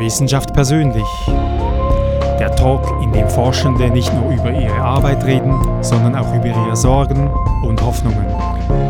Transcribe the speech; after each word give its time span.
Wissenschaft 0.00 0.52
persönlich. 0.54 1.06
Der 1.26 2.56
Talk, 2.56 2.82
in 3.02 3.12
dem 3.12 3.28
Forschende 3.28 3.90
nicht 3.90 4.12
nur 4.14 4.32
über 4.32 4.50
ihre 4.50 4.80
Arbeit 4.80 5.22
reden, 5.24 5.54
sondern 5.82 6.16
auch 6.16 6.34
über 6.34 6.46
ihre 6.46 6.74
Sorgen 6.74 7.30
und 7.62 7.80
Hoffnungen. 7.82 8.24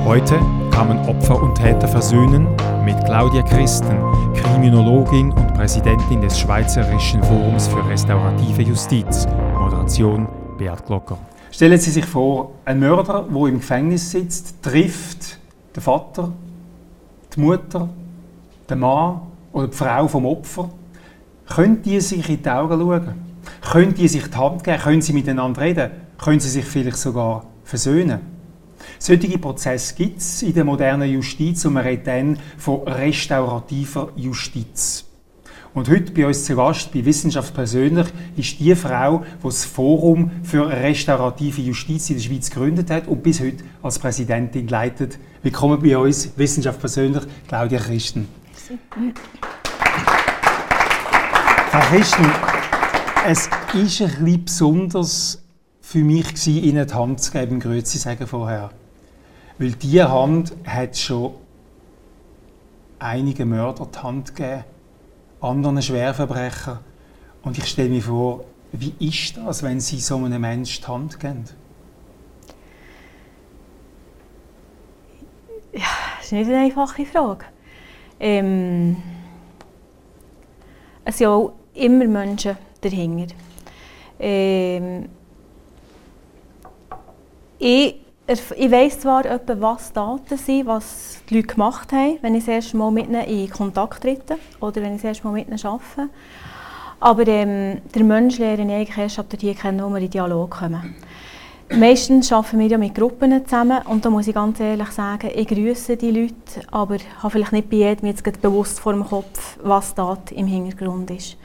Heute 0.04 0.38
kann 0.70 0.88
man 0.88 1.08
Opfer 1.08 1.42
und 1.42 1.56
Täter 1.56 1.88
versöhnen 1.88 2.46
mit 2.84 3.04
Claudia 3.04 3.42
Christen, 3.42 3.98
Kriminologin 4.34 5.32
und 5.32 5.52
Präsidentin 5.54 6.20
des 6.20 6.38
Schweizerischen 6.38 7.22
Forums 7.24 7.66
für 7.66 7.84
restaurative 7.88 8.62
Justiz. 8.62 9.26
Moderation 9.58 10.28
Beat 10.58 10.86
Glocker. 10.86 11.18
Stellen 11.50 11.78
Sie 11.78 11.90
sich 11.90 12.06
vor, 12.06 12.52
ein 12.64 12.78
Mörder, 12.78 13.26
der 13.28 13.46
im 13.48 13.58
Gefängnis 13.58 14.12
sitzt, 14.12 14.62
trifft 14.62 15.38
den 15.74 15.82
Vater, 15.82 16.30
die 17.34 17.40
Mutter, 17.40 17.88
den 18.68 18.78
Mann 18.78 19.22
oder 19.52 19.66
die 19.66 19.76
Frau 19.76 20.06
vom 20.06 20.24
Opfer. 20.24 20.70
Können 21.50 21.82
die 21.82 22.00
sich 22.00 22.28
in 22.28 22.42
die 22.42 22.48
Augen 22.48 22.80
schauen? 22.80 23.14
Können 23.72 23.92
die 23.92 24.06
sich 24.06 24.24
die 24.28 24.36
Hand 24.36 24.62
geben? 24.62 24.78
Können 24.78 25.02
sie 25.02 25.12
miteinander 25.12 25.60
reden? 25.60 25.90
Können 26.16 26.38
sie 26.38 26.48
sich 26.48 26.64
vielleicht 26.64 26.96
sogar 26.96 27.44
versöhnen? 27.64 28.20
Solche 29.00 29.36
Prozesse 29.36 29.96
gibt 29.96 30.18
es 30.18 30.42
in 30.42 30.54
der 30.54 30.64
modernen 30.64 31.10
Justiz 31.10 31.64
und 31.64 31.72
man 31.72 31.82
redet 31.82 32.06
dann 32.06 32.38
von 32.56 32.86
restaurativer 32.86 34.12
Justiz. 34.14 35.04
Und 35.74 35.90
heute 35.90 36.12
bei 36.12 36.26
uns 36.26 36.44
zu 36.44 36.54
Gast, 36.54 36.92
bei 36.92 37.04
Wissenschaft 37.04 37.52
persönlich, 37.52 38.06
ist 38.36 38.60
die 38.60 38.74
Frau, 38.76 39.24
die 39.38 39.42
das 39.42 39.64
Forum 39.64 40.30
für 40.44 40.68
restaurative 40.68 41.62
Justiz 41.62 42.10
in 42.10 42.16
der 42.16 42.22
Schweiz 42.22 42.48
gegründet 42.50 42.90
hat 42.90 43.08
und 43.08 43.24
bis 43.24 43.40
heute 43.40 43.64
als 43.82 43.98
Präsidentin 43.98 44.68
leitet. 44.68 45.18
Willkommen 45.42 45.82
bei 45.82 45.98
uns, 45.98 46.30
Wissenschaft 46.36 46.78
persönlich, 46.78 47.24
Claudia 47.48 47.80
Christen. 47.80 48.28
Frau 51.70 51.78
Christen, 51.82 52.26
es 53.24 53.46
ist 53.46 54.02
ein 54.02 54.24
bisschen 54.24 54.44
besonders 54.44 55.40
für 55.80 56.00
mich, 56.00 56.44
Ihnen 56.48 56.84
die 56.84 56.92
Hand 56.92 57.20
zu 57.20 57.30
geben, 57.30 57.60
Grüezi 57.60 57.96
sagen 57.98 58.26
vorher. 58.26 58.70
Weil 59.56 59.70
diese 59.74 60.10
Hand 60.10 60.52
hat 60.66 60.96
schon 60.96 61.34
einige 62.98 63.46
Mörder 63.46 63.86
die 63.86 63.98
Hand 63.98 64.34
gegeben 64.34 64.64
anderen 65.40 65.80
Schwerverbrechern. 65.80 66.80
Und 67.42 67.56
ich 67.56 67.66
stelle 67.66 67.88
mir 67.88 68.02
vor, 68.02 68.44
wie 68.72 68.94
ist 68.98 69.36
das, 69.36 69.62
wenn 69.62 69.78
Sie 69.78 70.00
so 70.00 70.16
einem 70.16 70.40
Menschen 70.40 70.82
die 70.82 70.88
Hand 70.88 71.20
geben? 71.20 71.44
Ja, 75.72 75.86
das 76.16 76.26
ist 76.26 76.32
nicht 76.32 76.48
eine 76.48 76.64
einfache 76.64 77.06
Frage. 77.06 77.44
Ähm, 78.18 78.96
es 81.04 81.20
immer 81.80 82.06
Menschen 82.06 82.56
dahinter. 82.80 83.34
Ähm, 84.18 85.08
ich 87.58 87.96
ich 88.56 88.70
weiss 88.70 89.00
zwar 89.00 89.24
etwa, 89.24 89.60
was 89.60 89.92
Daten 89.92 90.36
sind, 90.36 90.66
was 90.66 91.20
die 91.28 91.34
Leute 91.34 91.48
gemacht 91.48 91.90
haben, 91.92 92.18
wenn 92.22 92.36
ich 92.36 92.44
das 92.44 92.54
erste 92.54 92.76
Mal 92.76 92.92
mit 92.92 93.08
ihnen 93.08 93.24
in 93.24 93.50
Kontakt 93.50 94.02
trete 94.02 94.38
oder 94.60 94.76
wenn 94.82 94.94
ich 94.94 95.02
das 95.02 95.08
erste 95.08 95.26
Mal 95.26 95.32
mit 95.32 95.48
ihnen 95.48 95.58
arbeite. 95.64 96.10
Aber 97.00 97.26
ähm, 97.26 97.80
der 97.92 98.04
Mensch 98.04 98.38
lerne 98.38 98.62
ich 98.62 98.72
eigentlich 98.72 98.98
erst 98.98 99.18
ab 99.18 99.26
hier 99.36 99.54
kennen, 99.54 99.82
wo 99.82 99.88
wir 99.88 100.00
in 100.00 100.10
Dialog 100.10 100.50
kommen. 100.50 100.94
Meistens 101.72 102.32
arbeiten 102.32 102.58
wir 102.58 102.66
ja 102.66 102.78
mit 102.78 102.94
Gruppen 102.94 103.44
zusammen 103.44 103.82
und 103.86 104.04
da 104.04 104.10
muss 104.10 104.28
ich 104.28 104.34
ganz 104.34 104.60
ehrlich 104.60 104.90
sagen, 104.90 105.30
ich 105.34 105.48
grüße 105.48 105.96
die 105.96 106.10
Leute, 106.10 106.34
aber 106.70 106.98
habe 107.18 107.30
vielleicht 107.30 107.52
nicht 107.52 107.70
bei 107.70 107.76
jedem 107.76 108.08
jetzt 108.08 108.42
bewusst 108.42 108.80
vor 108.80 108.92
dem 108.92 109.04
Kopf, 109.04 109.56
was 109.62 109.94
da 109.94 110.18
im 110.30 110.46
Hintergrund 110.46 111.10
ist. 111.10 111.36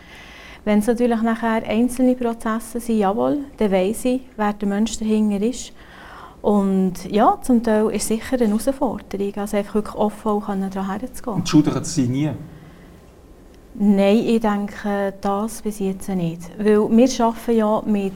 Wenn 0.65 0.79
es 0.79 0.87
natürlich 0.87 1.21
nachher 1.21 1.63
einzelne 1.67 2.15
Prozesse 2.15 2.79
sind, 2.79 2.97
jawohl, 2.97 3.37
dann 3.57 3.71
weiss 3.71 4.03
ich, 4.05 4.21
wer 4.35 4.51
der 4.53 4.67
Mensch 4.67 4.97
dahinter 4.97 5.45
ist 5.45 5.71
und 6.41 6.93
ja, 7.09 7.39
zum 7.41 7.63
Teil 7.63 7.89
ist 7.89 8.03
es 8.03 8.07
sicher 8.07 8.35
eine 8.35 8.47
Herausforderung, 8.47 9.33
also 9.35 9.57
einfach 9.57 9.75
wirklich 9.75 9.95
offen 9.95 10.29
auch 10.29 10.45
daran 10.45 10.99
herzugehen. 10.99 11.37
Und 11.37 11.49
schudern 11.49 11.83
Sie 11.83 12.07
nie? 12.07 12.29
Nein, 13.73 14.17
ich 14.17 14.41
denke 14.41 15.13
das 15.19 15.63
bis 15.63 15.79
jetzt 15.79 16.07
nicht. 16.09 16.41
Weil 16.59 16.87
wir 16.89 17.25
arbeiten 17.25 17.57
ja 17.57 17.81
mit 17.87 18.13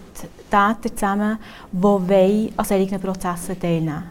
Tätern 0.50 0.96
zusammen, 0.96 1.38
die 1.72 1.82
wollen 1.82 2.50
an 2.56 2.66
solchen 2.66 3.00
Prozessen 3.00 3.60
teilnehmen 3.60 4.04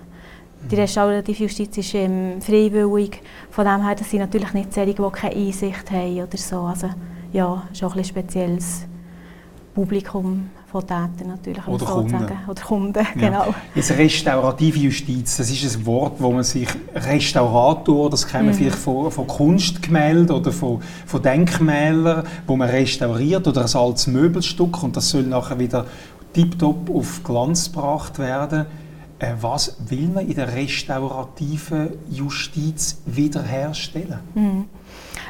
Die 0.68 0.74
mhm. 0.74 0.80
restaurative 0.80 1.44
Justiz 1.44 1.78
ist 1.78 1.94
ähm, 1.94 2.42
freiwillig. 2.42 3.22
Von 3.50 3.66
dem 3.66 3.84
her, 3.86 3.94
dass 3.94 4.10
sie 4.10 4.18
natürlich 4.18 4.52
nicht 4.52 4.74
solche, 4.74 4.94
die 4.94 5.10
keine 5.12 5.34
Einsicht 5.36 5.90
haben 5.92 6.20
oder 6.20 6.36
so. 6.36 6.62
Also 6.62 6.88
ja, 7.32 7.62
ist 7.72 7.82
auch 7.84 7.96
ein 7.96 8.04
spezielles 8.04 8.86
Publikum 9.74 10.50
von 10.70 10.82
Tätern 10.82 11.28
natürlich. 11.28 11.66
Oder 11.66 11.86
Kunden. 11.86 12.26
Oder 12.46 12.62
Kunden, 12.62 13.06
genau. 13.14 13.46
Ja. 13.46 13.54
Jetzt 13.74 13.90
restaurative 13.92 14.78
Justiz, 14.78 15.36
das 15.38 15.50
ist 15.50 15.76
ein 15.76 15.86
Wort, 15.86 16.20
wo 16.20 16.30
man 16.30 16.44
sich 16.44 16.68
Restaurator, 16.94 18.10
das 18.10 18.26
kennen 18.26 18.48
mhm. 18.48 18.54
vielleicht 18.54 18.78
von, 18.78 19.10
von 19.10 19.26
Kunstgemälden 19.26 20.36
oder 20.36 20.52
von, 20.52 20.82
von 21.06 21.22
Denkmälern, 21.22 22.24
wo 22.46 22.56
man 22.56 22.68
restauriert 22.68 23.46
oder 23.46 23.62
ein 23.64 23.74
altes 23.74 24.06
Möbelstück 24.08 24.82
und 24.82 24.96
das 24.96 25.08
soll 25.08 25.22
nachher 25.22 25.58
wieder 25.58 25.86
tiptop 26.34 26.90
auf 26.90 27.22
Glanz 27.24 27.72
gebracht 27.72 28.18
werden. 28.18 28.66
Äh, 29.20 29.34
was 29.40 29.76
will 29.88 30.08
man 30.08 30.26
in 30.28 30.34
der 30.34 30.54
restaurativen 30.54 31.90
Justiz 32.10 33.00
wiederherstellen? 33.06 34.20
Mhm. 34.34 34.64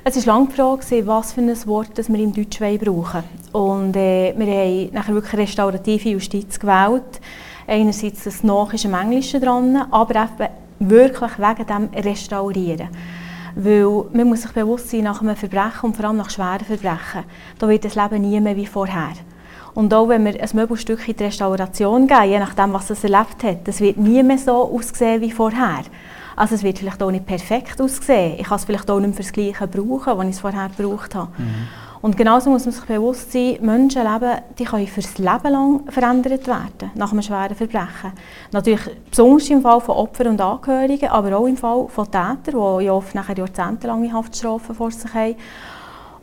Es 0.05 0.27
war 0.27 0.35
lange 0.35 0.49
die 0.49 0.55
Frage, 0.55 1.07
was 1.07 1.33
für 1.33 1.41
ein 1.41 1.67
Wort 1.67 1.91
das 1.97 2.09
wir 2.09 2.19
im 2.19 2.33
Deutschen 2.33 2.79
brauchen 2.79 3.25
Und 3.53 3.97
äh, 3.97 4.33
wir 4.37 4.47
haben 4.47 4.91
nachher 4.93 5.15
wirklich 5.15 5.41
restaurative 5.41 6.11
Justiz 6.11 6.59
gewählt. 6.59 7.21
Einerseits 7.67 8.25
das 8.25 8.45
Nach 8.45 8.73
ist 8.73 8.85
im 8.85 8.95
Englischen 8.95 9.41
dran, 9.41 9.77
aber 9.91 10.29
wirklich 10.79 11.39
wegen 11.39 11.67
dem 11.67 12.03
Restaurieren. 12.03 12.89
Weil 13.57 14.05
man 14.13 14.29
muss 14.29 14.43
sich 14.43 14.53
bewusst 14.53 14.91
sein, 14.91 15.03
nach 15.03 15.21
einem 15.21 15.37
Verbrechen 15.37 15.87
und 15.87 15.97
vor 15.97 16.07
allem 16.07 16.17
nach 16.17 16.31
schweren 16.31 16.65
Verbrechen, 16.65 17.25
da 17.59 17.69
wird 17.69 17.85
das 17.85 17.97
Leben 17.97 18.23
nie 18.23 18.41
mehr 18.41 18.57
wie 18.57 18.67
vorher. 18.67 19.15
Und 19.75 19.93
auch 19.93 20.09
wenn 20.09 20.25
wir 20.25 20.41
ein 20.41 20.49
Möbelstück 20.55 21.09
in 21.09 21.17
die 21.17 21.25
Restauration 21.25 22.07
geben, 22.07 22.31
je 22.31 22.39
nachdem, 22.39 22.73
was 22.73 22.91
es 22.91 23.05
erlebt 23.05 23.43
hat, 23.43 23.67
das 23.67 23.81
wird 23.81 23.97
nie 23.97 24.23
mehr 24.23 24.39
so 24.39 24.73
aussehen 24.73 25.21
wie 25.21 25.33
vorher. 25.33 25.83
Also 26.39 26.55
es 26.55 26.63
wird 26.63 26.79
vielleicht 26.79 27.03
auch 27.03 27.11
nicht 27.11 27.27
perfekt 27.27 27.81
aussehen. 27.81 28.37
Ich 28.39 28.47
kann 28.47 28.57
es 28.57 28.65
vielleicht 28.65 28.89
auch 28.91 29.01
nicht 29.01 29.17
für 29.17 29.23
das 29.23 29.33
Gleiche 29.33 29.67
brauchen, 29.67 30.19
was 30.19 30.25
ich 30.25 30.31
es 30.31 30.41
vorher 30.41 30.71
gebraucht 30.77 31.15
habe. 31.15 31.31
Mhm. 31.37 31.69
Und 32.01 32.17
genauso 32.17 32.49
muss 32.51 32.65
man 32.65 32.73
sich 32.73 32.85
bewusst 32.85 33.33
sein, 33.33 33.59
Menschenleben 33.61 34.39
die 34.57 34.65
können 34.65 34.87
für 34.87 35.01
das 35.01 35.19
Leben 35.19 35.53
lang 35.53 35.81
verändert 35.89 36.47
werden, 36.47 36.93
nach 36.95 37.11
einem 37.11 37.23
schweren 37.23 37.57
Verbrechen. 37.57 38.13
Natürlich 38.53 38.83
besonders 39.11 39.51
im 39.51 39.63
Fall 39.63 39.81
von 39.81 39.97
Opfern 39.97 40.29
und 40.29 40.41
Angehörigen, 40.41 41.09
aber 41.09 41.37
auch 41.37 41.47
im 41.47 41.57
Fall 41.57 41.89
von 41.89 42.05
Tätern, 42.05 42.79
die 42.79 42.85
ja 42.85 42.93
oft 42.93 43.17
nachher 43.17 43.37
jahrzehntelange 43.37 44.13
Haftstrafen 44.13 44.77
vor 44.77 44.93
sich 44.93 45.13
haben. 45.13 45.35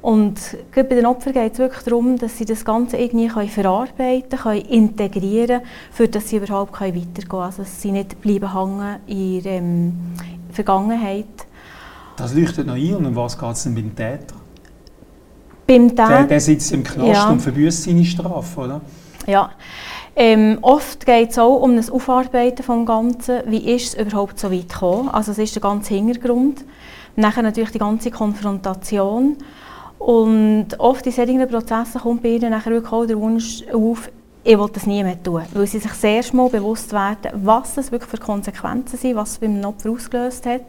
Und 0.05 0.55
bei 0.75 0.83
den 0.83 1.07
Opfern 1.07 1.33
geht 1.33 1.53
es 1.53 1.57
wirklich 1.57 1.83
darum, 1.83 2.15
dass 2.19 2.37
sie 2.37 2.45
das 2.45 2.63
Ganze 2.63 2.95
irgendwie 2.95 3.27
können 3.27 3.49
verarbeiten 3.49 4.37
können, 4.37 4.61
integrieren 4.61 5.61
können, 5.97 6.11
damit 6.11 6.27
sie 6.27 6.37
überhaupt 6.37 6.79
weitergehen 6.79 7.27
können. 7.27 7.41
Also 7.41 7.63
dass 7.63 7.81
sie 7.81 7.91
nicht 7.91 8.21
bleiben 8.21 8.53
hängen 8.53 8.99
in 9.07 9.17
ihrer 9.17 9.45
ähm, 9.47 9.93
Vergangenheit. 10.51 11.25
Das 12.17 12.35
leuchtet 12.35 12.67
noch 12.67 12.75
ein. 12.75 12.93
Und 12.93 13.07
um 13.07 13.15
was 13.15 13.35
geht 13.35 13.51
es 13.51 13.63
denn 13.63 13.73
beim 13.73 13.95
Täter? 13.95 14.35
Beim 15.65 15.89
Täter? 15.89 16.07
Der, 16.07 16.23
der 16.25 16.39
sitzt 16.39 16.71
im 16.71 16.83
Knast 16.83 17.07
ja. 17.07 17.29
und 17.31 17.41
verbüßt 17.41 17.85
seine 17.85 18.05
Strafe, 18.05 18.61
oder? 18.61 18.81
Ja. 19.25 19.49
Ähm, 20.15 20.59
oft 20.61 21.03
geht 21.03 21.31
es 21.31 21.39
auch 21.39 21.57
um 21.63 21.75
das 21.77 21.89
Aufarbeiten 21.89 22.57
des 22.57 22.85
Ganzen. 22.85 23.39
Wie 23.47 23.73
ist 23.73 23.97
es 23.97 24.05
überhaupt 24.05 24.37
so 24.37 24.51
weit 24.51 24.69
gekommen? 24.69 25.09
Also 25.09 25.31
das 25.31 25.39
ist 25.39 25.55
der 25.55 25.63
ganze 25.63 25.95
Hintergrund. 25.95 26.63
Nachher 27.15 27.41
natürlich 27.41 27.71
die 27.71 27.79
ganze 27.79 28.11
Konfrontation. 28.11 29.37
Und 29.99 30.67
oft 30.77 31.05
in 31.05 31.11
solchen 31.11 31.47
Prozessen 31.47 32.01
kommt 32.01 32.23
bei 32.23 32.29
ihnen 32.29 32.51
nachher 32.51 32.71
wirklich 32.71 32.91
auch 32.91 33.05
der 33.05 33.19
Wunsch 33.19 33.63
auf, 33.73 34.09
ich 34.43 34.57
will 34.57 34.69
das 34.71 34.85
nie 34.85 35.03
mehr 35.03 35.21
tun. 35.21 35.41
Weil 35.53 35.67
sie 35.67 35.79
sich 35.79 35.93
sehr 35.93 36.21
schnell 36.21 36.49
bewusst 36.49 36.93
werden, 36.93 37.31
was 37.43 37.75
das 37.75 37.91
wirklich 37.91 38.11
für 38.11 38.17
Konsequenzen 38.17 38.97
sind, 38.97 39.15
was 39.15 39.31
es 39.31 39.37
beim 39.39 39.63
Opfer 39.63 39.89
ausgelöst 39.89 40.45
hat. 40.45 40.65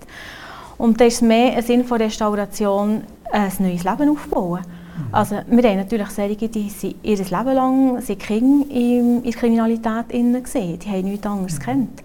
Und 0.79 1.01
das 1.01 1.15
ist 1.15 1.23
mehr 1.23 1.57
ein 1.57 1.63
Sinn 1.63 1.85
von 1.85 2.01
Restauration, 2.01 3.03
ein 3.31 3.53
neues 3.59 3.85
Leben 3.85 4.11
aufbauen. 4.11 4.61
Mhm. 4.61 5.15
Also 5.15 5.37
wir 5.47 5.69
haben 5.69 5.77
natürlich 5.77 6.09
solche, 6.09 6.49
die 6.49 6.71
sind 6.71 6.97
ihr 7.03 7.17
Leben 7.17 7.55
lang 7.55 8.01
sind 8.01 8.21
Kinder 8.21 8.71
in 8.71 9.23
der 9.23 9.33
Kriminalität 9.33 10.09
gesehen. 10.09 10.79
Die 10.79 10.89
haben 10.89 11.11
nichts 11.11 11.27
anderes 11.27 11.55
mhm. 11.55 11.59
gekannt. 11.59 12.03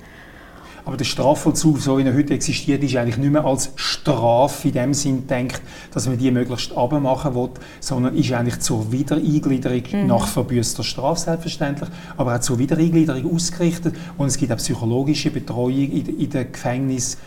Aber 0.86 0.98
der 0.98 1.06
Strafvollzug, 1.06 1.80
so 1.80 1.98
wie 1.98 2.04
er 2.04 2.14
heute 2.14 2.34
existiert, 2.34 2.84
ist 2.84 2.96
eigentlich 2.96 3.18
nicht 3.18 3.32
mehr 3.32 3.46
als 3.46 3.72
Strafe 3.76 4.70
in 4.70 4.74
dem 4.74 4.94
Sinn 4.94 5.28
denkt, 5.28 5.62
dass 5.94 6.08
man 6.08 6.18
die 6.18 6.32
möglichst 6.32 6.76
abmachen 6.76 7.36
will, 7.36 7.50
sondern 7.80 8.16
ist 8.16 8.32
eigentlich 8.32 8.60
zur 8.60 8.92
Wiedereingliederung 8.92 9.84
mhm. 9.92 10.08
nach 10.08 10.28
verbüßter 10.28 10.84
Strafe 10.84 11.20
selbstverständlich, 11.20 11.90
aber 12.18 12.36
auch 12.36 12.40
zur 12.40 12.58
Wiedereingliederung 12.58 13.36
ausgerichtet. 13.36 13.96
Und 14.18 14.28
es 14.28 14.38
gibt 14.38 14.52
auch 14.52 14.58
psychologische 14.58 15.30
Betreuung 15.30 15.92
in, 15.92 16.20
in 16.20 16.30
den 16.30 16.52
Gefängnissen, 16.52 17.20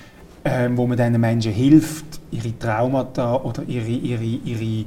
ähm, 0.44 0.76
wo 0.76 0.86
man 0.86 0.96
diesen 0.96 1.20
Menschen 1.20 1.52
hilft, 1.52 2.04
ihre 2.30 2.58
Traumata 2.58 3.36
oder 3.36 3.62
ihre, 3.66 3.88
ihre, 3.88 4.24
ihre 4.24 4.84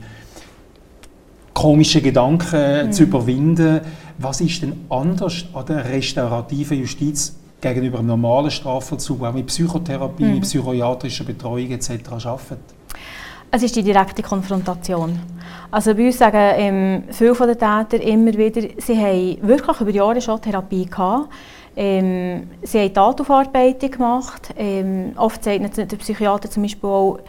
komischen 1.53 2.03
Gedanken 2.03 2.87
mhm. 2.87 2.91
zu 2.91 3.03
überwinden. 3.03 3.81
Was 4.19 4.41
ist 4.41 4.61
denn 4.61 4.73
anders 4.89 5.45
an 5.53 5.65
der 5.65 5.85
restaurativen 5.85 6.79
Justiz 6.79 7.35
gegenüber 7.61 7.99
einem 7.99 8.07
normalen 8.07 8.51
Strafvollzug, 8.51 9.23
auch 9.23 9.33
mit 9.33 9.47
Psychotherapie, 9.47 10.23
mhm. 10.23 10.33
mit 10.35 10.43
psychiatrischer 10.43 11.23
Betreuung 11.23 11.71
etc. 11.71 11.91
arbeitet? 12.25 12.59
Es 13.49 13.63
ist 13.63 13.75
die 13.75 13.83
direkte 13.83 14.21
Konfrontation. 14.21 15.19
Also 15.71 15.95
bei 15.95 16.07
uns 16.07 16.17
sagen 16.17 16.53
ähm, 16.57 17.03
viele 17.11 17.33
von 17.33 17.47
den 17.47 17.57
Tätern 17.57 18.01
immer 18.01 18.33
wieder, 18.33 18.61
sie 18.77 18.97
haben 18.97 19.37
wirklich 19.47 19.81
über 19.81 19.91
Jahre 19.91 20.21
schon 20.21 20.41
Therapie 20.41 20.85
gehabt. 20.85 21.29
Ähm, 21.75 22.49
sie 22.63 22.79
haben 22.79 22.93
Tataufarbeitung 22.93 23.91
gemacht. 23.91 24.53
Ähm, 24.57 25.13
oft 25.15 25.43
sagt 25.43 25.77
der 25.77 25.97
Psychiater 25.97 26.49
zum 26.49 26.63
Beispiel 26.63 26.89
auch, 26.89 27.19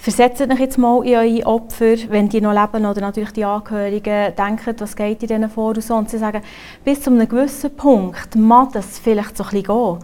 versetzt 0.00 0.40
euch 0.40 0.58
jetzt 0.58 0.78
mal 0.78 1.04
in 1.04 1.14
eure 1.14 1.46
Opfer, 1.46 1.96
wenn 2.08 2.28
die 2.28 2.40
noch 2.40 2.52
leben 2.52 2.86
oder 2.86 3.00
natürlich 3.02 3.32
die 3.32 3.44
Angehörigen, 3.44 4.34
denken, 4.34 4.74
was 4.78 4.96
geht 4.96 5.22
in 5.22 5.28
denen 5.28 5.50
vor 5.50 5.74
und 5.74 5.84
so. 5.84 5.94
Und 5.94 6.08
sie 6.08 6.18
sagen, 6.18 6.42
bis 6.84 7.02
zu 7.02 7.10
einem 7.10 7.28
gewissen 7.28 7.76
Punkt 7.76 8.34
mag 8.34 8.72
das 8.72 8.98
vielleicht 8.98 9.36
so 9.36 9.44
ein 9.44 9.50
bisschen 9.50 9.66
gehen. 9.66 9.98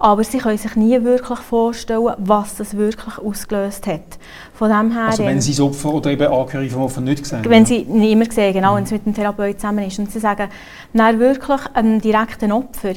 Aber 0.00 0.22
sie 0.22 0.38
können 0.38 0.56
sich 0.56 0.76
nie 0.76 1.02
wirklich 1.02 1.40
vorstellen, 1.40 2.14
was 2.18 2.56
das 2.56 2.76
wirklich 2.76 3.18
ausgelöst 3.18 3.86
hat. 3.86 4.18
Von 4.54 4.70
dem 4.70 4.92
her, 4.92 5.08
also 5.08 5.24
wenn 5.24 5.40
sie 5.40 5.50
das 5.50 5.60
Opfer 5.60 5.92
oder 5.92 6.10
eben 6.10 6.32
Angehörige 6.32 6.72
vom 6.72 6.82
Opfer 6.84 7.00
nicht 7.00 7.26
sehen? 7.26 7.44
Wenn 7.44 7.66
sie 7.66 7.82
nicht 7.82 8.12
immer 8.12 8.30
sehen, 8.30 8.54
genau, 8.54 8.72
mhm. 8.72 8.76
wenn 8.76 8.84
es 8.84 8.90
mit 8.92 9.06
dem 9.06 9.14
Therapeut 9.14 9.60
zusammen 9.60 9.84
ist. 9.84 9.98
Und 9.98 10.10
sie 10.10 10.20
sagen, 10.20 10.48
dann 10.94 11.18
wirklich 11.18 11.60
einem 11.74 12.00
direkten 12.00 12.52
Opfer 12.52 12.94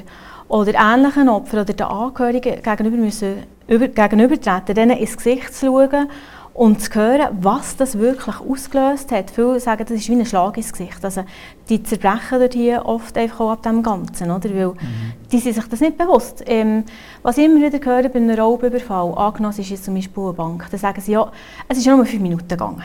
oder 0.52 0.74
ähnlichen 0.76 1.30
Opfer 1.30 1.62
oder 1.62 1.74
den 1.74 1.88
Angehörigen 1.88 2.62
gegenüber 2.62 2.98
müssen 2.98 3.44
über, 3.68 3.88
gegenübertreten, 3.88 4.76
denen 4.76 4.98
ins 4.98 5.16
Gesicht 5.16 5.54
zu 5.54 5.68
schauen 5.68 6.10
und 6.54 6.82
zu 6.82 6.94
hören, 6.94 7.38
was 7.40 7.78
das 7.78 7.98
wirklich 7.98 8.36
ausgelöst 8.38 9.14
hat. 9.14 9.32
Viele 9.32 9.62
sagen, 9.62 9.86
das 9.88 9.98
ist 9.98 10.10
wie 10.10 10.16
ein 10.16 10.26
Schlag 10.26 10.58
ins 10.58 10.74
Gesicht. 10.74 11.04
Also, 11.04 11.24
die 11.70 11.82
zerbrechen 11.82 12.40
dort 12.40 12.54
hier 12.54 12.86
oft 12.86 13.18
einfach 13.18 13.40
auch 13.40 13.52
ab 13.52 13.64
dem 13.64 13.82
Ganzen, 13.82 14.30
oder? 14.30 14.50
weil 14.54 14.68
mhm. 14.68 15.14
die 15.32 15.40
sind 15.40 15.54
sich 15.54 15.68
das 15.70 15.80
nicht 15.80 15.98
bewusst. 15.98 16.44
Ähm, 16.46 16.84
was 17.24 17.38
ich 17.38 17.46
immer 17.46 17.66
wieder 17.66 17.80
höre 17.84 18.10
bei 18.10 18.20
einem 18.20 18.38
Raubüberfall, 18.38 19.14
angenommen 19.18 19.58
ist 19.58 19.70
jetzt 19.70 19.86
zum 19.86 19.96
Beispiel 19.96 20.24
eine 20.24 20.34
Bank, 20.34 20.68
dann 20.70 20.80
sagen 20.82 21.00
sie, 21.00 21.14
ja, 21.14 21.32
es 21.70 21.78
ist 21.78 21.88
nur 21.88 22.06
fünf 22.06 22.22
Minuten 22.22 22.50
gegangen. 22.50 22.84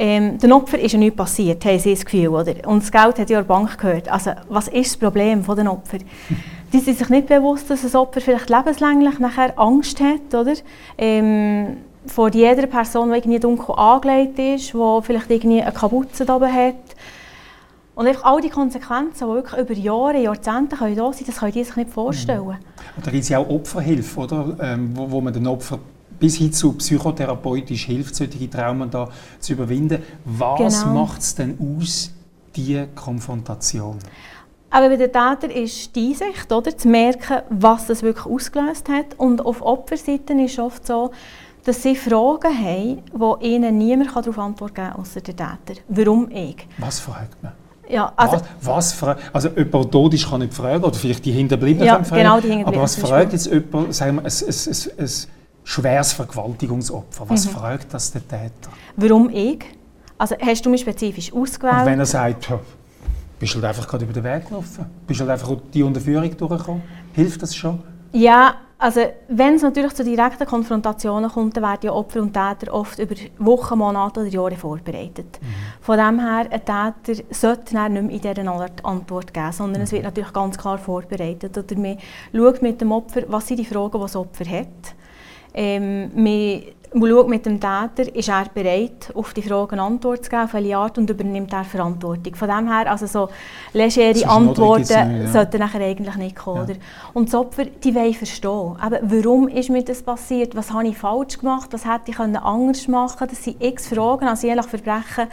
Ähm, 0.00 0.38
dem 0.38 0.52
Opfer 0.52 0.78
ist 0.78 0.92
ja 0.92 0.98
nichts 0.98 1.16
passiert, 1.16 1.64
haben 1.64 1.78
sie 1.78 1.92
das 1.92 2.04
Gefühl. 2.04 2.28
Oder? 2.28 2.54
Und 2.68 2.82
das 2.84 2.92
Geld 2.92 3.18
hat 3.18 3.30
ja 3.30 3.38
der 3.38 3.42
Bank 3.42 3.76
gehört. 3.78 4.08
Also, 4.08 4.30
was 4.48 4.68
ist 4.68 4.92
das 4.92 4.96
Problem 4.96 5.44
der 5.44 5.72
Opfer? 5.72 5.98
die 6.72 6.78
sind 6.78 6.98
sich 6.98 7.08
nicht 7.08 7.26
bewusst, 7.26 7.68
dass 7.68 7.84
ein 7.84 7.96
Opfer 7.96 8.20
vielleicht 8.20 8.48
lebenslänglich 8.48 9.18
nachher 9.18 9.58
Angst 9.58 10.00
hat, 10.00 10.32
oder? 10.34 10.54
Ähm, 10.96 11.78
vor 12.06 12.30
jeder 12.30 12.66
Person, 12.68 13.10
die 13.10 13.18
irgendwie 13.18 13.40
dunkel 13.40 13.74
angelegt 13.74 14.38
ist, 14.38 14.72
die 14.72 14.98
vielleicht 15.02 15.30
irgendwie 15.30 15.62
eine 15.62 15.72
Kapuze 15.72 16.22
oben 16.32 16.52
hat. 16.52 16.74
Und 17.96 18.06
einfach 18.06 18.24
all 18.24 18.40
die 18.40 18.50
Konsequenzen, 18.50 19.26
die 19.28 19.34
wirklich 19.34 19.60
über 19.60 19.74
Jahre, 19.74 20.22
Jahrzehnte 20.22 20.76
können 20.76 20.94
da 20.94 21.12
sein, 21.12 21.24
das 21.26 21.38
können 21.38 21.52
die 21.52 21.64
sich 21.64 21.74
nicht 21.74 21.90
vorstellen. 21.90 22.46
Mhm. 22.46 23.02
Da 23.02 23.10
gibt 23.10 23.24
es 23.24 23.28
ja 23.28 23.38
auch 23.38 23.48
Opferhilfe, 23.48 24.20
oder? 24.20 24.56
Ähm, 24.60 24.92
wo, 24.94 25.10
wo 25.10 25.20
man 25.20 25.32
den 25.32 25.48
Opfer 25.48 25.80
bis 26.18 26.36
hin 26.36 26.52
zu 26.52 26.72
psychotherapeutisch 26.72 27.86
hilft, 27.86 28.14
solche 28.14 28.50
Traumen 28.50 28.90
da 28.90 29.08
zu 29.38 29.52
überwinden. 29.52 30.02
Was 30.24 30.82
genau. 30.82 30.94
macht 30.94 31.20
es 31.20 31.34
denn 31.34 31.58
aus, 31.60 32.12
diese 32.54 32.88
Konfrontation? 32.88 33.98
Aber 34.70 34.88
bei 34.90 34.96
den 34.96 35.12
Tätern 35.12 35.50
ist 35.50 35.96
die 35.96 36.08
Einsicht, 36.08 36.52
oder, 36.52 36.76
zu 36.76 36.88
merken, 36.88 37.42
was 37.48 37.86
das 37.86 38.02
wirklich 38.02 38.26
ausgelöst 38.26 38.88
hat. 38.88 39.14
Und 39.16 39.44
auf 39.44 39.62
Opferseite 39.62 40.34
ist 40.34 40.52
es 40.52 40.58
oft 40.58 40.86
so, 40.86 41.10
dass 41.64 41.82
sie 41.82 41.96
Fragen 41.96 42.52
haben, 42.52 43.02
wo 43.12 43.36
ihnen 43.40 43.78
niemand 43.78 44.14
darauf 44.14 44.38
Antwort 44.38 44.74
geben 44.74 44.90
kann, 44.90 45.00
außer 45.00 45.20
der 45.20 45.36
Täter. 45.36 45.80
Warum 45.88 46.30
ich? 46.30 46.66
Was 46.78 47.00
fragt 47.00 47.42
man? 47.42 47.52
Ja, 47.90 48.12
also, 48.16 48.36
was, 48.60 49.00
was 49.00 49.16
also 49.32 49.48
jemand 49.56 49.90
tot 49.90 50.12
ist, 50.12 50.28
kann 50.28 50.40
nicht 50.40 50.52
fragen, 50.52 50.84
oder 50.84 50.94
vielleicht 50.94 51.24
die 51.24 51.32
Hinterbliebenen 51.32 51.86
ja, 51.86 52.04
fragen. 52.04 52.22
Genau, 52.22 52.40
die 52.40 52.48
Hinterbliebenen 52.48 52.66
aber 52.66 52.82
was 52.82 52.96
fragt 52.96 53.32
jetzt 53.32 53.46
jemand, 53.46 53.94
sagen 53.94 54.16
wir, 54.16 54.24
ein, 54.24 54.30
ein, 54.30 54.44
ein, 54.44 55.04
ein 55.04 55.08
schweres 55.68 56.12
Vergewaltigungsopfer, 56.14 57.28
was 57.28 57.44
mhm. 57.44 57.50
fragt 57.50 57.92
das 57.92 58.10
der 58.10 58.26
Täter? 58.26 58.70
Warum 58.96 59.28
ich? 59.28 59.66
Also 60.16 60.34
hast 60.40 60.64
du 60.64 60.70
mich 60.70 60.80
spezifisch 60.80 61.32
ausgewählt? 61.32 61.80
Und 61.80 61.86
wenn 61.86 61.98
er 61.98 62.06
sagt, 62.06 62.48
bist 63.38 63.54
du 63.54 63.56
halt 63.56 63.66
einfach 63.66 63.86
gerade 63.86 64.04
über 64.04 64.14
den 64.14 64.24
Weg 64.24 64.48
gelaufen? 64.48 64.86
Bist 65.06 65.20
du 65.20 65.24
halt 65.26 65.32
einfach 65.32 65.54
die 65.72 65.82
Unterführung 65.82 66.34
durchgekommen? 66.34 66.82
Hilft 67.12 67.42
das 67.42 67.54
schon? 67.54 67.80
Ja, 68.12 68.54
also 68.78 69.02
wenn 69.28 69.56
es 69.56 69.62
natürlich 69.62 69.92
zu 69.92 70.04
direkten 70.04 70.46
Konfrontationen 70.46 71.28
kommt, 71.30 71.56
dann 71.56 71.64
werden 71.64 71.80
ja 71.82 71.92
Opfer 71.92 72.22
und 72.22 72.32
Täter 72.32 72.72
oft 72.72 72.98
über 72.98 73.14
Wochen, 73.38 73.78
Monate 73.78 74.20
oder 74.20 74.28
Jahre 74.30 74.56
vorbereitet. 74.56 75.38
Mhm. 75.42 75.46
Von 75.82 75.98
dem 75.98 76.18
her, 76.18 76.46
ein 76.50 76.94
Täter 77.04 77.22
sollte 77.30 77.74
dann 77.74 77.92
nicht 77.92 78.02
mehr 78.04 78.32
in 78.32 78.36
dieser 78.36 78.50
Art 78.50 78.84
Antwort 78.84 79.34
geben, 79.34 79.52
sondern 79.52 79.82
mhm. 79.82 79.84
es 79.84 79.92
wird 79.92 80.04
natürlich 80.04 80.32
ganz 80.32 80.56
klar 80.56 80.78
vorbereitet. 80.78 81.58
Oder 81.58 81.76
man 81.76 81.98
schaut 82.34 82.62
mit 82.62 82.80
dem 82.80 82.92
Opfer, 82.92 83.22
was 83.28 83.46
sind 83.46 83.58
die 83.58 83.66
Fragen, 83.66 83.92
die 83.92 84.00
das 84.00 84.16
Opfer 84.16 84.46
hat. 84.46 84.94
Ähm, 85.54 86.10
man 86.94 87.10
schaut 87.10 87.28
mit 87.28 87.44
dem 87.44 87.60
Täter, 87.60 88.14
ist 88.14 88.28
er 88.28 88.46
bereit, 88.52 89.12
auf 89.14 89.34
die 89.34 89.42
Fragen 89.42 89.78
Antwort 89.78 90.24
zu 90.24 90.30
geben, 90.30 90.42
auf 90.42 90.54
welche 90.54 90.76
Art 90.76 90.96
und 90.98 91.10
übernimmt 91.10 91.52
er 91.52 91.64
Verantwortung. 91.64 92.34
Von 92.34 92.48
dem 92.48 92.72
her, 92.72 92.90
also 92.90 93.06
so 93.06 93.28
legere 93.72 94.26
Antworten 94.26 95.22
ja. 95.22 95.26
sollten 95.26 95.58
nachher 95.58 95.80
eigentlich 95.80 96.16
nicht 96.16 96.36
kommen. 96.36 96.68
Ja. 96.68 96.76
Und 97.12 97.30
die 97.30 97.36
Opfer, 97.36 97.66
die 97.66 97.94
wollen 97.94 98.14
verstehen, 98.14 98.76
eben, 98.84 99.24
warum 99.24 99.48
ist 99.48 99.70
mir 99.70 99.82
das 99.82 100.02
passiert, 100.02 100.56
was 100.56 100.72
habe 100.72 100.88
ich 100.88 100.96
falsch 100.96 101.38
gemacht, 101.38 101.68
was 101.72 101.84
hätte 101.84 102.10
ich 102.10 102.18
anders 102.18 102.88
machen 102.88 103.18
können. 103.18 103.30
Das 103.30 103.44
sind 103.44 103.62
x 103.62 103.88
Fragen, 103.88 104.26
also 104.26 104.46
je 104.46 104.54
nach 104.54 104.68
Verbrechen 104.68 105.28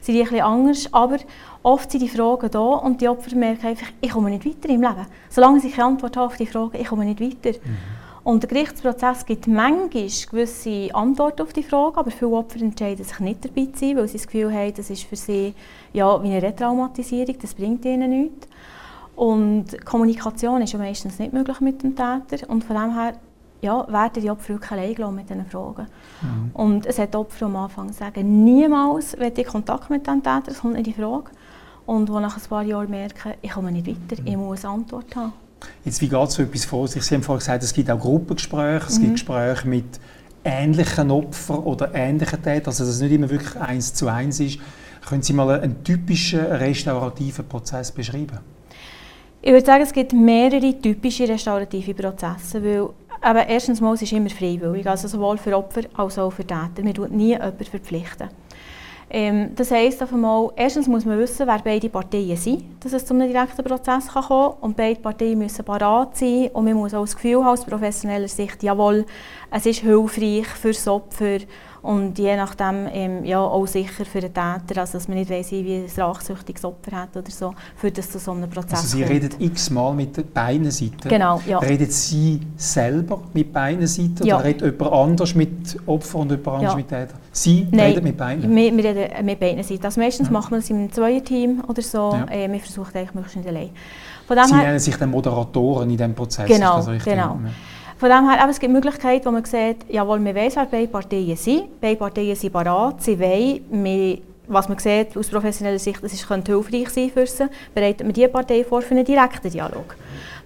sind 0.00 0.14
die 0.14 0.22
etwas 0.22 0.40
anders, 0.40 0.88
aber 0.92 1.16
oft 1.62 1.90
sind 1.90 2.02
die 2.02 2.08
Fragen 2.08 2.50
da 2.50 2.58
und 2.58 3.00
die 3.00 3.08
Opfer 3.08 3.36
merken 3.36 3.66
einfach, 3.66 3.88
ich 4.00 4.10
komme 4.10 4.30
nicht 4.30 4.46
weiter 4.46 4.72
im 4.72 4.80
Leben. 4.80 5.06
Solange 5.28 5.58
ich 5.58 5.74
keine 5.74 5.88
Antwort 5.88 6.16
habe 6.16 6.26
auf 6.26 6.36
die 6.36 6.46
Fragen, 6.46 6.78
ich 6.80 6.86
komme 6.86 7.04
nicht 7.04 7.20
weiter. 7.20 7.58
Mhm. 7.58 7.99
Und 8.30 8.44
der 8.44 8.48
Gerichtsprozess 8.48 9.26
gibt 9.26 9.48
manchmal 9.48 9.88
gewisse 9.90 10.94
Antworten 10.94 11.42
auf 11.42 11.52
die 11.52 11.64
Frage, 11.64 11.98
aber 11.98 12.12
viele 12.12 12.30
Opfer 12.30 12.60
entscheiden 12.60 13.04
sich 13.04 13.18
nicht 13.18 13.44
dabei 13.44 13.66
zu 13.72 13.80
sein, 13.80 13.96
weil 13.96 14.06
sie 14.06 14.18
das 14.18 14.28
Gefühl 14.28 14.54
haben, 14.54 14.72
das 14.72 14.88
ist 14.88 15.02
für 15.02 15.16
sie 15.16 15.52
ja, 15.92 16.22
wie 16.22 16.28
eine 16.28 16.40
Retraumatisierung, 16.40 17.34
das 17.42 17.54
bringt 17.54 17.84
ihnen 17.84 18.08
nichts. 18.08 18.46
Und 19.16 19.84
Kommunikation 19.84 20.62
ist 20.62 20.72
ja 20.72 20.78
meistens 20.78 21.18
nicht 21.18 21.32
möglich 21.32 21.58
mit 21.58 21.82
dem 21.82 21.96
Täter 21.96 22.48
und 22.48 22.62
von 22.62 22.76
dem 22.76 22.94
her 22.94 23.14
ja, 23.62 23.84
werden 23.88 24.22
die 24.22 24.30
Opfer 24.30 24.50
wirklich 24.50 24.70
allein 24.70 25.12
mit 25.16 25.28
diesen 25.28 25.46
Fragen. 25.46 25.88
Mhm. 26.22 26.50
Und 26.54 26.86
es 26.86 27.00
hat 27.00 27.16
Opfer 27.16 27.46
am 27.46 27.56
Anfang 27.56 27.92
sagen, 27.92 28.44
niemals 28.44 29.18
werde 29.18 29.40
ich 29.40 29.48
Kontakt 29.48 29.90
mit 29.90 30.06
dem 30.06 30.22
Täter, 30.22 30.42
das 30.46 30.60
kommt 30.60 30.74
nicht 30.74 30.86
in 30.86 30.92
die 30.94 31.02
Frage. 31.02 31.32
Und 31.84 32.08
wo 32.08 32.20
nach 32.20 32.36
ein 32.36 32.48
paar 32.48 32.62
Jahren 32.62 32.90
merken, 32.90 33.32
ich 33.42 33.50
komme 33.50 33.72
nicht 33.72 33.88
weiter, 33.88 34.22
mhm. 34.22 34.28
ich 34.28 34.36
muss 34.36 34.64
eine 34.64 34.74
Antwort 34.74 35.16
haben. 35.16 35.32
Jetzt, 35.84 36.00
wie 36.00 36.08
geht 36.08 36.30
so 36.30 36.42
etwas 36.42 36.64
vor 36.64 36.88
sich? 36.88 37.02
Sie 37.02 37.14
haben 37.14 37.22
vorhin 37.22 37.40
gesagt, 37.40 37.62
es 37.62 37.72
gibt 37.72 37.90
auch 37.90 37.98
Gruppengespräche, 37.98 38.86
es 38.86 38.98
mhm. 38.98 39.02
gibt 39.02 39.12
Gespräche 39.14 39.68
mit 39.68 40.00
ähnlichen 40.44 41.10
Opfern 41.10 41.58
oder 41.58 41.94
ähnlichen 41.94 42.42
Tätern, 42.42 42.66
also 42.66 42.84
dass 42.84 42.94
es 42.94 43.00
nicht 43.00 43.12
immer 43.12 43.28
wirklich 43.28 43.56
eins 43.56 43.92
zu 43.94 44.08
eins 44.08 44.40
ist. 44.40 44.58
Können 45.06 45.22
Sie 45.22 45.32
mal 45.32 45.60
einen 45.60 45.82
typischen 45.82 46.40
restaurativen 46.40 47.46
Prozess 47.46 47.90
beschreiben? 47.90 48.38
Ich 49.42 49.52
würde 49.52 49.64
sagen, 49.64 49.82
es 49.82 49.92
gibt 49.92 50.12
mehrere 50.12 50.78
typische 50.78 51.26
restaurative 51.26 51.94
Prozesse, 51.94 52.62
weil 52.62 52.90
aber 53.22 53.46
erstens 53.46 53.80
mal, 53.80 53.94
es 53.94 54.02
ist 54.02 54.12
immer 54.12 54.30
freiwillig, 54.30 54.86
also 54.86 55.06
sowohl 55.06 55.36
für 55.36 55.56
Opfer 55.56 55.82
als 55.94 56.18
auch 56.18 56.30
für 56.30 56.46
Täter. 56.46 56.82
Man 56.82 56.94
tut 56.94 57.10
nie 57.10 57.30
jemanden 57.30 57.64
verpflichten. 57.64 58.28
Ähm, 59.12 59.50
das 59.56 59.72
heisst 59.72 60.00
einmal, 60.00 60.50
erstens 60.54 60.86
muss 60.86 61.04
man 61.04 61.18
wissen, 61.18 61.44
wer 61.44 61.58
beide 61.64 61.88
Parteien 61.88 62.36
sind, 62.36 62.62
dass 62.78 62.92
es 62.92 63.04
zu 63.04 63.12
einem 63.12 63.26
direkten 63.26 63.64
Prozess 63.64 64.06
kann 64.06 64.22
kommen 64.22 64.52
kann. 64.52 64.60
Und 64.60 64.76
beide 64.76 65.00
Parteien 65.00 65.36
müssen 65.36 65.64
parat 65.64 66.16
sein 66.16 66.48
und 66.52 66.64
man 66.64 66.74
muss 66.74 66.94
auch 66.94 67.00
das 67.00 67.16
Gefühl 67.16 67.44
haben, 67.44 67.48
aus 67.48 67.64
professioneller 67.64 68.28
Sicht, 68.28 68.62
jawohl, 68.62 69.04
es 69.50 69.66
ist 69.66 69.80
hilfreich 69.80 70.46
für 70.46 70.68
das 70.68 70.86
Opfer 70.86 71.38
und 71.82 72.18
je 72.18 72.36
nachdem 72.36 72.86
ähm, 72.92 73.24
ja, 73.24 73.40
auch 73.40 73.66
sicher 73.66 74.04
für 74.04 74.20
den 74.20 74.34
Täter, 74.34 74.80
also 74.80 74.94
dass 74.94 75.08
man 75.08 75.16
nicht 75.18 75.30
weiss, 75.30 75.50
wie 75.50 75.76
ein 75.76 76.02
rachsüchtiges 76.02 76.64
Opfer 76.64 77.02
hat 77.02 77.16
oder 77.16 77.30
so, 77.30 77.54
für 77.76 77.90
das 77.90 78.10
zu 78.10 78.18
so 78.18 78.32
einem 78.32 78.50
Prozess 78.50 78.80
Also 78.80 78.98
Sie 78.98 79.02
reden 79.02 79.30
x-mal 79.38 79.94
mit 79.94 80.34
beiden 80.34 80.70
Seiten? 80.70 81.08
Genau, 81.08 81.40
ja. 81.46 81.58
Redet 81.58 81.92
Sie 81.92 82.40
selber 82.56 83.22
mit 83.32 83.52
beiden 83.52 83.86
Seiten 83.86 84.26
ja. 84.26 84.36
oder 84.36 84.44
redet 84.44 84.62
jemand 84.62 84.92
anders 84.92 85.34
mit 85.34 85.76
Opfer 85.86 86.18
und 86.18 86.30
jemand 86.30 86.48
anders 86.48 86.72
ja. 86.72 86.76
mit 86.76 86.88
Täter? 86.88 87.14
Sie 87.32 87.66
Nein, 87.70 87.92
reden 87.92 88.04
mit 88.04 88.16
beiden? 88.16 88.54
Wir, 88.54 88.76
wir 88.76 88.84
reden 88.84 89.26
mit 89.26 89.40
beiden 89.40 89.62
Seiten. 89.62 89.84
Also 89.84 90.00
meistens 90.00 90.28
ja. 90.28 90.32
machen 90.32 90.50
wir 90.50 90.58
es 90.58 90.68
in 90.68 90.76
einem 90.76 90.92
Zweierteam 90.92 91.62
oder 91.66 91.82
so. 91.82 92.12
Ja. 92.12 92.26
Äh, 92.30 92.52
wir 92.52 92.60
versuchen 92.60 92.94
eigentlich 92.94 93.14
möglichst 93.14 93.36
nicht 93.36 93.48
allein. 93.48 93.70
Von 94.26 94.38
Sie 94.46 94.54
nennen 94.54 94.78
sich 94.78 94.96
dann 94.96 95.10
Moderatoren 95.10 95.90
in 95.90 95.96
diesem 95.96 96.14
Prozess? 96.14 96.46
Genau, 96.46 96.84
genau. 97.04 97.40
Von 98.00 98.08
dem 98.08 98.30
her, 98.30 98.40
aber 98.40 98.50
es 98.50 98.58
gibt 98.58 98.72
Möglichkeiten, 98.72 99.26
wo 99.26 99.30
man 99.30 99.44
sieht, 99.44 99.84
jawohl, 99.90 100.24
wir 100.24 100.34
wissen, 100.34 100.56
wer 100.56 100.64
beide 100.64 100.88
Parteien 100.88 101.36
sind. 101.36 101.78
Beide 101.82 101.96
Parteien 101.96 102.34
sind 102.34 102.50
bereit, 102.50 103.02
sie 103.02 103.20
wollen, 103.20 104.22
was 104.46 104.70
man 104.70 104.78
sieht 104.78 105.14
aus 105.18 105.28
professioneller 105.28 105.78
Sicht, 105.78 106.02
das 106.02 106.14
ist, 106.14 106.26
könnte 106.26 106.50
hilfreich 106.50 106.88
sein 106.88 107.10
für 107.10 107.26
sie, 107.26 107.44
bereitet 107.74 108.06
man 108.06 108.14
diese 108.14 108.28
Partei 108.28 108.64
vor 108.64 108.80
für 108.80 108.94
einen 108.94 109.04
direkten 109.04 109.50
Dialog. 109.50 109.96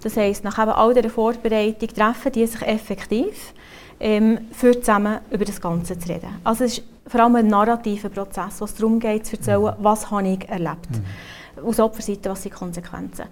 Das 0.02 0.16
heisst, 0.16 0.42
nach 0.42 0.58
all 0.58 0.94
dieser 0.94 1.08
Vorbereitung 1.08 1.88
treffen 1.90 2.32
die 2.32 2.44
sich 2.44 2.61
effektiv 2.62 3.54
ähm, 4.00 4.49
für 4.50 4.73
zusammen 4.80 5.20
über 5.30 5.44
das 5.44 5.61
Ganze 5.61 5.96
zu 5.96 6.08
reden. 6.08 6.40
Also 6.42 6.64
es 6.64 6.78
ist 6.78 6.84
vor 7.06 7.20
allem 7.20 7.37
ein 7.37 7.46
narrativer 7.46 8.08
Prozess, 8.08 8.61
wo 8.61 8.64
es 8.64 8.75
darum 8.75 8.99
geht, 8.99 9.26
zu 9.26 9.37
erzählen, 9.37 9.62
mhm. 9.62 9.75
was 9.78 10.11
habe 10.11 10.26
ich 10.26 10.49
erlebt. 10.49 10.88
Mhm. 10.90 11.68
Aus 11.68 11.78
Opferseite, 11.78 12.30
was 12.30 12.42
sind 12.42 12.52
die 12.52 12.58
Konsequenzen. 12.58 13.26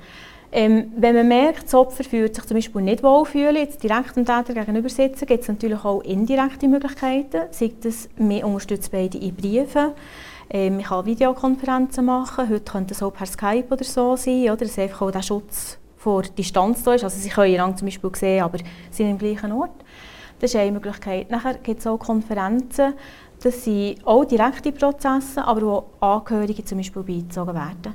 Ähm, 0.55 0.93
wenn 0.97 1.15
man 1.17 1.29
merkt, 1.29 1.65
das 1.65 1.75
Opfer 1.75 2.05
fühlt 2.05 2.35
sich 2.35 2.45
zum 2.45 2.59
Beispiel 2.59 2.83
nicht 2.83 3.03
wohlfühlen, 3.03 3.57
jetzt 3.57 3.83
direkt 3.83 4.17
dem 4.17 4.27
Täter 4.27 4.53
gegenüber 4.53 4.91
sitzen, 4.91 5.25
gibt 5.25 5.43
es 5.43 5.49
natürlich 5.49 5.83
auch 5.83 6.03
indirekte 6.03 6.69
Möglichkeiten, 6.69 7.45
sei 7.51 7.73
das 7.81 8.11
mehr 8.19 8.47
unterstützt 8.47 8.93
beide 8.93 9.17
in 9.17 9.35
Briefen, 9.35 9.93
ähm, 10.51 10.81
ich 10.81 10.87
kann 10.87 11.07
Videokonferenzen 11.07 12.05
machen, 12.05 12.51
heute 12.51 12.71
könnte 12.71 12.93
es 12.93 13.03
auch 13.03 13.15
per 13.15 13.25
Skype 13.25 13.65
oder 13.71 13.85
so 13.85 14.15
sein, 14.17 14.43
oder 14.43 14.57
dass 14.59 14.79
einfach 14.79 15.01
auch 15.01 15.11
der 15.11 15.23
Schutz 15.23 15.79
vor 15.97 16.21
Distanz 16.21 16.83
da 16.83 16.93
ist, 16.93 17.05
also 17.05 17.19
sie 17.19 17.31
können 17.31 17.55
einander 17.55 17.79
zum 17.79 17.87
Beispiel 17.87 18.11
sehen, 18.15 18.43
aber 18.43 18.59
sind 18.91 19.09
im 19.09 19.19
gleichen 19.19 19.53
Ort. 19.53 19.71
Das 20.39 20.53
ist 20.53 20.61
eine 20.61 20.73
Möglichkeit. 20.73 21.31
Nachher 21.31 21.55
gibt 21.55 21.81
es 21.81 21.87
auch 21.87 21.99
Konferenzen, 21.99 22.93
das 23.43 23.65
sind 23.65 24.07
auch 24.07 24.25
direkte 24.25 24.71
Prozesse, 24.71 25.43
aber 25.45 25.63
wo 25.63 25.85
Angehörige 26.01 26.65
zum 26.65 26.79
Beispiel 26.79 27.03
beizogen 27.03 27.55
werden. 27.55 27.95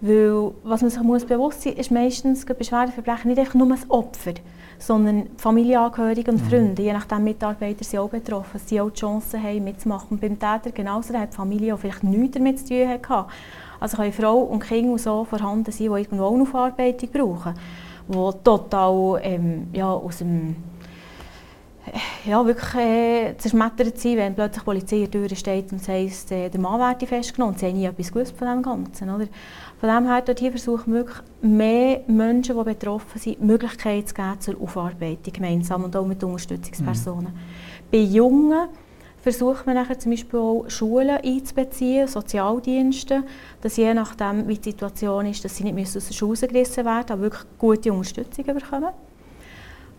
Weil, 0.00 0.52
was 0.62 0.82
man 0.82 0.90
sich 0.90 1.02
muss 1.02 1.24
bewusst 1.24 1.62
sein 1.62 1.72
muss, 1.72 1.80
ist 1.80 1.90
meistens 1.90 2.44
bei 2.44 2.62
schweren 2.62 2.92
Verbrechen 2.92 3.28
nicht 3.28 3.38
einfach 3.38 3.54
nur 3.54 3.68
das 3.68 3.88
Opfer, 3.88 4.34
sondern 4.78 5.28
Familienangehörige 5.38 6.30
und 6.30 6.44
mhm. 6.44 6.48
Freunde. 6.48 6.82
Je 6.82 6.92
nachdem 6.92 7.24
Mitarbeiter 7.24 7.82
sind 7.82 8.00
auch 8.00 8.10
betroffen, 8.10 8.50
dass 8.52 8.68
sie 8.68 8.80
auch 8.80 8.90
die 8.90 9.00
Chance 9.00 9.42
haben, 9.42 9.64
mitzumachen. 9.64 10.08
Und 10.10 10.20
beim 10.20 10.38
Täter 10.38 10.70
genauso, 10.74 11.14
hat 11.14 11.32
die 11.32 11.36
Familie 11.36 11.74
auch 11.74 11.78
vielleicht 11.78 12.04
nichts 12.04 12.36
damit 12.36 12.58
zu 12.58 12.68
tun 12.68 12.88
hatte. 12.88 13.26
Also 13.80 13.96
können 13.96 14.12
Frau 14.12 14.38
und 14.38 14.60
Kinder 14.60 14.98
so 14.98 15.24
vorhanden 15.24 15.70
sein, 15.70 15.78
die 15.78 15.84
irgendwo 15.84 16.28
eine 16.28 16.42
Aufarbeitung 16.42 17.08
brauchen, 17.10 17.54
die 18.08 18.42
total 18.44 19.20
ähm, 19.22 19.68
ja, 19.72 19.90
aus 19.90 20.18
dem 20.18 20.56
ja, 22.24 22.44
wirklich 22.44 22.74
äh, 22.74 23.36
zerschmettert 23.38 23.98
sind, 23.98 24.16
wenn 24.16 24.34
plötzlich 24.34 24.60
die 24.60 24.64
Polizei 24.64 24.96
in 24.96 25.10
der 25.10 25.28
Tür 25.28 25.36
steht 25.36 25.72
und 25.72 25.82
sagt, 25.82 26.32
äh, 26.32 26.48
der 26.48 26.60
Mann 26.60 26.80
werde 26.80 27.06
festgenommen 27.06 27.54
und 27.54 27.60
sie 27.60 27.66
haben 27.66 27.76
nie 27.76 27.86
etwas 27.86 28.12
gewusst 28.12 28.36
von 28.36 28.48
dem 28.48 28.62
Ganzen. 28.62 29.08
Oder? 29.10 29.26
Von 29.86 29.94
dem 29.94 30.10
her 30.10 30.20
dort 30.20 30.40
hier 30.40 30.50
versuchen 30.50 30.92
wir 30.92 31.00
wirklich 31.00 31.18
mehr 31.42 32.00
Menschen, 32.08 32.58
die 32.58 32.64
betroffen 32.64 33.20
sind, 33.20 33.40
Möglichkeiten 33.40 34.04
zu 34.04 34.14
geben 34.14 34.40
zur 34.40 34.60
Aufarbeitung 34.60 35.32
gemeinsam 35.32 35.84
und 35.84 35.94
auch 35.94 36.04
mit 36.04 36.24
Unterstützungspersonen. 36.24 37.32
Mhm. 37.32 37.92
Bei 37.92 37.98
Jungen 37.98 38.66
versucht 39.22 39.64
man 39.64 39.76
nachher 39.76 39.96
zum 39.96 40.10
Beispiel 40.10 40.40
auch 40.40 40.64
Schulen 40.66 41.18
einzubeziehen, 41.22 42.08
Sozialdienste, 42.08 43.22
dass 43.60 43.76
je 43.76 43.94
nachdem, 43.94 44.48
wie 44.48 44.56
die 44.56 44.70
Situation 44.70 45.26
ist, 45.26 45.44
dass 45.44 45.56
sie 45.56 45.62
nicht 45.62 45.96
aus 45.96 46.08
der 46.08 46.14
Schule 46.14 46.48
gerissen 46.48 46.84
werden, 46.84 47.12
aber 47.12 47.22
wirklich 47.22 47.44
gute 47.56 47.92
Unterstützung 47.92 48.44
bekommen. 48.44 48.90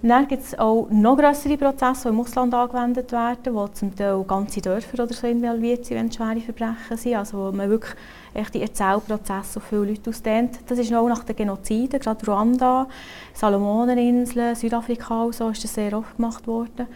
dann 0.02 0.28
gibt 0.28 0.44
es 0.44 0.60
auch 0.60 0.90
noch 0.92 1.18
größere 1.18 1.58
Prozesse, 1.58 2.10
die 2.10 2.14
im 2.14 2.20
Ausland 2.20 2.54
angewendet 2.54 3.14
werden, 3.14 3.56
wo 3.56 3.70
zum 3.70 3.96
Teil 3.96 4.22
ganze 4.28 4.60
Dörfer 4.60 5.04
oder 5.04 5.14
so 5.14 5.28
involviert 5.28 5.86
sind, 5.86 5.98
wenn 5.98 6.08
es 6.08 6.16
schwere 6.16 6.42
Verbrechen 6.42 6.98
sind, 6.98 7.16
also 7.16 7.38
wo 7.38 7.52
man 7.56 7.70
wirklich 7.70 7.96
echt 8.38 8.54
die 8.54 8.62
Erzählprozesse 8.62 9.60
auf 9.60 9.64
viele 9.64 9.86
Leute 9.86 10.10
ausdehnt. 10.10 10.60
Das 10.68 10.80
ist 10.80 10.94
auch 10.94 11.08
nach 11.08 11.24
den 11.24 11.36
Genoziden, 11.36 12.00
gerade 12.00 12.26
Ruanda, 12.26 12.88
Salomoneninseln, 13.34 14.56
Südafrika 14.56 15.24
und 15.24 15.36
so 15.36 15.50
ist 15.50 15.64
das 15.64 15.74
sehr 15.74 15.98
oft 15.98 16.16
gemacht 16.16 16.48
worden. 16.48 16.88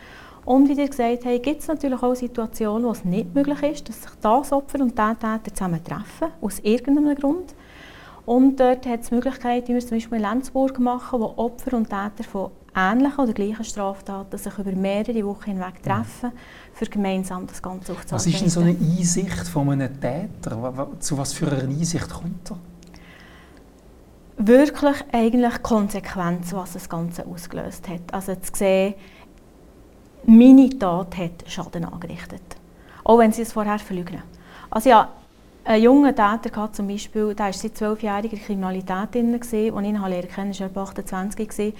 Und 0.45 0.69
wie 0.69 0.73
ihr 0.73 0.87
gesagt 0.87 1.25
habt, 1.25 1.43
gibt 1.43 1.61
es 1.61 1.67
natürlich 1.67 2.01
auch 2.01 2.15
Situationen, 2.15 2.87
wo 2.87 2.91
es 2.91 3.05
nicht 3.05 3.33
möglich 3.35 3.61
ist, 3.63 3.89
dass 3.89 4.01
sich 4.01 4.11
das 4.21 4.51
Opfer 4.51 4.79
und 4.79 4.97
der 4.97 5.17
Täter 5.19 5.53
zusammen 5.53 5.83
treffen, 5.83 6.33
aus 6.41 6.59
irgendeinem 6.59 7.15
Grund. 7.15 7.53
Und 8.25 8.59
dort 8.59 8.85
hat 8.85 9.01
es 9.01 9.09
die 9.09 9.15
Möglichkeit, 9.15 9.67
wie 9.67 9.73
wir 9.73 9.77
es 9.77 9.87
zum 9.87 9.97
Beispiel 9.97 10.17
in 10.17 10.23
Lenzburg 10.23 10.79
machen, 10.79 11.19
wo 11.19 11.33
Opfer 11.37 11.75
und 11.75 11.89
Täter 11.89 12.23
von 12.23 12.51
ähnlichen 12.75 13.19
oder 13.19 13.33
gleichen 13.33 13.63
Straftaten 13.63 14.37
sich 14.37 14.57
über 14.57 14.71
mehrere 14.71 15.25
Wochen 15.25 15.51
hinweg 15.51 15.83
treffen, 15.83 16.31
für 16.81 16.89
gemeinsam 16.89 17.45
das 17.45 17.61
Ganze 17.61 17.91
aufzuarbeiten. 17.91 18.11
Was 18.11 18.25
ist 18.27 18.41
denn 18.41 18.49
so 18.49 18.61
eine 18.61 18.71
Einsicht 18.71 19.47
von 19.47 19.69
einem 19.69 20.01
Täter? 20.01 20.87
Zu 20.99 21.17
was 21.17 21.33
für 21.33 21.47
einer 21.47 21.63
Einsicht 21.63 22.09
kommt 22.09 22.51
er? 22.51 22.57
Wirklich 24.37 24.95
eigentlich 25.11 25.61
Konsequenz, 25.61 26.53
was 26.53 26.73
das 26.73 26.89
Ganze 26.89 27.25
ausgelöst 27.27 27.87
hat. 27.87 28.11
Also 28.11 28.33
zu 28.33 28.51
sehen, 28.55 28.95
meine 30.25 30.69
Tat 30.69 31.17
hat 31.17 31.43
Schaden 31.45 31.85
angerichtet. 31.85 32.41
Auch 33.03 33.19
wenn 33.19 33.31
sie 33.31 33.43
es 33.43 33.53
vorher 33.53 33.77
verleugnen. 33.77 34.23
Also 34.71 34.89
ja, 34.89 35.09
ein 35.63 35.83
junger 35.83 36.15
Täter 36.15 36.31
hatte 36.31 36.71
zum 36.71 36.87
Beispiel, 36.87 37.35
der 37.35 37.45
war 37.45 37.53
seit 37.53 37.77
zwölfjähriger 37.77 38.37
Kriminalität 38.37 39.13
drin, 39.13 39.35
als 39.35 39.53
ich 39.53 39.67
ihn 39.67 39.75
lernen 39.75 40.27
kennen, 40.27 40.59
war 40.59 40.71
er 40.77 40.81
28, 40.81 41.47
gewesen, 41.47 41.73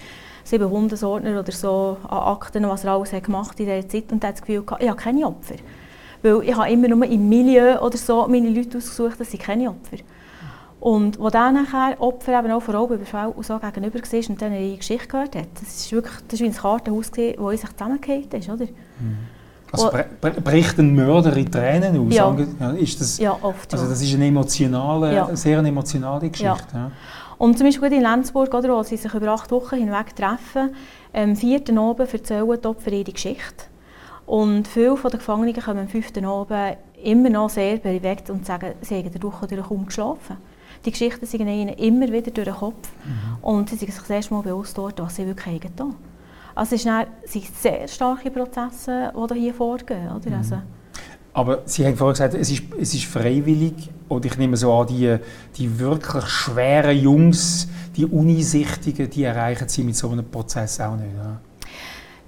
sieben 0.43 0.69
Bundesordner 0.69 1.39
oder 1.39 1.51
so 1.51 1.97
an 2.07 2.17
Akten, 2.17 2.67
was 2.67 2.83
er 2.83 2.93
alles 2.93 3.13
hat 3.13 3.23
gemacht 3.23 3.59
in 3.59 3.65
dieser 3.65 3.87
Zeit 3.87 4.11
und 4.11 4.23
hat 4.23 4.33
das 4.33 4.41
Gefühl 4.41 4.63
gehabt, 4.63 4.81
ich 4.81 4.89
habe 4.89 4.99
keine 4.99 5.25
Opfer. 5.25 5.55
Weil 6.21 6.43
ich 6.43 6.55
habe 6.55 6.69
immer 6.69 6.87
nur 6.87 7.05
im 7.05 7.29
Milieu 7.29 7.79
oder 7.79 7.97
so 7.97 8.27
meine 8.27 8.49
Leute 8.49 8.77
ausgesucht, 8.77 9.19
das 9.19 9.31
sind 9.31 9.41
keine 9.41 9.69
Opfer. 9.69 9.97
Und 10.79 11.19
wo 11.19 11.29
dann 11.29 11.53
nachher 11.53 11.95
Opfer 12.01 12.39
eben 12.39 12.51
auch 12.51 12.61
vor 12.61 12.73
Augen 12.75 12.95
überfällt 12.95 13.35
und 13.35 13.45
so 13.45 13.59
gegenüber 13.59 13.99
war 13.99 14.29
und 14.29 14.41
dann 14.41 14.51
eine 14.51 14.77
Geschichte 14.77 15.07
gehört 15.07 15.35
hat, 15.35 15.47
das 15.53 15.75
ist 15.75 15.91
wirklich 15.91 16.15
das 16.27 16.33
ist 16.33 16.39
wie 16.39 16.45
ein 16.45 16.53
Kartenhaus, 16.53 17.11
gewesen, 17.11 17.35
wo 17.39 17.51
sich 17.51 17.69
zusammengefallen 17.69 18.31
ist, 18.31 18.49
oder? 18.49 18.65
Mhm. 18.65 19.17
Also 19.71 19.89
bricht 20.19 20.79
ein 20.79 20.95
Mörder 20.95 21.35
in 21.37 21.49
Tränen 21.49 22.07
aus? 22.07 22.13
Ja. 22.13 22.35
ja 22.59 22.71
ist 22.71 22.99
das, 22.99 23.17
ja, 23.19 23.37
oft. 23.41 23.71
Also 23.73 23.87
das 23.87 24.01
ist 24.01 24.13
eine 24.13 24.27
emotionale, 24.27 25.15
ja. 25.15 25.35
sehr 25.35 25.59
eine 25.59 25.69
emotionale 25.69 26.29
Geschichte. 26.29 26.73
Ja. 26.73 26.91
Und 27.41 27.57
zum 27.57 27.65
Beispiel 27.65 27.93
in 27.93 28.03
Lenzburg, 28.03 28.53
oder, 28.53 28.69
wo 28.69 28.83
sie 28.83 28.97
sich 28.97 29.11
über 29.15 29.29
acht 29.29 29.49
Wochen 29.49 29.77
hinweg 29.77 30.15
treffen, 30.15 30.75
am 31.11 31.35
vierten 31.35 31.79
Abend 31.79 32.13
erzählen 32.13 32.45
die 32.47 32.67
Opfer 32.67 32.91
ihre 32.91 33.11
Geschichte. 33.11 33.65
Und 34.27 34.67
viele 34.67 34.93
der 34.93 35.09
Gefangenen 35.09 35.59
kommen 35.59 35.79
am 35.79 35.87
fünften 35.87 36.23
Abend 36.23 36.77
immer 37.03 37.31
noch 37.31 37.49
sehr 37.49 37.77
bewegt 37.77 38.29
und 38.29 38.45
sagen, 38.45 38.73
sie 38.81 38.95
haben 38.95 39.11
der 39.11 39.23
Woche 39.23 39.47
durch 39.47 39.67
kaum 39.67 39.87
geschlafen. 39.87 40.37
Die 40.85 40.91
Geschichten 40.91 41.25
sind 41.25 41.47
ihnen 41.47 41.69
immer 41.69 42.11
wieder 42.11 42.29
durch 42.29 42.45
den 42.45 42.53
Kopf. 42.53 42.89
Mhm. 43.05 43.43
Und 43.43 43.69
sie 43.71 43.75
sind 43.75 43.89
sich 43.89 43.99
das 43.99 44.09
erste 44.11 44.35
Mal 44.35 44.43
bewusst 44.43 44.77
dort, 44.77 44.99
was 45.01 45.15
sie 45.15 45.25
wirklich 45.25 45.63
haben. 45.63 45.95
Also 46.53 46.75
es 46.75 46.83
sind 46.83 47.55
sehr 47.55 47.87
starke 47.87 48.29
Prozesse, 48.29 49.11
die 49.15 49.39
hier 49.39 49.55
vorgehen. 49.55 50.11
Oder? 50.15 50.29
Mhm. 50.29 50.35
Also, 50.35 50.57
aber 51.33 51.59
Sie 51.65 51.85
haben 51.85 51.95
vorhin 51.95 52.13
gesagt, 52.13 52.33
es 52.33 52.51
ist, 52.51 52.63
es 52.79 52.93
ist 52.93 53.05
freiwillig. 53.05 53.89
Und 54.09 54.25
ich 54.25 54.37
nehme 54.37 54.57
so 54.57 54.73
an, 54.73 54.87
die, 54.87 55.17
die 55.55 55.79
wirklich 55.79 56.25
schweren 56.25 56.97
Jungs, 56.97 57.69
die 57.95 58.05
Unisichtigen, 58.05 59.09
die 59.09 59.23
erreichen 59.23 59.69
Sie 59.69 59.83
mit 59.83 59.95
so 59.95 60.09
einem 60.09 60.25
Prozess 60.25 60.81
auch 60.81 60.95
nicht. 60.95 61.13
Oder? 61.15 61.39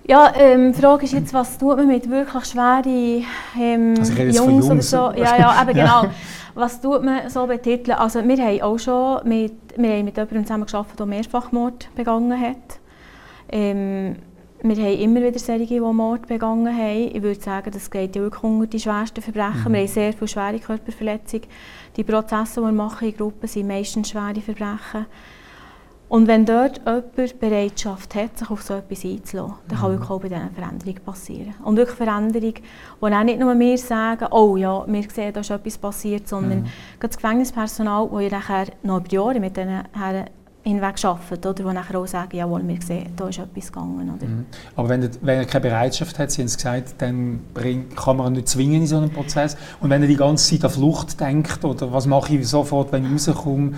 Ja, 0.05 0.33
ähm, 0.35 0.73
die 0.73 0.81
Frage 0.81 1.05
ist 1.05 1.13
jetzt, 1.13 1.33
was 1.33 1.57
tut 1.57 1.77
man 1.77 1.87
mit 1.87 2.09
wirklich 2.09 2.45
schweren 2.45 3.25
ähm, 3.59 3.95
also 3.97 4.13
Jungs, 4.13 4.35
Jungs, 4.35 4.65
oder 4.69 4.81
so? 4.81 5.19
Ja, 5.19 5.37
ja, 5.37 5.61
eben 5.61 5.73
genau. 5.73 6.05
Was 6.55 6.79
tut 6.79 7.03
man 7.03 7.29
so 7.29 7.47
betiteln? 7.47 7.97
Also 7.97 8.23
wir 8.23 8.37
haben 8.37 8.61
auch 8.61 8.77
schon 8.77 9.27
mit, 9.27 9.53
wir 9.75 9.89
haben 9.89 10.05
mit 10.05 10.15
jemandem 10.15 10.45
zusammen 10.45 10.65
gearbeitet, 10.65 10.99
der 10.99 11.05
Mehrfachmord 11.05 11.89
begangen 11.95 12.39
hat. 12.39 12.79
Ähm, 13.49 14.17
wir 14.63 14.77
haben 14.77 14.97
immer 14.97 15.21
wieder 15.21 15.39
solche, 15.39 15.65
die 15.65 15.79
Mord 15.79 16.27
begangen 16.27 16.73
haben. 16.73 17.11
Ich 17.13 17.21
würde 17.21 17.41
sagen, 17.41 17.69
das 17.71 17.91
geht 17.91 18.15
ja 18.15 18.21
wirklich 18.21 18.43
unter 18.43 18.67
die 18.67 18.79
schwersten 18.79 19.21
Verbrechen. 19.21 19.65
Mhm. 19.67 19.73
Wir 19.73 19.79
haben 19.81 19.87
sehr 19.87 20.13
viele 20.13 20.27
schwere 20.29 20.59
Körperverletzungen. 20.59 21.47
Die 21.97 22.03
Prozesse, 22.05 22.61
die 22.61 22.67
wir 22.67 22.71
machen 22.71 23.09
in 23.09 23.17
Gruppen, 23.17 23.47
sind 23.47 23.67
meistens 23.67 24.09
schwere 24.09 24.39
Verbrechen. 24.39 25.05
Und 26.07 26.27
wenn 26.27 26.45
dort 26.45 26.77
jemand 26.85 27.39
Bereitschaft 27.39 28.15
hat, 28.15 28.37
sich 28.37 28.49
auf 28.49 28.61
so 28.61 28.75
etwas 28.75 29.03
einzulassen, 29.03 29.55
dann 29.67 29.79
kann 29.79 29.89
mhm. 29.89 29.93
wirklich 29.95 30.09
auch 30.11 30.21
bei 30.21 30.29
diesen 30.29 30.51
Veränderungen 30.51 31.03
passieren. 31.03 31.55
Und 31.63 31.75
wirklich 31.75 31.97
Veränderung, 31.97 32.53
wo 33.01 33.07
auch 33.07 33.23
nicht 33.23 33.39
nur 33.39 33.59
wir 33.59 33.77
sagen, 33.77 34.27
oh 34.31 34.55
ja, 34.55 34.85
wir 34.87 35.09
sehen, 35.09 35.33
da 35.33 35.41
ist 35.41 35.49
etwas 35.49 35.77
passiert, 35.77 36.27
sondern 36.27 36.61
mhm. 36.61 36.67
das 37.01 37.17
Gefängnispersonal, 37.17 38.07
das 38.09 38.21
ja 38.21 38.29
nachher 38.29 38.67
noch 38.83 38.99
über 38.99 39.09
Jahre 39.09 39.39
mit 39.39 39.57
diesen 39.57 39.83
Herren 39.91 40.29
hinweg 40.63 41.03
arbeiten, 41.03 41.47
oder, 41.47 41.53
die 41.53 41.73
nachher 41.73 41.99
auch 41.99 42.07
sagen, 42.07 42.37
jawohl, 42.37 42.65
wir 42.65 42.81
sehen, 42.81 43.11
da 43.15 43.27
ist 43.27 43.39
etwas 43.39 43.71
gegangen. 43.71 44.09
Oder? 44.15 44.25
Mhm. 44.25 44.45
Aber 44.75 44.89
wenn 44.89 45.03
er, 45.03 45.09
wenn 45.21 45.39
er 45.39 45.45
keine 45.45 45.61
Bereitschaft 45.61 46.17
hat, 46.17 46.31
Sie 46.31 46.41
haben 46.41 46.47
es 46.47 46.55
gesagt, 46.55 46.95
dann 46.99 47.41
bring, 47.53 47.89
kann 47.95 48.17
man 48.17 48.27
ihn 48.27 48.33
nicht 48.37 48.47
zwingen 48.47 48.81
in 48.81 48.87
so 48.87 48.97
einem 48.97 49.09
Prozess. 49.09 49.57
Und 49.81 49.89
wenn 49.89 50.01
er 50.01 50.07
die 50.07 50.15
ganze 50.15 50.49
Zeit 50.49 50.63
an 50.63 50.71
Flucht 50.71 51.19
denkt, 51.19 51.63
oder 51.65 51.91
was 51.91 52.05
mache 52.07 52.35
ich 52.35 52.47
sofort, 52.47 52.91
wenn 52.91 53.05
ich 53.05 53.27
rauskomme, 53.27 53.73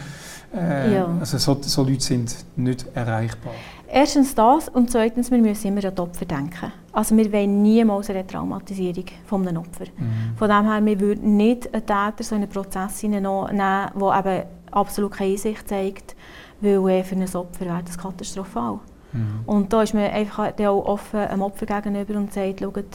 äh, 0.56 0.96
ja. 0.96 1.08
also 1.20 1.38
so, 1.38 1.58
so 1.62 1.84
Leute 1.84 2.02
sind 2.02 2.34
nicht 2.56 2.86
erreichbar. 2.94 3.54
Erstens 3.88 4.34
das 4.34 4.70
und 4.70 4.90
zweitens, 4.90 5.30
wir 5.32 5.38
müssen 5.38 5.68
immer 5.68 5.84
an 5.86 5.96
die 5.96 6.02
Opfer 6.02 6.26
denken. 6.26 6.72
Also 6.92 7.16
wir 7.16 7.32
wollen 7.32 7.62
niemals 7.62 8.10
eine 8.10 8.26
Traumatisierung 8.26 9.06
von 9.26 9.48
einem 9.48 9.58
Opfer. 9.58 9.86
Mhm. 9.98 10.38
Von 10.38 10.50
dem 10.50 10.70
her, 10.70 10.86
wir 10.86 11.00
würden 11.00 11.38
nicht 11.38 11.74
einen 11.74 11.86
Täter 11.86 12.24
so 12.24 12.36
in 12.36 12.44
einen 12.44 12.52
Prozess 12.52 13.04
nehmen, 13.04 13.24
der 13.24 13.92
eben 13.94 14.44
absolut 14.72 15.12
keine 15.12 15.32
Einsicht 15.32 15.68
zeigt, 15.68 16.16
weil 16.62 17.04
für 17.04 17.16
ein 17.16 17.36
Opfer 17.36 17.66
wäre 17.66 17.84
das 17.86 17.98
katastrophal. 17.98 18.80
Mhm. 19.16 19.40
Und 19.46 19.74
da 19.74 19.82
ist 19.82 19.94
man 19.94 20.04
einfach 20.04 20.54
auch 20.60 20.86
offen 20.86 21.20
einem 21.20 21.42
Opfer 21.42 21.66
gegenüber 21.66 22.18
und 22.20 22.34
sagt, 22.34 22.60
schaut, 22.60 22.86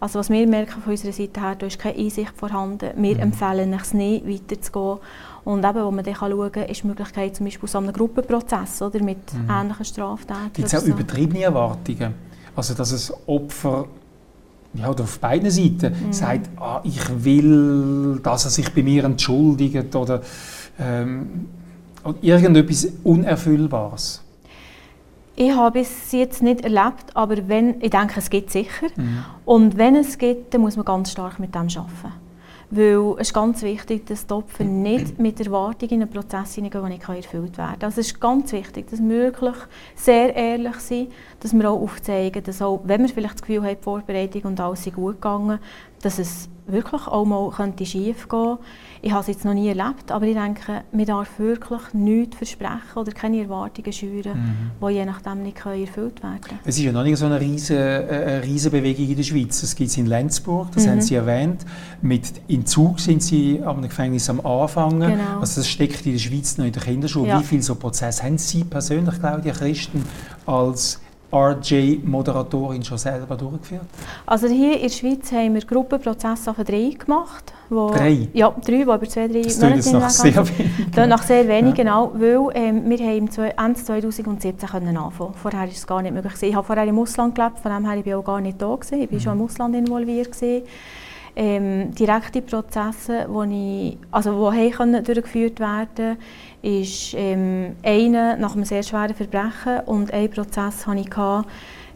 also 0.00 0.18
was 0.18 0.28
wir 0.28 0.46
merken 0.46 0.82
von 0.82 0.92
unserer 0.92 1.12
Seite 1.12 1.40
her, 1.40 1.54
da 1.56 1.66
ist 1.66 1.78
keine 1.78 1.98
Einsicht 1.98 2.32
vorhanden. 2.36 2.90
Wir 2.96 3.14
mhm. 3.14 3.20
empfehlen 3.20 3.72
es 3.72 3.94
nicht, 3.94 4.26
weiterzugehen. 4.26 4.98
Und 5.44 5.64
eben, 5.64 5.84
wo 5.84 5.90
man 5.90 6.04
dann 6.04 6.14
schauen 6.14 6.52
kann, 6.52 6.64
ist 6.64 6.82
die 6.82 6.86
Möglichkeit 6.88 7.36
zum 7.36 7.46
Beispiel 7.46 7.68
so 7.68 7.78
einem 7.78 7.92
Gruppenprozess 7.92 8.82
oder, 8.82 9.02
mit 9.02 9.32
mhm. 9.32 9.48
ähnlichen 9.50 9.84
Straftaten. 9.84 10.52
Gibt 10.52 10.68
es 10.68 10.74
auch 10.74 10.80
so. 10.80 10.88
übertriebene 10.88 11.42
Erwartungen? 11.42 12.14
Also 12.56 12.74
dass 12.74 12.90
es 12.90 13.12
Opfer 13.26 13.86
ja, 14.74 14.90
oder 14.90 15.04
auf 15.04 15.18
beiden 15.20 15.50
Seiten 15.50 16.06
mhm. 16.08 16.12
sagt, 16.12 16.50
ah, 16.56 16.80
ich 16.84 17.24
will, 17.24 18.20
dass 18.22 18.44
er 18.44 18.50
sich 18.50 18.74
bei 18.74 18.82
mir 18.82 19.04
entschuldigt 19.04 19.94
oder, 19.94 20.20
ähm, 20.78 21.48
irgendetwas 22.22 22.88
Unerfüllbares. 23.04 24.22
Ich 25.36 25.54
habe 25.54 25.80
es 25.80 26.10
jetzt 26.10 26.42
nicht 26.42 26.62
erlebt, 26.62 27.14
aber 27.14 27.48
wenn, 27.48 27.80
ich 27.80 27.90
denke, 27.90 28.14
es 28.16 28.28
gibt 28.28 28.50
sicher. 28.50 28.88
Mhm. 28.96 29.24
Und 29.44 29.78
wenn 29.78 29.94
es 29.94 30.18
gibt, 30.18 30.52
dann 30.52 30.62
muss 30.62 30.74
man 30.74 30.84
ganz 30.84 31.12
stark 31.12 31.38
mit 31.38 31.54
dem 31.54 31.60
arbeiten. 31.60 32.12
Weil 32.70 33.14
es 33.18 33.28
ist 33.28 33.34
ganz 33.34 33.62
wichtig, 33.62 34.04
dass 34.06 34.26
die 34.26 34.34
Opfer 34.34 34.64
nicht 34.64 35.18
mit 35.18 35.40
Erwartungen 35.40 35.92
in 35.92 36.02
einen 36.02 36.10
Prozess 36.10 36.56
hineingehen, 36.56 36.82
der 36.82 36.90
nicht 36.90 37.08
erfüllt 37.08 37.56
werden 37.56 37.78
kann. 37.78 37.84
Also 37.84 38.00
es 38.00 38.08
ist 38.08 38.20
ganz 38.20 38.52
wichtig, 38.52 38.90
dass 38.90 39.00
wir 39.00 39.08
wirklich 39.08 39.54
sehr 39.94 40.34
ehrlich 40.34 40.76
sind, 40.76 41.12
dass 41.40 41.54
wir 41.54 41.70
auch 41.70 41.80
aufzeigen, 41.80 42.42
dass 42.42 42.60
auch, 42.60 42.80
wenn 42.84 43.02
wir 43.02 43.08
vielleicht 43.08 43.34
das 43.34 43.42
Gefühl 43.42 43.62
haben, 43.62 43.76
die 43.76 43.82
Vorbereitung 43.82 44.42
und 44.42 44.60
alles 44.60 44.86
ist 44.86 44.94
gut 44.94 45.14
gegangen, 45.14 45.60
dass 46.02 46.18
es 46.18 46.48
wirklich 46.68 47.06
auch 47.06 47.24
mal 47.24 47.50
könnte 47.50 47.84
schief 47.84 48.28
gehen. 48.28 48.58
Ich 49.00 49.12
habe 49.12 49.20
es 49.20 49.28
jetzt 49.28 49.44
noch 49.44 49.54
nie 49.54 49.68
erlebt, 49.68 50.10
aber 50.10 50.26
ich 50.26 50.34
denke, 50.34 50.82
man 50.92 51.04
darf 51.04 51.38
wirklich 51.38 51.80
nichts 51.92 52.36
versprechen 52.36 52.96
oder 52.96 53.12
keine 53.12 53.42
Erwartungen 53.42 53.92
schüren, 53.92 54.32
mhm. 54.80 54.86
die 54.86 54.92
je 54.92 55.04
nachdem 55.04 55.42
nicht 55.42 55.64
erfüllt 55.64 56.22
werden 56.22 56.40
können. 56.40 56.60
Es 56.64 56.76
ist 56.76 56.84
ja 56.84 56.92
noch 56.92 57.04
nicht 57.04 57.16
so 57.16 57.26
eine 57.26 57.40
riesige, 57.40 57.78
äh, 57.78 58.38
riesige 58.38 58.76
Bewegung 58.76 59.08
in 59.08 59.16
der 59.16 59.22
Schweiz. 59.22 59.62
Es 59.62 59.76
gibt 59.76 59.90
es 59.90 59.96
in 59.96 60.06
Lenzburg, 60.06 60.72
das 60.72 60.86
mhm. 60.86 60.90
haben 60.90 61.00
Sie 61.00 61.14
erwähnt. 61.14 61.64
Mit, 62.02 62.32
in 62.48 62.66
Zug 62.66 62.98
sind 62.98 63.22
Sie 63.22 63.62
am 63.62 63.82
Gefängnis 63.82 64.28
am 64.28 64.44
Anfang. 64.44 65.00
Genau. 65.00 65.40
Also 65.40 65.60
das 65.60 65.68
steckt 65.68 66.04
in 66.06 66.12
der 66.12 66.18
Schweiz 66.18 66.58
noch 66.58 66.66
in 66.66 66.72
der 66.72 66.82
Kinderschule. 66.82 67.28
Ja. 67.28 67.40
Wie 67.40 67.44
viele 67.44 67.62
so 67.62 67.76
Prozesse 67.76 68.24
haben 68.24 68.38
Sie 68.38 68.64
persönlich, 68.64 69.18
Claudia 69.20 69.52
Christen, 69.52 70.04
als 70.44 71.00
RJ-Moderatorin 71.30 72.82
schon 72.82 72.98
selber 72.98 73.36
durchgeführt? 73.36 73.86
Also 74.24 74.48
hier 74.48 74.76
in 74.76 74.82
der 74.82 74.88
Schweiz 74.88 75.30
haben 75.30 75.54
wir 75.54 75.60
Gruppenprozesse 75.60 76.54
von 76.54 76.64
drei 76.64 76.90
gemacht. 76.98 77.52
Wo, 77.68 77.90
drei? 77.90 78.28
Ja, 78.32 78.48
drei, 78.50 78.76
die 78.76 78.82
über 78.82 79.00
zwei, 79.02 79.28
drei 79.28 79.42
das 79.42 79.60
Monate 79.60 79.92
nach 79.92 80.10
sehr 80.10 80.36
wenig. 80.36 81.06
nach 81.08 81.22
sehr 81.22 81.46
wenig, 81.46 81.76
ja. 81.76 81.84
genau. 81.84 82.12
Weil 82.14 82.48
ähm, 82.54 82.88
wir 82.88 82.98
haben 82.98 83.28
Ende 83.28 83.84
2017 83.84 84.56
können 84.56 84.96
anfangen. 84.96 85.34
Vorher 85.34 85.60
war 85.60 85.68
es 85.68 85.86
gar 85.86 86.00
nicht 86.00 86.14
möglich. 86.14 86.32
Ich 86.42 86.54
habe 86.54 86.66
vorher 86.66 86.86
im 86.86 86.98
Ausland 86.98 87.34
gelebt, 87.34 87.58
von 87.58 87.72
dem 87.72 87.84
her 87.84 87.98
war 87.98 88.06
ich 88.06 88.14
auch 88.14 88.24
gar 88.24 88.40
nicht 88.40 88.60
da. 88.60 88.74
Gewesen. 88.74 89.02
Ich 89.02 89.10
war 89.10 89.18
mhm. 89.18 89.20
schon 89.20 89.32
im 89.38 89.44
Ausland 89.44 89.76
involviert. 89.76 90.32
Gewesen. 90.32 90.66
Ähm, 91.36 91.94
direkte 91.94 92.42
Prozesse, 92.42 93.26
wo 93.28 93.42
ich, 93.42 93.96
also 94.10 94.36
wo 94.36 94.50
durchgeführt 95.04 95.60
werden 95.60 96.16
ist 96.62 97.14
ähm, 97.16 97.76
einer 97.82 98.36
nach 98.36 98.54
einem 98.54 98.64
sehr 98.64 98.82
schweren 98.82 99.14
Verbrechen 99.14 99.80
und 99.86 100.12
ein 100.12 100.30
Prozess 100.30 100.86
hatte 100.86 101.00
ich, 101.00 101.08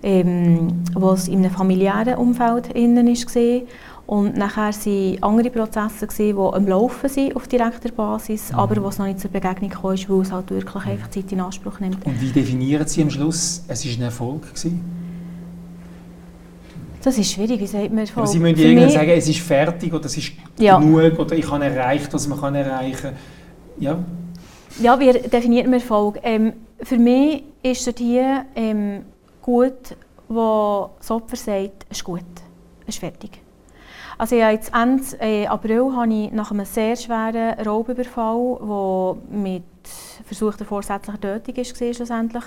ähm, 0.05 0.83
was 0.95 1.29
in 1.29 1.39
einem 1.39 1.51
familiären 1.51 2.15
Umfeld 2.15 2.69
innen 2.69 3.07
war. 3.07 3.61
Und 4.07 4.37
nachher 4.37 4.73
waren 4.73 5.23
andere 5.23 5.51
Prozesse, 5.51 6.07
die 6.07 6.35
am 6.35 6.67
Laufen 6.67 7.09
sind 7.09 7.37
auf 7.37 7.47
direkter 7.49 7.91
Basis, 7.91 8.53
mhm. 8.53 8.59
aber 8.59 8.85
was 8.85 8.99
noch 8.99 9.07
nicht 9.07 9.21
zur 9.21 9.31
Begegnung 9.31 9.71
kam, 9.71 9.85
weil 9.85 10.21
es 10.21 10.33
halt 10.33 10.51
wirklich 10.51 10.87
einfach 10.87 11.11
Zeit 11.11 11.33
in 11.33 11.41
Anspruch 11.41 11.81
nimmt. 11.81 12.05
Und 12.05 12.21
wie 12.21 12.31
definieren 12.31 12.87
Sie 12.87 13.03
am 13.03 13.11
Schluss, 13.11 13.65
es 13.69 13.87
war 13.87 13.93
ein 13.93 14.03
Erfolg? 14.03 14.43
Gewesen? 14.43 15.02
Das 17.03 17.19
ist 17.19 17.33
schwierig, 17.33 17.61
wie 17.61 17.67
sagt 17.67 17.93
man 17.93 18.07
Aber 18.15 18.27
Sie 18.27 18.39
müssen 18.39 18.59
irgendwann 18.59 18.91
sagen, 18.91 19.11
es 19.11 19.29
ist 19.29 19.41
fertig 19.41 19.93
oder 19.93 20.07
es 20.07 20.17
ist 20.17 20.33
ja. 20.59 20.79
genug 20.79 21.19
oder 21.19 21.35
ich 21.35 21.51
habe 21.51 21.65
erreicht, 21.65 22.13
was 22.15 22.29
man 22.29 22.55
erreichen 22.55 23.03
kann. 23.03 23.17
Ja. 23.79 23.99
ja, 24.81 25.01
wie 25.01 25.13
definiert 25.13 25.67
man 25.67 25.75
Erfolg? 25.75 26.21
Ähm, 26.23 26.53
für 26.81 26.99
mich 26.99 27.43
ist 27.63 27.89
es 27.89 27.95
hier 27.99 28.45
ähm, 28.55 29.05
gut, 29.41 29.97
wo 30.29 30.91
das 30.99 31.11
Opfer 31.11 31.37
sagt, 31.37 31.87
es 31.91 31.99
ist 31.99 32.05
gut, 32.05 32.21
es 32.87 32.95
ist 32.95 32.99
fertig. 33.01 33.41
Also 34.19 34.37
ja, 34.37 34.51
jetzt 34.51 34.73
Ende 34.73 35.03
äh, 35.21 35.47
April 35.47 35.93
habe 35.97 36.13
ich 36.13 36.31
nach 36.31 36.53
einem 36.53 36.65
sehr 36.65 36.95
schweren 36.95 37.59
Raubüberfall, 37.67 38.59
der 38.61 39.37
mit 39.37 39.65
versuchter 40.25 40.65
vorsätzlicher 40.65 41.21
Tötung 41.21 41.57
war, 41.57 41.95
schlussendlich, 41.95 42.45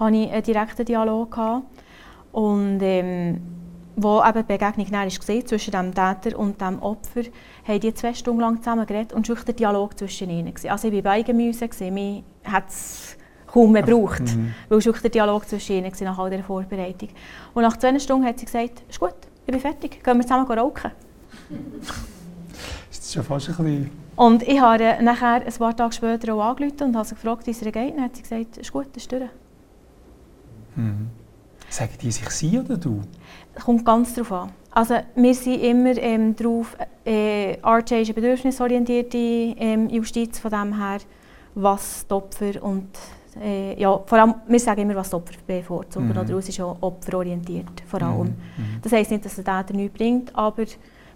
habe 0.00 0.16
ich 0.16 0.32
einen 0.32 0.42
direkten 0.42 0.84
Dialog 0.84 1.30
gehabt. 1.30 1.64
Und 2.32 2.80
ähm, 2.82 3.40
wo 3.96 4.22
eben 4.22 4.38
die 4.38 4.52
Begegnung 4.52 4.90
war 4.90 5.08
zwischen 5.08 5.70
dem 5.70 5.94
Täter 5.94 6.38
und 6.38 6.60
dem 6.60 6.80
Opfer, 6.80 7.22
haben 7.66 7.80
die 7.80 7.94
zwei 7.94 8.14
Stunden 8.14 8.40
lang 8.40 8.58
zusammen 8.58 8.86
geredet 8.86 9.12
und 9.12 9.28
es 9.28 9.36
war 9.36 9.44
der 9.44 9.54
Dialog 9.54 9.98
zwischen 9.98 10.30
ihnen. 10.30 10.52
Also 10.68 10.88
ich 10.88 10.94
war 10.94 11.02
bei 11.02 11.22
Gemüse, 11.22 11.68
mich 11.90 12.24
hat 12.44 12.68
es 12.68 13.16
kaum 13.46 13.72
mehr 13.72 13.82
gebraucht, 13.82 14.22
mhm. 14.22 14.54
weil 14.68 14.78
es 14.78 15.02
der 15.02 15.10
Dialog 15.10 15.46
zwischen 15.46 15.76
ihnen 15.76 15.92
nach 16.00 16.18
all 16.18 16.30
dieser 16.30 16.44
Vorbereitung. 16.44 17.08
Und 17.54 17.62
nach 17.62 17.76
zwei 17.76 17.98
Stunden 17.98 18.26
hat 18.26 18.38
sie 18.38 18.46
gesagt, 18.46 18.82
ist 18.88 18.98
gut, 18.98 19.14
ich 19.46 19.52
bin 19.52 19.60
fertig, 19.60 20.02
gehen 20.02 20.16
wir 20.16 20.22
zusammen 20.22 20.46
rauchen. 20.46 20.90
das 22.88 22.98
ist 22.98 23.12
schon 23.12 23.24
fast 23.24 23.48
ein 23.48 23.56
bisschen... 23.56 23.90
Und 24.14 24.42
ich 24.42 24.60
habe 24.60 24.98
nachher 25.02 25.44
ein 25.46 25.52
paar 25.54 25.76
Tage 25.76 25.92
später 25.94 26.34
auch 26.34 26.42
angerufen 26.42 26.82
und 26.82 26.96
habe 26.96 27.08
sie 27.08 27.14
gefragt, 27.14 27.46
wie 27.46 27.50
es 27.50 27.62
ihr 27.62 27.72
geht. 27.72 27.94
Und 27.94 28.02
hat 28.02 28.14
sie 28.14 28.22
gesagt, 28.22 28.58
ist 28.58 28.72
gut, 28.72 28.94
ist 28.96 29.10
durch. 29.10 29.22
Mhm. 30.76 31.08
Sagen 31.68 31.92
die 32.00 32.12
sich 32.12 32.28
sie 32.30 32.58
oder 32.58 32.76
du? 32.76 33.02
Kommt 33.64 33.84
ganz 33.84 34.14
darauf 34.14 34.32
an. 34.32 34.50
Also 34.70 34.94
wir 35.14 35.34
sind 35.34 35.62
immer 35.62 35.96
ähm, 35.98 36.34
darauf, 36.34 36.76
äh, 37.04 37.58
RJ 37.62 38.00
ist 38.00 38.08
eine 38.08 38.14
bedürfnisorientierte 38.14 39.18
ähm, 39.18 39.90
Justiz, 39.90 40.38
von 40.38 40.50
dem 40.50 40.78
her, 40.78 40.98
was 41.54 42.06
die 42.06 42.14
Opfer 42.14 42.62
und 42.62 42.88
äh, 43.40 43.78
ja, 43.80 43.98
vor 44.06 44.18
allem, 44.18 44.34
wir 44.46 44.60
sagen 44.60 44.82
immer, 44.82 44.94
was 44.94 45.10
die 45.10 45.16
Opfer 45.16 45.34
bevorzugen, 45.46 46.06
mhm. 46.06 46.18
oder 46.18 46.36
es 46.36 46.48
ist 46.48 46.60
auch 46.60 46.76
opferorientiert, 46.80 47.82
vor 47.86 48.02
allem. 48.02 48.18
Mhm. 48.18 48.24
mhm. 48.56 48.80
Das 48.82 48.92
heisst 48.92 49.10
nicht, 49.10 49.24
dass 49.24 49.36
der 49.36 49.44
Täter 49.44 49.74
nichts 49.74 49.96
bringt, 49.96 50.34
aber 50.34 50.64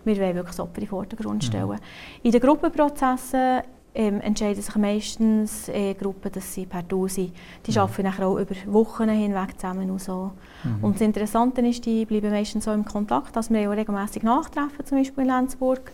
wir 0.05 0.17
wollen 0.19 0.35
wirklich 0.35 0.57
das 0.57 0.61
Opfer 0.61 0.79
in 0.79 0.85
den 0.85 0.89
Vordergrund 0.89 1.43
mhm. 1.43 1.47
stellen. 1.47 1.69
Mhm. 1.69 1.77
In 2.23 2.33
den 2.33 2.41
Gruppenprozessen 2.41 3.63
ähm, 3.97 4.21
entscheiden 4.21 4.63
sich 4.63 4.77
meistens 4.77 5.69
äh, 5.69 5.95
Gruppen, 5.95 6.31
dass 6.31 6.53
sie 6.53 6.67
per 6.67 6.83
Du 6.83 7.09
sind. 7.09 7.33
Die 7.67 7.73
mhm. 7.73 7.79
arbeiten 7.79 8.03
nachher 8.03 8.27
auch 8.27 8.39
über 8.39 8.55
Wochen 8.67 9.09
hinweg 9.09 9.59
zusammen 9.59 9.91
und 9.91 10.01
so. 10.01 10.33
Mhm. 10.63 10.85
Und 10.85 10.95
das 10.95 11.01
Interessante 11.01 11.63
ist, 11.63 11.85
die 11.87 12.05
bleiben 12.05 12.31
meistens 12.31 12.65
so 12.65 12.73
im 12.73 12.85
Kontakt, 12.85 13.35
dass 13.35 13.51
wir 13.51 13.71
auch 13.71 13.77
regelmäßig 13.77 14.23
nachtreffen, 14.23 14.85
zum 14.85 14.99
Beispiel 14.99 15.25
in 15.25 15.31
Lenzburg, 15.31 15.91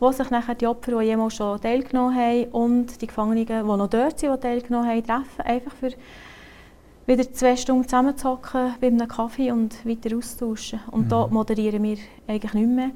wo 0.00 0.10
sich 0.10 0.30
nachher 0.30 0.56
die 0.56 0.66
Opfer, 0.66 0.98
die 0.98 1.06
jemals 1.06 1.36
schon 1.36 1.60
teilgenommen 1.60 2.16
haben 2.16 2.44
und 2.46 3.00
die 3.00 3.06
Gefangenen, 3.06 3.46
die 3.46 3.52
noch 3.52 3.88
dort 3.88 4.18
sind, 4.18 4.34
die 4.34 4.40
teilgenommen 4.40 4.88
haben, 4.88 5.04
treffen, 5.04 5.42
einfach 5.44 5.72
für 5.72 5.90
wieder 7.06 7.30
zwei 7.32 7.54
Stunden 7.56 7.84
zusammenzocken 7.84 8.74
bei 8.80 8.86
einem 8.88 9.06
Kaffee 9.06 9.52
und 9.52 9.86
weiter 9.86 10.16
austauschen. 10.16 10.80
Und 10.90 11.04
mhm. 11.04 11.08
da 11.08 11.26
moderieren 11.28 11.82
wir 11.82 11.98
eigentlich 12.26 12.54
nicht 12.54 12.68
mehr. 12.68 12.90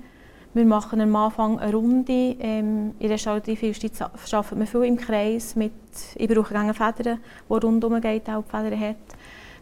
Wir 0.54 0.64
machen 0.64 1.00
am 1.00 1.14
Anfang 1.14 1.58
eine 1.58 1.74
Runde. 1.74 2.37
Ähm, 2.40 2.94
in 2.98 3.00
der 3.00 3.11
restaurativen 3.11 3.68
Justiz 3.68 4.00
arbeiten 4.00 4.58
wir 4.58 4.66
viel 4.66 4.84
im 4.84 4.96
Kreis. 4.96 5.54
Mit, 5.54 5.72
ich 6.14 6.26
brauche 6.26 6.52
gerne 6.52 6.72
Federn, 6.72 7.20
die 7.48 7.52
rundherum 7.52 8.00
geht, 8.00 8.28
auch 8.30 8.42
die 8.42 8.50
Federn 8.50 8.80
hat. 8.80 8.96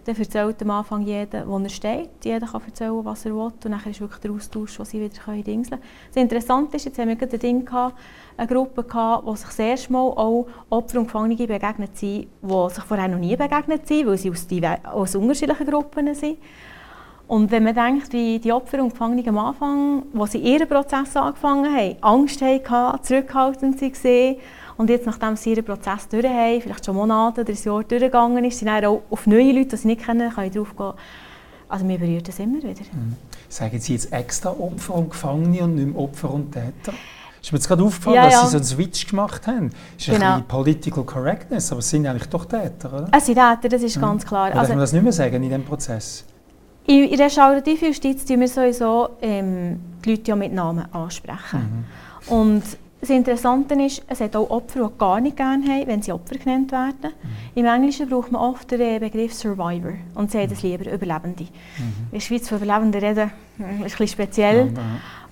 Dann 0.04 0.16
erzählt 0.16 0.62
am 0.62 0.70
Anfang 0.70 1.02
jeder, 1.02 1.48
wo 1.48 1.58
er 1.58 1.68
steht. 1.68 2.10
Jeder 2.24 2.46
kann 2.46 2.62
erzählen, 2.64 3.04
was 3.04 3.26
er 3.26 3.34
will. 3.34 3.40
Und 3.40 3.64
dann 3.64 3.80
ist 3.84 4.00
wirklich 4.00 4.20
der 4.20 4.30
Austausch, 4.30 4.78
wo 4.78 4.84
sie 4.84 5.00
wieder 5.00 5.42
dingseln 5.42 5.80
können. 5.80 5.82
Das 6.14 6.22
Interessante 6.22 6.76
ist, 6.76 6.84
jetzt 6.84 6.98
haben 7.00 7.08
wir 7.08 7.20
ein 7.20 7.38
Ding 7.40 7.64
gehabt, 7.64 7.98
eine 8.36 8.46
Gruppe 8.46 8.84
gehabt, 8.84 9.26
die 9.26 9.36
sich 9.36 9.46
das 9.46 9.58
erste 9.58 9.92
Mal 9.92 9.98
auch 9.98 10.46
Opfer 10.70 11.00
und 11.00 11.06
Gefangene 11.06 11.34
begegnet 11.34 11.96
sind, 11.98 12.28
die 12.40 12.74
sich 12.74 12.84
vorher 12.84 13.08
noch 13.08 13.18
nie 13.18 13.34
begegnet 13.34 13.88
sind, 13.88 14.06
weil 14.06 14.16
sie 14.16 14.30
aus, 14.30 14.46
aus 14.84 15.16
unterschiedlichen 15.16 15.66
Gruppen 15.66 16.14
sind. 16.14 16.38
Und 17.28 17.50
wenn 17.50 17.64
man 17.64 17.74
denkt, 17.74 18.12
wie 18.12 18.38
die 18.38 18.52
Opfer 18.52 18.80
und 18.80 18.90
Gefangenen 18.90 19.28
am 19.30 19.38
Anfang, 19.38 20.02
wo 20.12 20.26
sie 20.26 20.38
ihren 20.38 20.68
Prozess 20.68 21.16
angefangen 21.16 21.74
haben, 21.74 21.96
Angst 22.00 22.40
hatten, 22.40 23.02
zurückhaltend 23.02 23.82
waren 23.82 24.36
und 24.76 24.90
jetzt, 24.90 25.06
nachdem 25.06 25.34
sie 25.34 25.50
ihren 25.50 25.64
Prozess 25.64 26.06
durch 26.08 26.24
haben, 26.24 26.60
vielleicht 26.60 26.86
schon 26.86 26.94
Monate 26.94 27.40
oder 27.40 27.52
ein 27.52 27.58
Jahr 27.60 27.82
durchgegangen 27.82 28.44
ist, 28.44 28.58
sind 28.58 28.68
dann 28.68 28.84
auch 28.84 29.02
auf 29.10 29.26
neue 29.26 29.52
Leute, 29.52 29.70
die 29.70 29.76
sie 29.76 29.88
nicht 29.88 30.04
kennen, 30.04 30.32
können 30.32 30.52
drauf 30.52 30.76
gehen. 30.76 30.92
Also 31.68 31.84
mir 31.84 31.98
berührt 31.98 32.28
das 32.28 32.38
immer 32.38 32.58
wieder. 32.58 32.82
Mhm. 32.92 33.16
Sagen 33.48 33.80
Sie 33.80 33.94
jetzt 33.94 34.12
extra 34.12 34.50
Opfer 34.50 34.94
und 34.94 35.10
Gefangene 35.10 35.64
und 35.64 35.74
nicht 35.74 35.88
mehr 35.88 35.98
Opfer 35.98 36.32
und 36.32 36.52
Täter? 36.52 36.92
Ist 37.42 37.52
mir 37.52 37.58
jetzt 37.58 37.66
gerade 37.66 37.82
aufgefallen, 37.82 38.16
ja, 38.16 38.24
dass 38.24 38.34
ja. 38.34 38.44
Sie 38.44 38.50
so 38.50 38.56
einen 38.56 38.64
Switch 38.64 39.06
gemacht 39.08 39.46
haben. 39.48 39.70
Das 39.96 40.06
ist 40.08 40.14
genau. 40.14 40.36
ein 40.36 40.44
Political 40.44 41.04
Correctness, 41.04 41.72
aber 41.72 41.80
es 41.80 41.90
sind 41.90 42.06
eigentlich 42.06 42.28
doch 42.28 42.44
Täter, 42.44 42.92
oder? 42.92 43.08
Es 43.16 43.26
sind 43.26 43.34
Täter, 43.34 43.68
das 43.68 43.82
ist 43.82 43.96
mhm. 43.96 44.00
ganz 44.00 44.24
klar. 44.24 44.48
Oder 44.48 44.60
also, 44.60 44.68
darf 44.68 44.76
man 44.76 44.78
das 44.78 44.92
nicht 44.92 45.02
mehr 45.02 45.12
sagen 45.12 45.36
in 45.36 45.42
diesem 45.42 45.64
Prozess? 45.64 46.24
In, 46.86 47.04
in 47.04 47.16
der 47.16 47.26
restaurativen 47.26 47.88
Justiz 47.88 48.24
tun 48.24 48.40
wir 48.40 48.48
sowieso 48.48 49.10
ähm, 49.20 49.80
die 50.04 50.10
Leute 50.10 50.30
ja 50.30 50.36
mit 50.36 50.52
Namen 50.52 50.86
ansprechen. 50.92 51.84
Mhm. 52.28 52.32
Und 52.32 52.62
das 53.00 53.10
Interessante 53.10 53.74
ist, 53.74 54.02
es 54.08 54.20
hat 54.20 54.34
auch 54.34 54.48
Opfer, 54.50 54.88
die 54.90 54.98
gar 54.98 55.20
nicht 55.20 55.36
gerne 55.36 55.66
haben, 55.66 55.86
wenn 55.86 56.02
sie 56.02 56.12
Opfer 56.12 56.36
genannt 56.36 56.72
werden. 56.72 57.12
Mhm. 57.22 57.60
Im 57.60 57.66
Englischen 57.66 58.08
braucht 58.08 58.32
man 58.32 58.40
oft 58.40 58.70
den 58.70 59.00
Begriff 59.00 59.34
Survivor 59.34 59.92
und 60.14 60.30
sie 60.30 60.38
haben 60.38 60.52
es 60.52 60.62
lieber 60.62 60.90
Überlebende. 60.90 61.44
Mhm. 61.44 62.08
In 62.10 62.12
der 62.12 62.20
Schweiz 62.20 62.48
von 62.48 62.58
Überlebenden 62.58 63.00
reden 63.00 63.30
ist 63.58 63.64
ein 63.64 63.82
bisschen 63.82 64.08
speziell. 64.08 64.72
Ja, 64.74 64.82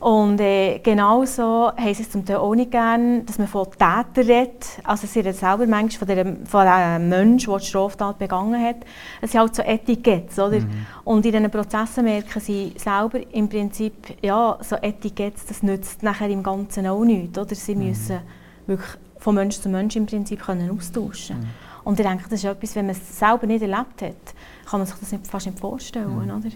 Und 0.04 0.38
äh, 0.38 0.80
genauso 0.80 1.72
haben 1.74 1.94
sie 1.94 2.02
es 2.02 2.10
zum 2.10 2.26
Teil 2.26 2.36
auch 2.36 2.54
nicht 2.54 2.70
gerne, 2.70 3.22
dass 3.22 3.38
man 3.38 3.48
von 3.48 3.70
Tätern 3.70 4.04
redet. 4.14 4.66
Also 4.82 5.06
sie 5.06 5.20
reden 5.20 5.32
selber 5.32 5.66
manchmal 5.66 6.06
von, 6.06 6.08
der, 6.08 6.36
von 6.44 6.66
dem 6.66 7.08
Menschen, 7.08 7.50
der 7.50 7.58
die 7.58 7.64
Straftat 7.64 8.18
begangen 8.18 8.62
hat. 8.62 8.76
Es 9.22 9.32
sind 9.32 9.40
halt 9.40 9.54
so 9.54 9.62
Etiketts, 9.62 10.38
oder? 10.38 10.60
Mhm. 10.60 10.86
Und 11.04 11.24
in 11.24 11.32
diesen 11.32 11.50
Prozessen 11.50 12.04
merken 12.04 12.38
sie 12.38 12.74
selber 12.76 13.18
im 13.32 13.48
Prinzip, 13.48 13.94
ja, 14.20 14.58
so 14.60 14.76
Etiketts, 14.76 15.46
das 15.46 15.62
nützt 15.62 16.02
nachher 16.02 16.28
im 16.28 16.42
Ganzen 16.42 16.86
auch 16.86 17.02
nichts, 17.02 17.38
oder? 17.38 17.54
Sie 17.54 17.74
mhm. 17.74 17.88
müssen 17.88 18.20
wirklich 18.66 18.90
von 19.16 19.34
Mensch 19.36 19.58
zu 19.58 19.70
Mensch 19.70 19.96
im 19.96 20.04
Prinzip 20.04 20.44
können 20.44 20.70
austauschen 20.70 21.38
mhm. 21.38 21.46
Und 21.82 21.98
ich 21.98 22.06
denke, 22.06 22.24
das 22.24 22.40
ist 22.40 22.44
etwas, 22.44 22.76
wenn 22.76 22.84
man 22.84 22.94
es 22.94 23.18
selber 23.18 23.46
nicht 23.46 23.62
erlebt 23.62 24.02
hat, 24.02 24.34
kann 24.68 24.80
man 24.80 24.86
sich 24.86 24.96
das 24.96 25.12
nicht, 25.12 25.26
fast 25.26 25.46
nicht 25.46 25.58
vorstellen, 25.58 26.26
mhm. 26.26 26.30
oder? 26.30 26.50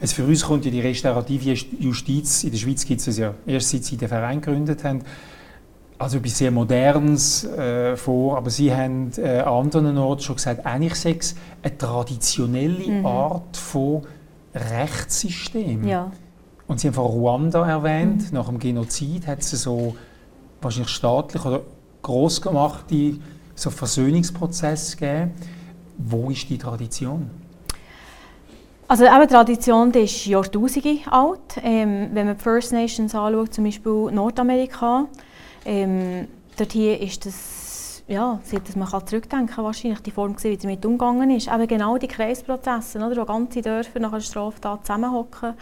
Also 0.00 0.14
für 0.14 0.24
uns 0.24 0.44
kommt 0.44 0.64
ja 0.64 0.70
die 0.70 0.80
restaurative 0.80 1.54
Justiz, 1.78 2.44
in 2.44 2.50
der 2.50 2.58
Schweiz 2.58 2.84
gibt 2.84 3.06
es 3.06 3.16
ja 3.18 3.34
erst 3.46 3.70
seit 3.70 3.84
sie 3.84 3.96
den 3.96 4.08
Verein 4.08 4.40
gegründet 4.40 4.84
haben, 4.84 5.02
also 5.98 6.16
etwas 6.16 6.38
sehr 6.38 6.50
Modernes 6.50 7.44
äh, 7.44 7.94
vor, 7.94 8.38
aber 8.38 8.48
Sie 8.48 8.74
haben 8.74 9.12
äh, 9.18 9.40
an 9.40 9.64
anderen 9.66 9.98
Orten 9.98 10.22
schon 10.22 10.36
gesagt, 10.36 10.64
eigentlich 10.64 10.94
sei 10.94 11.16
es 11.18 11.34
eine 11.62 11.76
traditionelle 11.76 13.00
mhm. 13.00 13.06
Art 13.06 13.54
von 13.56 14.02
Rechtssystem. 14.54 15.86
Ja. 15.86 16.10
Und 16.66 16.80
Sie 16.80 16.86
haben 16.86 16.94
von 16.94 17.04
Ruanda 17.04 17.68
erwähnt, 17.68 18.30
mhm. 18.30 18.38
nach 18.38 18.48
dem 18.48 18.58
Genozid 18.58 19.26
hat 19.26 19.40
es 19.40 19.50
so 19.50 19.94
wahrscheinlich 20.62 20.88
staatlich 20.90 21.44
oder 21.44 21.60
gross 22.00 22.40
gemachte 22.40 23.18
so 23.54 23.68
Versöhnungsprozess 23.68 24.96
gegeben. 24.96 25.32
Wo 25.98 26.30
ist 26.30 26.48
die 26.48 26.56
Tradition? 26.56 27.30
Also 28.90 29.04
eben, 29.04 29.28
Tradition 29.28 29.92
die 29.92 30.00
ist 30.00 30.26
Jahrtausende 30.26 30.98
alt. 31.12 31.60
Ähm, 31.62 32.08
wenn 32.12 32.26
man 32.26 32.36
die 32.36 32.42
First 32.42 32.72
Nations 32.72 33.14
anschaut, 33.14 33.54
zum 33.54 33.62
Beispiel 33.62 34.10
Nordamerika, 34.10 35.06
ähm, 35.64 36.26
dort 36.58 36.72
hier 36.72 37.00
ist 37.00 37.24
das, 37.24 38.02
ja, 38.08 38.40
seit 38.42 38.68
dass 38.68 38.74
man 38.74 38.88
kann 38.88 39.06
zurückdenken 39.06 39.54
kann, 39.54 39.64
wahrscheinlich 39.64 40.00
die 40.00 40.10
Form, 40.10 40.34
wie 40.42 40.56
damit 40.56 40.84
umgegangen 40.84 41.30
ist. 41.30 41.46
Eben 41.46 41.68
genau 41.68 41.98
die 41.98 42.08
Kreisprozesse, 42.08 42.98
oder, 42.98 43.16
wo 43.16 43.24
ganze 43.24 43.62
Dörfer 43.62 44.00
nach 44.00 44.10
einer 44.10 44.20
Straftat 44.20 44.84
zusammenhocken, 44.84 45.54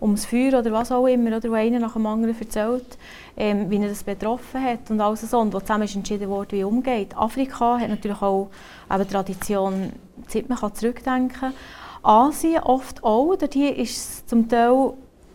ums 0.00 0.26
Feuer 0.26 0.60
oder 0.60 0.70
was 0.70 0.92
auch 0.92 1.08
immer, 1.08 1.36
oder, 1.36 1.50
wo 1.50 1.54
einer 1.54 1.80
nach 1.80 1.94
dem 1.94 2.06
anderen 2.06 2.38
erzählt, 2.38 2.96
ähm, 3.36 3.68
wie 3.70 3.82
er 3.82 3.88
das 3.88 4.04
betroffen 4.04 4.62
hat 4.62 4.88
und 4.88 5.00
alles 5.00 5.22
so, 5.22 5.40
und 5.40 5.52
wo 5.52 5.58
zusammen 5.58 5.82
ist 5.82 5.96
entschieden 5.96 6.28
wurde, 6.28 6.52
wie 6.52 6.62
umgeht. 6.62 7.16
Afrika 7.16 7.80
hat 7.80 7.88
natürlich 7.88 8.22
auch 8.22 8.50
eben 8.88 9.08
Tradition, 9.08 9.92
seit 10.28 10.48
man 10.48 10.58
kann 10.58 10.76
zurückdenken 10.76 11.40
kann. 11.40 11.54
Asien 12.02 12.62
oft 12.62 13.02
auch. 13.04 13.34
Dort 13.36 13.54
hier 13.54 13.76
ist 13.76 13.96
es 13.96 14.26
zum 14.26 14.48
Teil 14.48 14.92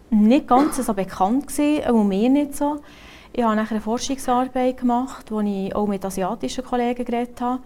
nicht 0.10 0.48
ganz 0.48 0.78
so 0.78 0.94
bekannt 0.94 1.48
auch 1.88 2.04
mir 2.04 2.30
nicht 2.30 2.56
so. 2.56 2.82
Ich 3.32 3.44
habe 3.44 3.60
eine 3.60 3.82
Forschungsarbeit 3.82 4.78
gemacht, 4.78 5.32
wo 5.32 5.40
ich 5.42 5.76
auch 5.76 5.88
mit 5.88 6.06
asiatischen 6.06 6.64
Kollegen 6.64 7.04
geredet 7.04 7.42
habe. 7.42 7.62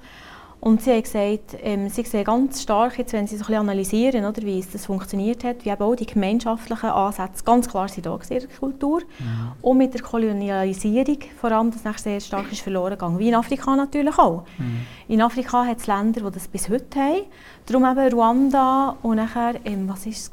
Und 0.59 0.81
sie 0.81 0.91
haben 0.91 1.03
gesagt, 1.03 1.57
ähm, 1.61 1.87
sie 1.89 2.03
sehen 2.03 2.23
ganz 2.23 2.63
stark, 2.63 2.97
jetzt, 2.97 3.13
wenn 3.13 3.27
sie 3.27 3.37
so 3.37 3.43
ein 3.43 3.47
bisschen 3.47 3.61
analysieren, 3.61 4.25
oder, 4.25 4.41
wie 4.41 4.59
es 4.59 4.71
das 4.71 4.87
funktioniert 4.87 5.43
hat, 5.43 5.63
wie 5.63 5.69
eben 5.69 5.83
auch 5.83 5.95
die 5.95 6.07
gemeinschaftlichen 6.07 6.89
Ansätze 6.89 7.43
ganz 7.43 7.69
klar 7.69 7.87
sind 7.87 8.05
da 8.07 8.15
in 8.15 8.39
der 8.39 8.47
Kultur. 8.47 9.01
Mhm. 9.19 9.51
Und 9.61 9.77
mit 9.77 9.93
der 9.93 10.01
Kolonialisierung, 10.01 11.19
vor 11.39 11.51
allem, 11.51 11.71
das 11.71 11.83
nächste 11.83 12.09
sehr 12.09 12.19
stark 12.19 12.51
ist 12.51 12.61
verloren 12.61 12.91
gegangen. 12.91 13.19
Wie 13.19 13.29
in 13.29 13.35
Afrika 13.35 13.75
natürlich 13.75 14.17
auch. 14.17 14.45
Mhm. 14.57 14.87
In 15.07 15.21
Afrika 15.21 15.63
hat 15.63 15.77
es 15.77 15.87
Länder, 15.87 16.21
die 16.21 16.33
das 16.33 16.47
bis 16.47 16.69
heute 16.69 16.99
haben. 16.99 17.21
Darum 17.67 17.85
eben 17.85 18.13
Ruanda 18.13 18.97
und 19.03 19.17
nachher, 19.17 19.55
ähm, 19.63 19.87
was 19.87 20.05
war 20.05 20.11
es, 20.11 20.31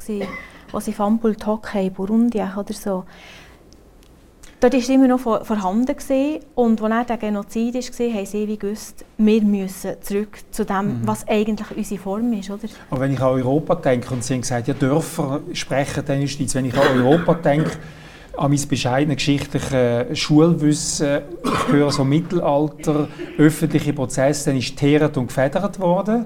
wo 0.72 0.80
sie 0.80 0.92
Fambul 0.92 1.36
Tok 1.36 1.74
haben, 1.74 1.92
Burundi 1.92 2.40
oder 2.40 2.72
so. 2.72 3.04
Dort 4.64 4.72
war 4.72 4.94
immer 4.94 5.08
noch 5.08 5.20
vorhanden 5.20 5.94
gewesen. 5.94 6.40
und 6.54 6.80
als 6.80 7.06
der 7.08 7.18
Genozid 7.18 7.74
war, 7.74 8.14
haben 8.14 8.24
sie 8.24 8.48
wie 8.48 8.56
gewusst, 8.56 9.04
wir 9.18 9.42
müssen 9.42 9.90
zurück 10.00 10.38
zu 10.52 10.64
dem, 10.64 10.86
mhm. 10.86 11.00
was 11.04 11.28
eigentlich 11.28 11.76
unsere 11.76 12.00
Form 12.00 12.32
ist. 12.32 12.48
Oder? 12.48 12.62
Aber 12.88 13.02
wenn 13.02 13.12
ich 13.12 13.20
an 13.20 13.34
Europa 13.34 13.74
denke, 13.74 14.14
und 14.14 14.24
Sie 14.24 14.32
haben 14.32 14.40
gesagt, 14.40 14.66
ja, 14.66 14.72
Dörfer 14.72 15.40
sprechen 15.52 16.02
dann 16.06 16.22
Justiz, 16.22 16.54
wenn 16.54 16.64
ich 16.64 16.74
an 16.78 16.98
Europa 16.98 17.34
denke, 17.34 17.72
an 18.38 18.50
mein 18.52 18.66
bescheidenes 18.66 19.16
geschichtliches 19.16 20.18
Schulwissen, 20.18 21.18
ich 21.44 21.68
höre 21.70 21.92
so 21.92 22.02
Mittelalter, 22.02 23.08
öffentliche 23.36 23.92
Prozesse, 23.92 24.48
dann 24.48 24.56
ist 24.56 24.78
teeret 24.78 25.18
und 25.18 25.26
gefedert 25.26 25.78
worden. 25.78 26.24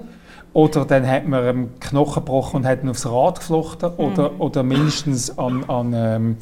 Oder 0.53 0.85
dann 0.85 1.05
hat 1.05 1.27
man 1.27 1.43
einen 1.43 1.79
Knochen 1.81 2.23
gebrochen 2.23 2.61
und 2.61 2.65
hat 2.65 2.83
ihn 2.83 2.89
aufs 2.89 3.05
Rad 3.05 3.39
geflochten. 3.39 3.91
Mhm. 3.97 3.99
Oder, 4.05 4.39
oder 4.39 4.63
mindestens 4.63 5.37
an, 5.37 5.65
an, 5.65 5.93
ähm, 5.93 6.37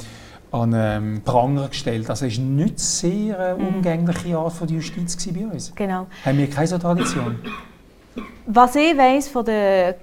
an 0.62 0.74
ähm, 0.76 1.22
Pranger 1.24 1.68
gestellt. 1.70 2.10
Also 2.10 2.26
es 2.26 2.38
war 2.38 2.46
nicht 2.46 2.80
sehr 2.80 3.40
eine 3.40 3.58
mhm. 3.58 3.68
umgängliche 3.68 4.38
Art 4.38 4.54
von 4.54 4.68
Justiz 4.68 5.18
bei 5.28 5.46
uns. 5.46 5.74
Genau. 5.76 6.08
Haben 6.26 6.38
wir 6.38 6.50
keine 6.50 6.68
so 6.68 6.78
Tradition? 6.78 7.40
Was 8.46 8.76
ich 8.76 8.98
weiss 8.98 9.28
von 9.28 9.46
der 9.46 9.96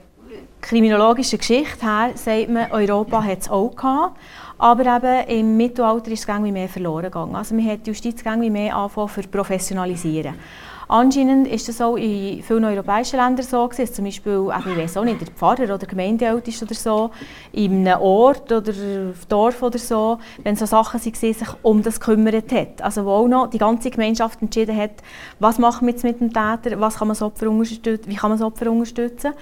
kriminologischen 0.61 1.39
Geschichte 1.39 1.85
her, 1.85 2.13
sagt 2.15 2.49
man, 2.49 2.71
Europa 2.71 3.23
hat 3.23 3.41
es 3.41 3.51
auch 3.51 3.75
gehabt. 3.75 4.19
Aber 4.57 4.97
eben 4.97 5.29
im 5.29 5.57
Mittelalter 5.57 6.11
ist 6.11 6.29
es 6.29 6.41
mehr 6.41 6.69
verloren 6.69 7.05
gegangen. 7.05 7.35
Also 7.35 7.55
man 7.55 7.67
hat 7.67 7.85
die 7.85 7.91
Justiz 7.91 8.25
mehr 8.25 8.77
angefangen 8.77 9.09
zu 9.09 9.29
professionalisieren. 9.29 10.35
Anscheinend 10.89 11.49
ist 11.49 11.69
das 11.69 11.81
auch 11.81 11.97
in 11.97 12.43
vielen 12.43 12.65
europäischen 12.65 13.17
Ländern 13.17 13.45
so 13.45 13.67
gewesen, 13.69 13.95
zum 13.95 14.05
Beispiel, 14.05 14.49
ich 14.59 14.77
weiß 14.79 14.97
auch 14.97 15.05
nicht, 15.05 15.21
der 15.21 15.29
Pfarrer 15.29 15.75
oder 15.75 15.87
Gemeindeältest 15.87 16.63
oder 16.63 16.75
so, 16.75 17.11
in 17.53 17.87
einem 17.87 18.01
Ort 18.01 18.53
oder 18.53 18.73
Dorf 19.29 19.63
oder 19.63 19.79
so, 19.79 20.19
wenn 20.43 20.57
so 20.57 20.67
Sachen 20.67 21.01
waren, 21.01 21.13
sich 21.13 21.49
um 21.63 21.83
das 21.83 22.01
gekümmert 22.01 22.53
hat. 22.53 22.83
Also 22.83 23.05
wo 23.05 23.11
auch 23.11 23.29
noch 23.29 23.49
die 23.49 23.59
ganze 23.59 23.91
Gemeinschaft 23.91 24.43
entschieden 24.43 24.77
hat, 24.77 25.03
was 25.39 25.59
machen 25.59 25.87
wir 25.87 25.93
jetzt 25.93 26.05
mit 26.05 26.21
dem 26.21 26.33
Täter, 26.33 26.79
was 26.81 26.97
kann 26.97 27.09
man 27.09 27.15
das 27.15 27.23
Opfer 27.23 27.49
unterstützen, 27.49 28.11
wie 28.11 28.17
kann 28.17 28.31
man 28.31 28.39
das 28.39 28.47
Opfer 28.47 28.71
unterstützen. 28.71 29.33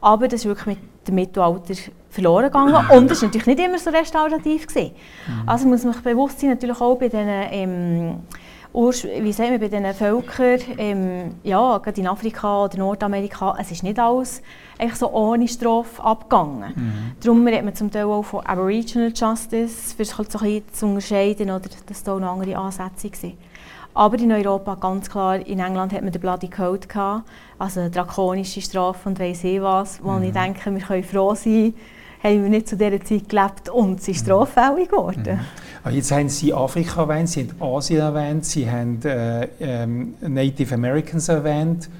Aber 0.00 0.28
das 0.28 0.40
ist 0.40 0.46
wirklich 0.46 0.78
mit 0.78 1.08
dem 1.08 1.14
Mittelalter 1.14 1.74
verloren 2.10 2.44
gegangen 2.44 2.74
und 2.90 3.10
das 3.10 3.22
war 3.22 3.28
natürlich 3.28 3.46
nicht 3.46 3.60
immer 3.60 3.78
so 3.78 3.90
restaurativ. 3.90 4.66
Gewesen. 4.66 4.92
Mhm. 5.26 5.48
Also 5.48 5.68
muss 5.68 5.84
man 5.84 5.94
sich 5.94 6.02
bewusst 6.02 6.40
sein, 6.40 6.50
natürlich 6.50 6.80
auch 6.80 6.96
bei 6.96 7.08
diesen 7.08 7.28
ähm, 7.28 8.16
wie 8.74 9.32
sagen 9.32 9.50
wir, 9.50 9.58
bei 9.58 9.68
diesen 9.68 9.92
Völkern, 9.92 10.60
ähm, 10.78 11.34
ja, 11.42 11.78
gerade 11.78 12.00
in 12.00 12.06
Afrika 12.06 12.64
oder 12.64 12.78
Nordamerika, 12.78 13.56
es 13.60 13.70
ist 13.70 13.82
nicht 13.82 13.98
alles 13.98 14.40
einfach 14.78 14.96
so 14.96 15.12
ohne 15.12 15.46
Strafe 15.46 16.02
abgegangen. 16.02 16.72
Mhm. 16.74 17.12
Darum 17.20 17.46
redet 17.46 17.64
man 17.64 17.74
zum 17.74 17.90
Teil 17.90 18.06
auch 18.06 18.22
von 18.22 18.46
Aboriginal 18.46 19.12
Justice, 19.14 19.94
für 19.94 20.04
sich 20.04 20.16
halt 20.16 20.32
so 20.32 20.38
ein 20.38 20.44
bisschen 20.44 20.72
zu 20.72 20.86
unterscheiden, 20.86 21.50
oder 21.50 21.68
dass 21.86 22.02
da 22.02 22.18
noch 22.18 22.32
andere 22.32 22.56
Ansätze 22.56 23.10
waren. 23.10 23.38
Aber 23.94 24.18
in 24.18 24.32
Europa 24.32 24.74
ganz 24.76 25.10
klar, 25.10 25.36
in 25.36 25.58
England 25.58 25.92
hat 25.92 26.02
man 26.02 26.12
den 26.12 26.20
Bloody 26.20 26.48
Code 26.48 26.86
gehabt, 26.86 27.28
also 27.58 27.80
eine 27.80 27.90
drakonische 27.90 28.62
Strafe 28.62 29.08
und 29.08 29.20
weiss 29.20 29.44
ich 29.44 29.60
was, 29.60 30.02
wo 30.02 30.12
mhm. 30.12 30.22
ich 30.22 30.32
denke, 30.32 30.74
wir 30.74 30.80
können 30.80 31.04
froh 31.04 31.34
sein, 31.34 31.74
haben 32.22 32.42
wir 32.42 32.48
nicht 32.48 32.68
zu 32.68 32.76
dieser 32.76 33.04
Zeit 33.04 33.28
gelebt 33.28 33.68
und 33.68 34.00
sind 34.00 34.14
mhm. 34.14 34.20
straffällig 34.20 34.88
geworden. 34.88 35.38
Mhm. 35.38 35.40
Jetzt 35.90 36.12
haben 36.12 36.28
Sie 36.28 36.54
Afrika 36.54 37.02
erwähnt, 37.02 37.28
Sie 37.28 37.48
haben 37.48 37.60
Asien 37.60 38.00
erwähnt, 38.00 38.44
Sie 38.44 38.70
haben 38.70 39.00
äh, 39.02 39.48
ähm, 39.58 40.14
Native 40.20 40.74
Americans 40.74 41.28
erwähnt. 41.28 41.90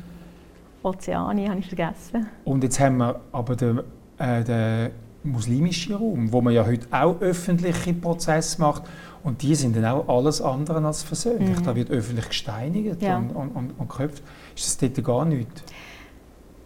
Ozeanien 0.84 1.50
habe 1.50 1.60
ich 1.60 1.66
vergessen. 1.66 2.28
Und 2.44 2.62
jetzt 2.62 2.78
haben 2.78 2.98
wir 2.98 3.20
aber 3.32 3.56
den, 3.56 3.80
äh, 4.18 4.44
den 4.44 4.90
muslimischen 5.24 5.96
Raum, 5.96 6.32
wo 6.32 6.40
man 6.40 6.54
ja 6.54 6.64
heute 6.64 6.86
auch 6.92 7.20
öffentliche 7.20 7.92
Prozesse 7.92 8.60
macht. 8.60 8.82
Und 9.24 9.42
die 9.42 9.54
sind 9.54 9.76
dann 9.76 9.84
auch 9.84 10.08
alles 10.08 10.40
andere 10.40 10.84
als 10.84 11.02
versöhnlich. 11.02 11.58
Mhm. 11.58 11.64
Da 11.64 11.74
wird 11.74 11.90
öffentlich 11.90 12.28
gesteinigt 12.28 13.02
ja. 13.02 13.16
und, 13.16 13.30
und, 13.30 13.48
und, 13.50 13.70
und 13.78 13.88
geköpft. 13.88 14.22
Ist 14.56 14.66
das 14.66 14.78
dort 14.78 15.04
gar 15.04 15.24
nichts? 15.24 15.62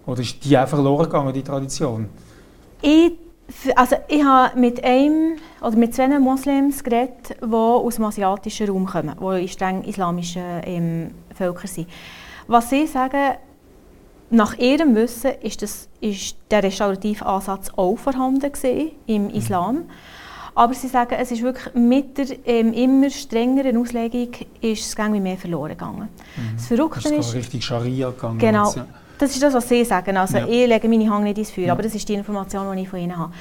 Oder 0.06 0.20
ist 0.20 0.44
die 0.44 0.56
auch 0.56 0.68
verloren 0.68 1.04
gegangen, 1.04 1.32
die 1.32 1.42
Tradition? 1.42 2.08
Ich 2.80 3.12
also 3.76 3.96
ich 4.08 4.24
habe 4.24 4.58
mit 4.58 4.82
einem 4.84 5.36
oder 5.60 5.76
mit 5.76 5.94
zwei 5.94 6.18
Moslems 6.18 6.82
geredet, 6.82 7.36
die 7.40 7.52
aus 7.54 7.96
dem 7.96 8.04
asiatischen 8.04 8.68
Raum 8.68 8.86
kommen, 8.86 9.16
die 9.20 9.48
streng 9.48 9.84
islamische 9.84 10.40
ähm, 10.64 11.10
Völker 11.34 11.68
sind. 11.68 11.88
Was 12.48 12.70
sie 12.70 12.86
sagen, 12.86 13.36
nach 14.30 14.58
ihrem 14.58 14.94
Wissen 14.94 15.32
ist, 15.42 15.62
das, 15.62 15.88
ist 16.00 16.36
der 16.50 16.62
restaurative 16.62 17.24
Ansatz 17.24 17.70
auch 17.76 17.96
vorhanden 17.96 18.50
im 19.06 19.24
mhm. 19.24 19.30
Islam. 19.30 19.84
Aber 20.54 20.72
sie 20.72 20.88
sagen, 20.88 21.16
es 21.18 21.30
ist 21.30 21.42
wirklich 21.42 21.74
mit 21.74 22.16
der 22.16 22.26
ähm, 22.46 22.72
immer 22.72 23.10
strengeren 23.10 23.76
Auslegung 23.76 24.30
ist 24.62 24.98
es 24.98 25.10
mehr 25.10 25.36
verloren 25.36 25.72
gegangen. 25.72 26.08
Mhm. 26.36 26.56
Das 26.56 26.66
Verrückte 26.66 27.14
ist, 27.14 27.28
ist 27.28 27.34
richtig 27.34 27.64
Scharia 27.64 28.10
gegangen. 28.10 28.38
Genau. 28.38 28.72
Ja. 28.72 28.86
Das 29.18 29.30
ist 29.30 29.42
das, 29.42 29.54
was 29.54 29.68
Sie 29.68 29.84
sagen. 29.84 30.16
Also, 30.16 30.38
ja. 30.38 30.46
Ich 30.46 30.66
lege 30.66 30.88
meine 30.88 31.08
Hand 31.08 31.24
nicht 31.24 31.38
ins 31.38 31.50
Feuer, 31.50 31.66
ja. 31.66 31.72
aber 31.72 31.82
das 31.82 31.94
ist 31.94 32.06
die 32.08 32.14
Information, 32.14 32.76
die 32.76 32.82
ich 32.82 32.88
von 32.88 32.98
Ihnen 32.98 33.16
habe. 33.16 33.32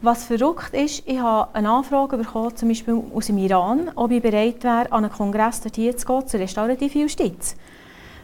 Was 0.00 0.24
verrückt 0.24 0.74
ist, 0.74 1.02
ich 1.06 1.18
habe 1.18 1.52
eine 1.54 1.70
Anfrage 1.70 2.16
bekommen, 2.16 2.54
zum 2.54 2.68
Beispiel 2.68 3.02
aus 3.14 3.26
dem 3.26 3.38
Iran, 3.38 3.90
ob 3.94 4.10
ich 4.10 4.22
bereit 4.22 4.62
wäre, 4.62 4.92
an 4.92 5.04
einen 5.04 5.12
Kongress 5.12 5.60
dorthin 5.60 5.96
zu 5.96 6.06
gehen, 6.06 6.26
zur 6.26 6.40
restaurativen 6.40 7.02
Justiz. 7.02 7.56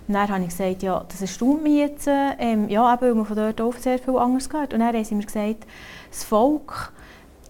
Und 0.06 0.14
dann 0.14 0.28
habe 0.28 0.42
ich 0.42 0.48
gesagt, 0.50 0.82
ja, 0.82 1.04
das 1.08 1.20
erstaunt 1.20 1.62
mich 1.62 1.78
jetzt, 1.78 2.08
ähm, 2.08 2.68
ja, 2.68 2.92
eben, 2.92 3.00
weil 3.00 3.14
man 3.14 3.26
von 3.26 3.36
dort 3.36 3.60
auch 3.60 3.74
sehr 3.74 3.98
viel 3.98 4.16
anderes 4.16 4.48
gehört. 4.48 4.72
Und 4.72 4.80
dann 4.80 4.94
haben 4.94 5.04
sie 5.04 5.14
mir 5.14 5.24
gesagt, 5.24 5.66
das 6.10 6.24
Volk, 6.24 6.92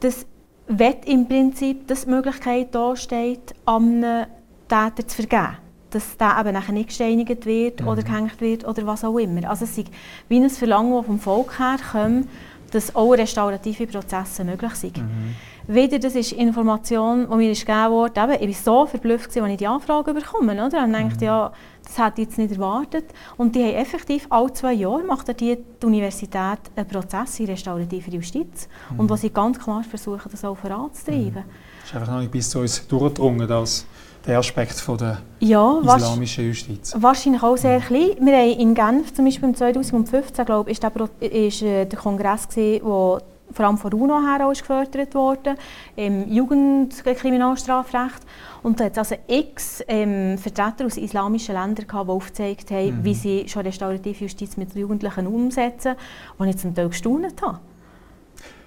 das 0.01 0.27
will 0.69 0.97
im 1.07 1.27
Prinzip, 1.27 1.87
dass 1.89 2.05
die 2.05 2.11
Möglichkeit 2.11 2.75
da 2.75 2.95
steht, 2.97 3.55
einem 3.67 4.27
Täter 4.69 5.07
zu 5.07 5.17
vergeben. 5.17 5.57
Dass 5.91 6.17
der 6.17 6.37
eben 6.41 6.53
nachher 6.53 6.73
nicht 6.73 6.89
gesteinigt 6.89 7.47
wird 7.47 7.81
Mhm. 7.81 7.89
oder 7.89 8.03
gehängt 8.03 8.41
wird 8.41 8.67
oder 8.67 8.87
was 8.87 9.05
auch 9.05 9.19
immer. 9.19 9.49
Also 9.49 9.65
es 9.65 9.77
ist 9.77 9.89
wie 10.29 10.39
ein 10.39 10.49
Verlangen, 10.51 10.93
das 10.97 11.07
vom 11.07 11.19
Volk 11.19 11.59
herkommt, 11.59 12.29
dass 12.71 12.95
auch 12.95 13.13
restaurative 13.13 13.87
Prozesse 13.87 14.45
möglich 14.45 14.75
sind. 14.75 14.99
Mhm. 14.99 15.35
Wieder, 15.67 15.99
das 15.99 16.15
ist 16.15 16.33
Information, 16.33 17.29
die 17.31 17.37
mir 17.37 17.51
ist 17.53 17.67
gegeben 17.67 17.91
wurde. 17.91 18.21
Eben, 18.21 18.49
ich 18.49 18.67
war 18.67 18.85
so 18.85 18.87
verblüfft, 18.87 19.37
als 19.37 19.51
ich 19.51 19.57
die 19.57 19.67
Anfrage 19.67 20.15
bekomme. 20.15 20.53
Oder? 20.55 20.85
Und 20.85 20.93
dachte, 20.93 21.25
ja, 21.25 21.53
das 21.85 21.99
hätte 21.99 22.23
ich 22.23 22.29
jetzt 22.29 22.39
nicht 22.39 22.53
erwartet. 22.53 23.05
Und 23.37 23.55
die 23.55 23.63
haben 23.63 23.75
effektiv 23.75 24.27
alle 24.31 24.53
zwei 24.53 24.73
Jahre 24.73 25.03
macht 25.05 25.29
die, 25.41 25.59
Universität 25.85 26.59
einen 26.77 26.89
Prozess 26.89 27.39
in 27.41 27.47
restaurativer 27.47 28.11
Justiz. 28.11 28.69
Und 28.97 29.11
wo 29.11 29.17
sie 29.17 29.31
ganz 29.31 29.59
klar 29.59 29.83
versuchen, 29.83 30.29
das 30.31 30.45
auch 30.45 30.57
voranzutreiben. 30.57 31.45
ist 31.85 31.95
einfach 31.95 32.13
noch 32.13 32.21
nicht 32.21 32.33
bis 32.33 32.51
zu 32.51 32.61
uns 32.61 32.87
durchgedrungen, 32.87 33.47
dass 33.49 33.87
der 34.27 34.39
Aspekt 34.39 34.73
von 34.73 34.99
der 34.99 35.19
Ja, 35.41 35.79
islamischen 35.81 36.47
Justiz. 36.47 36.95
wahrscheinlich 36.97 37.43
auch 37.43 37.57
sehr 37.57 37.81
klein. 37.81 38.11
Wir 38.21 38.37
haben 38.37 38.59
in 38.59 38.75
Genf 38.75 39.15
zum 39.15 39.25
Beispiel 39.25 39.49
im 39.49 39.55
2015, 39.55 40.45
glaube 40.45 40.71
ich, 40.71 40.79
ist 40.79 40.83
der, 40.83 40.93
ist, 41.21 41.63
äh, 41.63 41.87
der 41.87 41.99
Kongress 41.99 42.49
gewesen, 42.49 42.85
wo 42.85 43.19
vor 43.53 43.67
allem 43.67 43.79
von 43.79 43.93
UNO 43.93 44.21
her 44.21 44.47
auch 44.47 44.53
ist 44.53 44.61
gefördert 44.61 45.15
wurde, 45.15 45.57
im 45.97 46.31
Jugendkriminalstrafrecht. 46.33 48.21
Und 48.63 48.79
da 48.79 48.85
hat 48.85 48.93
es 48.93 48.99
also 48.99 49.17
x 49.27 49.83
ähm, 49.89 50.39
Vertreter 50.39 50.87
aus 50.87 50.97
islamischen 50.97 51.55
Ländern 51.55 51.87
gehabt, 51.87 52.09
die 52.09 52.13
aufgezeigt 52.13 52.71
haben, 52.71 53.03
wie 53.03 53.15
sie 53.15 53.49
schon 53.49 53.63
restaurative 53.63 54.25
Justiz 54.25 54.57
mit 54.57 54.75
Jugendlichen 54.75 55.27
umsetzen, 55.27 55.95
wo 56.39 56.45
ich 56.45 56.59
zum 56.59 56.75
Teil 56.75 56.89
gestaunt 56.89 57.43
habe. 57.43 57.59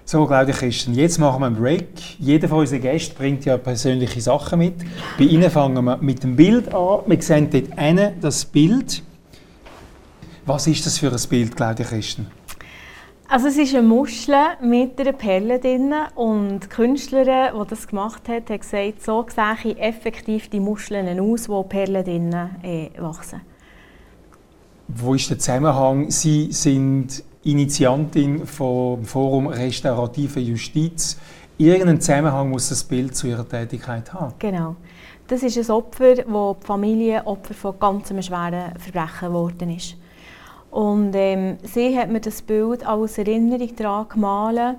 So, 0.06 0.26
Claudia 0.26 0.54
Christen, 0.54 0.92
jetzt 0.92 1.18
machen 1.18 1.40
wir 1.40 1.46
einen 1.46 1.56
Break. 1.56 2.18
Jeder 2.18 2.46
von 2.46 2.58
unseren 2.58 2.82
Gästen 2.82 3.16
bringt 3.16 3.46
ja 3.46 3.56
persönliche 3.56 4.20
Sachen 4.20 4.58
mit. 4.58 4.74
Bei 5.16 5.24
Ihnen 5.24 5.50
fangen 5.50 5.82
wir 5.82 5.96
mit 5.96 6.22
dem 6.22 6.36
Bild 6.36 6.74
an. 6.74 7.00
Wir 7.06 7.22
sehen 7.22 7.48
dort 7.50 7.78
hinten 7.80 8.20
das 8.20 8.44
Bild. 8.44 9.02
Was 10.44 10.66
ist 10.66 10.84
das 10.84 10.98
für 10.98 11.10
ein 11.10 11.28
Bild, 11.30 11.56
Claudia 11.56 11.86
Christen? 11.86 12.26
Also 13.28 13.48
es 13.48 13.56
ist 13.56 13.74
eine 13.74 13.88
Muschel 13.88 14.36
mit 14.60 15.00
einer 15.00 15.14
Perle 15.14 15.58
drin 15.58 15.94
und 16.16 16.60
die 16.60 16.68
Künstlerin, 16.68 17.58
die 17.58 17.66
das 17.70 17.88
gemacht 17.88 18.28
hat, 18.28 18.50
hat 18.50 18.60
gesagt, 18.60 19.02
so 19.02 19.24
sehe 19.34 19.78
effektiv 19.78 20.50
die 20.50 20.60
Muscheln 20.60 21.18
aus, 21.18 21.48
wo 21.48 21.62
Perlen 21.62 22.04
drin 22.04 22.34
äh, 22.62 22.90
wachsen. 22.98 23.40
Wo 24.88 25.14
ist 25.14 25.30
der 25.30 25.38
Zusammenhang? 25.38 26.10
Sie 26.10 26.52
sind 26.52 27.24
Initiantin 27.44 28.46
vom 28.46 29.04
Forum 29.04 29.48
Restaurative 29.48 30.40
Justiz. 30.40 31.18
Irgendeinen 31.58 32.00
Zusammenhang 32.00 32.50
muss 32.50 32.68
das 32.70 32.82
Bild 32.82 33.14
zu 33.14 33.28
Ihrer 33.28 33.48
Tätigkeit 33.48 34.12
haben. 34.12 34.34
Genau. 34.38 34.76
Das 35.26 35.42
ist 35.42 35.56
ein 35.56 35.70
Opfer, 35.74 36.16
wo 36.26 36.56
die 36.60 36.66
Familie 36.66 37.26
Opfer 37.26 37.54
von 37.54 37.78
ganz 37.78 38.08
schweren 38.08 38.72
Verbrechen 38.78 39.28
geworden 39.28 39.76
ist. 39.76 39.96
Und 40.70 41.12
ähm, 41.14 41.58
sie 41.62 41.96
hat 41.96 42.10
mir 42.10 42.20
das 42.20 42.42
Bild 42.42 42.84
als 42.84 43.16
Erinnerung 43.18 43.76
daran 43.76 44.08
gemalt, 44.08 44.78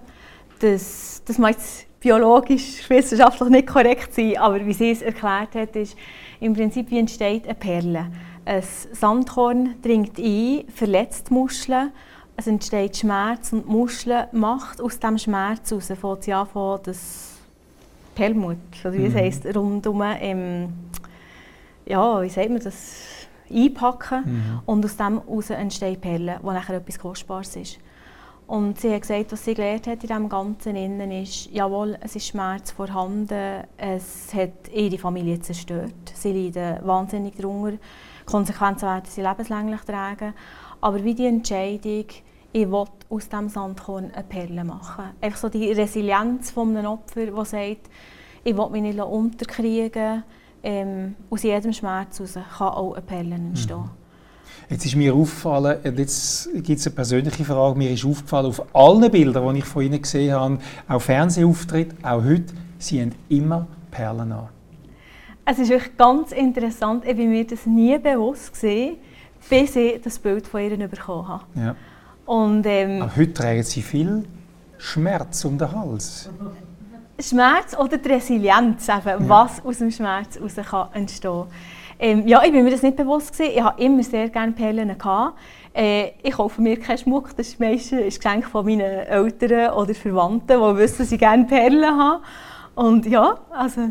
dass, 0.60 1.22
das 1.26 1.38
mag 1.38 1.52
jetzt 1.52 1.86
biologisch, 2.00 2.90
wissenschaftlich 2.90 3.50
nicht 3.50 3.68
korrekt 3.68 4.14
sein, 4.14 4.38
aber 4.38 4.64
wie 4.66 4.74
sie 4.74 4.92
es 4.92 5.02
erklärt 5.02 5.56
hat, 5.56 5.76
ist 5.76 5.96
im 6.40 6.54
Prinzip 6.54 6.92
wie 6.92 7.00
entsteht 7.00 7.46
eine 7.46 7.56
Perle. 7.56 8.08
Ein 8.44 8.64
Sandkorn 8.92 9.76
dringt 9.82 10.20
ein, 10.20 10.66
verletzt 10.68 11.32
Muscheln, 11.32 11.92
es 12.38 12.48
entsteht 12.48 12.98
Schmerz 12.98 13.54
und 13.54 13.66
die 13.66 13.72
Muschel 13.72 14.28
macht 14.32 14.82
aus 14.82 15.00
diesem 15.00 15.18
Schmerz 15.18 15.72
heraus, 15.72 15.88
fängt 15.88 16.24
sie 16.24 16.34
an, 16.34 16.48
von 16.48 16.80
das 16.84 17.38
Perlmutt, 18.14 18.58
oder 18.84 18.94
wie 18.94 19.06
es 19.06 19.14
Mhm. 19.14 19.18
heisst, 19.18 19.56
rundum, 19.56 20.02
ähm, 20.04 20.74
ja, 21.86 22.22
wie 22.22 22.30
sagt 22.30 22.50
man 22.50 22.60
das, 22.60 23.28
einpacken. 23.50 24.24
Mhm. 24.26 24.60
Und 24.66 24.86
aus 24.86 24.98
dem 24.98 25.22
heraus 25.22 25.50
entstehen 25.50 26.00
Perlen, 26.00 26.40
die 26.42 26.46
nachher 26.46 26.78
etwas 26.78 27.00
Kostbares 27.00 27.56
ist. 27.56 27.80
Und 28.48 28.80
sie 28.80 28.94
hat 28.94 29.02
gesagt, 29.02 29.32
was 29.32 29.44
sie 29.44 29.56
gelernt 29.56 29.88
hat 29.88 30.04
in 30.04 30.08
diesem 30.08 30.30
Ganzen 30.30 30.76
innen 30.76 31.12
ist, 31.12 31.50
jawohl, 31.52 31.98
es 32.02 32.16
ist 32.16 32.28
Schmerz 32.28 32.70
vorhanden, 32.72 33.64
es 33.76 34.32
hat 34.36 34.72
ihre 34.72 35.00
Familie 35.00 35.40
zerstört. 35.40 35.94
Sie 36.14 36.32
leiden 36.32 36.86
wahnsinnig 36.86 37.36
darunter. 37.38 37.78
Konsequenzen 38.26 38.88
werden 38.88 39.06
sie 39.06 39.22
lebenslänglich 39.22 39.82
tragen. 39.82 40.34
Aber 40.80 41.04
wie 41.04 41.16
die 41.16 41.26
Entscheidung, 41.26 42.06
ich 42.56 42.72
will 42.72 42.86
aus 43.10 43.28
diesem 43.28 43.50
Sandkorn 43.50 44.12
eine 44.14 44.24
Perle 44.24 44.64
machen. 44.64 45.04
Einfach 45.20 45.40
so 45.40 45.50
die 45.50 45.74
Resilienz 45.74 46.52
von 46.52 46.70
einem 46.70 46.86
Opfer, 46.90 47.26
das 47.26 47.50
sagt, 47.50 47.90
ich 48.46 48.56
will 48.56 48.70
mich 48.70 48.82
nicht 48.82 48.98
unterkriegen 48.98 50.24
ähm, 50.64 51.16
aus 51.30 51.44
jedem 51.44 51.74
Schmerz 51.74 52.18
heraus 52.18 52.40
kann 52.58 52.68
auch 52.70 52.94
eine 52.94 53.02
Perle 53.02 53.36
entstehen. 53.36 53.90
Jetzt 54.70 54.86
ist 54.86 54.96
mir 54.96 55.14
aufgefallen, 55.14 55.80
und 55.84 56.00
jetzt 56.00 56.50
gibt 56.54 56.80
es 56.80 56.88
eine 56.88 56.96
persönliche 56.96 57.44
Frage, 57.44 57.78
mir 57.78 57.92
ist 57.92 58.06
aufgefallen, 58.06 58.46
auf 58.46 58.64
allen 58.74 59.12
Bildern, 59.12 59.54
die 59.54 59.60
ich 59.60 59.66
von 59.66 59.84
Ihnen 59.84 60.02
gesehen 60.02 60.34
habe, 60.34 60.58
auch 60.88 61.02
Fernsehauftritte, 61.02 61.98
auch 62.04 62.24
heute, 62.24 62.54
Sie 62.80 63.02
haben 63.02 63.12
immer 63.28 63.68
Perlen 63.92 64.32
an. 64.32 64.48
Es 65.44 65.60
ist 65.60 65.70
wirklich 65.70 65.98
ganz 65.98 66.32
interessant, 66.32 67.04
ich 67.06 67.18
war 67.18 67.26
mir 67.26 67.46
das 67.46 67.66
nie 67.66 67.98
bewusst, 67.98 68.54
gewesen, 68.54 68.96
bis 69.50 69.76
ich 69.76 70.02
das 70.02 70.18
Bild 70.18 70.48
von 70.48 70.62
ihr 70.62 70.88
bekommen 70.88 71.28
habe. 71.28 71.44
Ja. 71.54 71.76
Und 72.26 72.66
ähm, 72.66 73.02
Aber 73.02 73.16
heute 73.16 73.34
tragen 73.34 73.64
Sie 73.64 73.82
viel 73.82 74.26
Schmerz 74.78 75.46
um 75.46 75.58
den 75.58 75.72
Hals. 75.72 76.30
Schmerz 77.20 77.78
oder 77.78 77.98
die 77.98 78.10
Resilienz, 78.10 78.90
eben, 78.90 79.30
was 79.30 79.64
aus 79.64 79.78
dem 79.78 79.92
Schmerz 79.92 80.36
heraus 80.36 80.56
kann 80.56 80.88
entstehen 80.94 81.44
ähm, 81.98 82.28
Ja, 82.28 82.44
ich 82.44 82.52
bin 82.52 82.64
mir 82.64 82.72
das 82.72 82.82
nicht 82.82 82.98
bewusst. 82.98 83.34
Gewesen. 83.34 83.54
Ich 83.56 83.64
hatte 83.64 83.82
immer 83.82 84.04
sehr 84.04 84.30
gerne 84.30 84.52
Perlen. 84.52 84.98
Gehabt. 84.98 85.38
Äh, 85.74 86.12
ich 86.24 86.34
kaufe 86.34 86.62
mir 86.62 86.80
keinen 86.80 86.98
Schmuck, 86.98 87.36
das 87.36 87.50
ist 87.50 87.60
meistens 87.60 88.02
ein 88.02 88.10
Geschenk 88.10 88.46
von 88.46 88.66
meinen 88.66 88.82
Eltern 88.82 89.74
oder 89.74 89.94
Verwandten, 89.94 90.60
die 90.60 90.78
wissen, 90.78 90.98
dass 91.00 91.12
ich 91.12 91.20
gerne 91.20 91.46
Perlen 91.46 91.98
habe. 91.98 92.22
Und 92.76 93.06
ja, 93.06 93.38
also... 93.52 93.82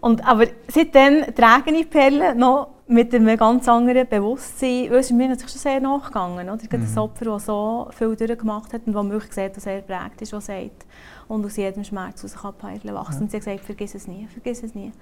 Und, 0.00 0.26
aber 0.26 0.46
seitdem 0.68 1.34
trage 1.34 1.72
ich 1.72 1.90
Perlen 1.90 2.38
noch 2.38 2.68
mit 2.90 3.14
einem 3.14 3.36
ganz 3.36 3.68
anderen 3.68 4.08
Bewusstsein, 4.08 4.90
weil 4.90 4.98
es 4.98 5.06
ist 5.10 5.16
mir 5.16 5.28
natürlich 5.28 5.52
schon 5.52 5.60
sehr 5.60 5.80
nachgegangen. 5.80 6.50
Oder? 6.50 6.78
Mhm. 6.78 6.86
Ein 6.86 6.98
Opfer, 6.98 7.24
das 7.26 7.46
so 7.46 7.88
viel 7.96 8.16
durchgemacht 8.16 8.72
hat 8.72 8.82
und 8.86 8.92
das 8.92 9.02
man 9.02 9.10
wirklich 9.10 9.32
sieht, 9.32 9.56
dass 9.56 9.66
er 9.66 9.80
prägt 9.82 10.20
ist, 10.22 10.32
was 10.32 10.46
sagt. 10.46 10.86
Und 11.28 11.46
aus 11.46 11.56
jedem 11.56 11.84
Schmerz 11.84 12.24
aus 12.24 12.34
kann 12.34 12.54
Perlen 12.54 12.94
wachsen. 12.94 13.14
Ja. 13.14 13.20
Und 13.20 13.30
sie 13.30 13.36
hat 13.36 13.44
gesagt, 13.44 13.64
vergiss 13.64 13.94
es 13.94 14.08
nie, 14.08 14.26
vergiss 14.32 14.62
es 14.62 14.74
nie. 14.74 14.92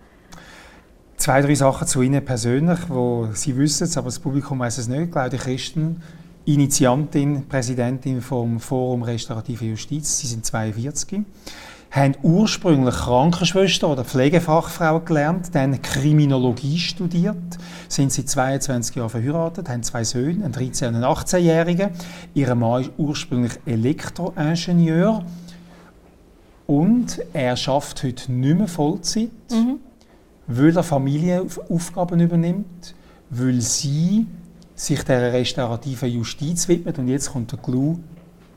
Zwei, 1.16 1.40
drei 1.40 1.55
Sachen 1.55 1.87
zu 1.88 2.03
Ihnen 2.03 2.24
persönlich, 2.24 2.79
wo 2.88 3.29
Sie 3.33 3.57
wissen 3.57 3.85
es, 3.85 3.96
aber 3.96 4.07
das 4.07 4.18
Publikum 4.20 4.59
weiß 4.59 4.79
es 4.79 4.87
nicht. 4.87 5.11
Claudia 5.11 5.38
Christen, 5.38 6.03
Initiantin, 6.44 7.48
Präsidentin 7.48 8.20
vom 8.20 8.61
Forum 8.61 9.03
Restaurative 9.03 9.64
Justiz. 9.64 10.18
Sie 10.18 10.27
sind 10.27 10.44
42. 10.44 11.24
Haben 11.90 12.14
ursprünglich 12.22 12.94
Krankenschwester 12.94 13.88
oder 13.88 14.05
Pflegefachfrau 14.05 15.01
gelernt, 15.01 15.55
dann 15.55 15.81
Kriminologie 15.81 16.79
studiert, 16.79 17.37
sind 17.88 18.12
seit 18.12 18.29
22 18.29 18.96
Jahren 18.96 19.09
verheiratet, 19.09 19.68
haben 19.70 19.83
zwei 19.83 20.05
Söhne, 20.05 20.44
einen 20.44 20.55
13- 20.55 20.88
und 20.88 20.94
einen 20.96 21.05
18-Jährigen. 21.05 21.90
Ihr 22.35 22.55
Mann 22.55 22.83
ist 22.83 22.90
ursprünglich 22.98 23.53
Elektroingenieur 23.64 25.24
und 26.66 27.20
er 27.33 27.57
schafft 27.57 28.03
heute 28.03 28.31
nicht 28.33 28.59
mehr 28.59 28.68
Vollzeit 28.68 29.31
Mhm. 29.51 29.79
weil 30.46 30.77
er 30.77 30.83
Familienaufgaben 30.83 32.20
übernimmt, 32.20 32.94
weil 33.31 33.61
sie 33.62 34.27
sich 34.74 35.03
der 35.05 35.33
restaurativen 35.33 36.11
Justiz 36.11 36.68
widmet 36.68 36.98
und 36.98 37.09
jetzt 37.09 37.33
kommt 37.33 37.51
der 37.53 37.59
Clou 37.59 37.98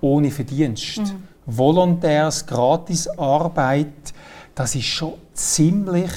ohne 0.02 0.32
Verdienst. 0.32 0.98
Mhm. 1.00 1.24
Volontärs, 1.46 2.46
Gratisarbeit, 2.46 4.14
das 4.56 4.76
ist 4.76 4.86
schon 4.86 5.14
ziemlich 5.34 6.12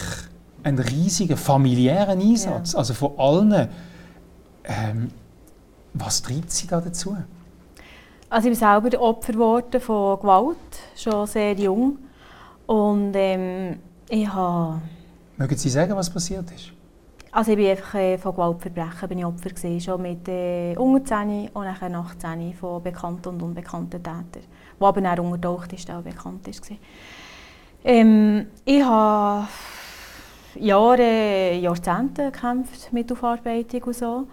ein 0.63 0.79
riesiger 0.79 1.37
familiärer 1.37 2.13
Einsatz. 2.13 2.75
Also 2.75 2.95
von 2.95 3.13
allen. 3.19 3.69
Ähm, 4.65 5.11
was 5.93 6.23
treibt 6.23 6.51
sie 6.51 6.67
da 6.67 6.81
dazu? 6.81 7.17
Also 8.29 8.49
ich 8.49 8.59
bin 8.59 8.69
selber 8.69 9.01
Opfer 9.01 9.33
geworden 9.33 9.81
von 9.81 10.19
Gewalt, 10.19 10.57
schon 10.97 11.27
sehr 11.27 11.55
jung. 11.55 11.99
Und 12.67 13.13
ähm, 13.15 13.79
ich 14.09 14.27
habe... 14.27 14.81
Mögen 15.37 15.57
Sie 15.57 15.69
sagen, 15.69 15.95
was 15.95 16.11
passiert 16.11 16.51
ist? 16.51 16.73
Also 17.31 17.51
ich 17.53 17.57
bin 17.57 17.67
einfach 17.69 17.95
äh, 17.95 18.19
von 18.19 18.33
Gewaltverbrechen 18.33 19.09
bin 19.09 19.19
ich 19.19 19.25
Opfer 19.25 19.51
gewesen, 19.51 19.81
schon 19.81 20.03
mit 20.03 20.29
äh, 20.29 20.75
unter 20.77 21.05
10 21.05 21.49
und 21.53 21.65
nachher 21.65 21.89
nach 21.89 22.17
10 22.17 22.55
von 22.55 22.83
bekannten 22.83 23.29
und 23.29 23.43
unbekannten 23.43 24.03
Tätern, 24.03 24.45
wo 24.85 24.89
aber 24.89 25.01
dann 25.01 25.19
untertaucht 25.21 25.73
ist, 25.73 25.91
auch 25.91 26.03
bekannt 26.03 26.47
ist. 26.47 26.71
Ähm, 27.85 28.47
ich 28.65 28.83
habe 28.83 29.49
Jahre, 30.57 31.55
Jahrzehnte 31.55 32.31
gekämpft 32.31 32.93
mit 32.93 33.11
Aufarbeitung 33.11 33.83
und 33.85 33.97
so. 33.97 34.27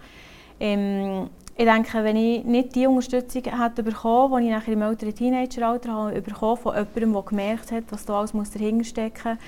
Ähm, 0.60 1.30
ich 1.56 1.66
denke, 1.66 2.02
wenn 2.02 2.16
ich 2.16 2.44
nicht 2.44 2.74
die 2.74 2.86
Unterstützung 2.86 3.42
hätte 3.44 3.82
bekommen, 3.82 4.40
die 4.42 4.48
ich 4.48 4.54
nachher 4.54 4.72
im 4.72 4.82
älteren 4.82 5.14
Teenageralter 5.14 5.92
habe 5.92 6.22
bekommen 6.22 6.56
von 6.56 6.74
jemandem, 6.74 7.12
der 7.12 7.22
gemerkt 7.22 7.72
hat, 7.72 7.84
was 7.90 8.04
da 8.04 8.18
alles 8.18 8.32
dahinter 8.32 8.84
stecken 8.84 9.28
muss, 9.32 9.38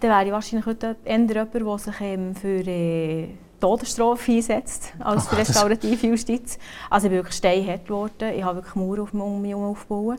dann 0.00 0.10
wäre 0.10 0.26
ich 0.26 0.32
wahrscheinlich 0.32 0.66
heute 0.66 0.96
eher 1.04 1.18
jemand, 1.18 1.54
der 1.54 1.78
sich 1.78 2.00
ähm, 2.00 2.34
für 2.34 2.66
äh, 2.66 3.28
Todesstrafe 3.60 4.32
einsetzt, 4.32 4.92
als 4.98 5.26
für 5.26 5.38
restaurative 5.38 6.06
Justiz. 6.08 6.58
Also 6.90 7.06
ich 7.06 7.12
bin 7.12 7.18
wirklich 7.18 7.36
steinhart 7.36 7.86
geworden. 7.86 8.32
Ich 8.36 8.44
habe 8.44 8.56
wirklich 8.56 8.74
Mauern 8.74 9.00
auf 9.00 9.14
um 9.14 9.40
mich 9.40 9.52
herum 9.52 9.64
aufgebaut. 9.64 10.18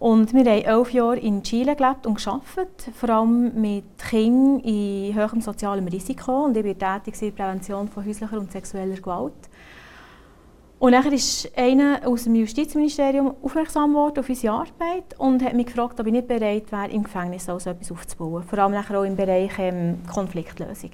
Und 0.00 0.32
wir 0.32 0.40
haben 0.40 0.64
elf 0.64 0.92
Jahre 0.94 1.18
in 1.18 1.42
Chile 1.42 1.76
gelebt 1.76 2.06
und 2.06 2.16
gearbeitet, 2.16 2.90
vor 2.94 3.10
allem 3.10 3.60
mit 3.60 3.84
Kindern 3.98 4.60
in 4.60 5.14
hohem 5.14 5.42
sozialem 5.42 5.86
Risiko. 5.88 6.46
Und 6.46 6.56
ich 6.56 6.64
war 6.64 7.00
tätig 7.02 7.20
in 7.20 7.28
der 7.28 7.42
Prävention 7.44 7.86
von 7.86 8.06
häuslicher 8.06 8.38
und 8.38 8.50
sexueller 8.50 8.96
Gewalt. 8.96 9.34
Und 10.78 10.92
dann 10.92 11.12
ist 11.12 11.52
einer 11.54 12.00
aus 12.06 12.24
dem 12.24 12.34
Justizministerium 12.34 13.34
aufmerksam 13.42 13.90
geworden 13.90 14.20
auf 14.20 14.28
unsere 14.30 14.54
Arbeit 14.54 15.18
und 15.18 15.44
hat 15.44 15.52
mich 15.52 15.66
gefragt, 15.66 16.00
ob 16.00 16.06
ich 16.06 16.12
nicht 16.12 16.28
bereit 16.28 16.72
wäre, 16.72 16.88
im 16.88 17.02
Gefängnis 17.02 17.44
so 17.44 17.56
etwas 17.56 17.92
aufzubauen. 17.92 18.42
Vor 18.42 18.58
allem 18.58 18.74
auch 18.74 19.04
im 19.04 19.16
Bereich 19.16 19.52
ähm, 19.58 19.98
Konfliktlösung. 20.10 20.92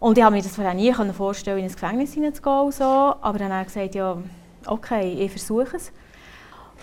Und 0.00 0.18
ich 0.18 0.24
habe 0.24 0.34
mir 0.34 0.42
das 0.42 0.56
vorher 0.56 0.74
nie 0.74 0.92
vorstellen 0.92 1.58
in 1.58 1.66
ein 1.66 1.70
Gefängnis 1.72 2.14
hineinzugehen. 2.14 2.72
So. 2.72 2.82
Aber 2.82 3.38
dann 3.38 3.52
hat 3.52 3.60
er 3.60 3.64
gesagt, 3.66 3.94
ja, 3.94 4.18
okay, 4.66 5.12
ich 5.20 5.30
versuche 5.30 5.76
es. 5.76 5.92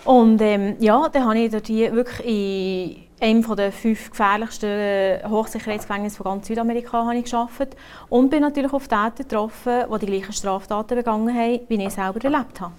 Und 0.05 0.41
ähm, 0.41 0.75
ja, 0.79 1.09
dann 1.09 1.25
habe 1.25 1.39
ich 1.39 1.51
dort 1.51 1.69
wirklich 1.69 3.05
in 3.19 3.43
einem 3.43 3.55
der 3.55 3.71
fünf 3.71 4.11
gefährlichsten 4.11 5.29
Hochsicherheitsgefängnisse 5.29 6.17
von 6.17 6.25
ganz 6.25 6.47
Südamerika 6.47 7.05
habe 7.05 7.17
ich 7.17 7.29
gearbeitet 7.29 7.75
und 8.07 8.29
bin 8.29 8.41
natürlich 8.41 8.71
auf 8.71 8.87
Täter 8.87 9.11
getroffen, 9.17 9.83
die 9.93 10.05
die 10.05 10.05
gleichen 10.05 10.33
Straftaten 10.33 10.95
begangen 10.95 11.35
haben, 11.35 11.59
wie 11.67 11.83
ich 11.83 11.93
selber 11.93 12.23
erlebt 12.23 12.61
habe. 12.61 12.73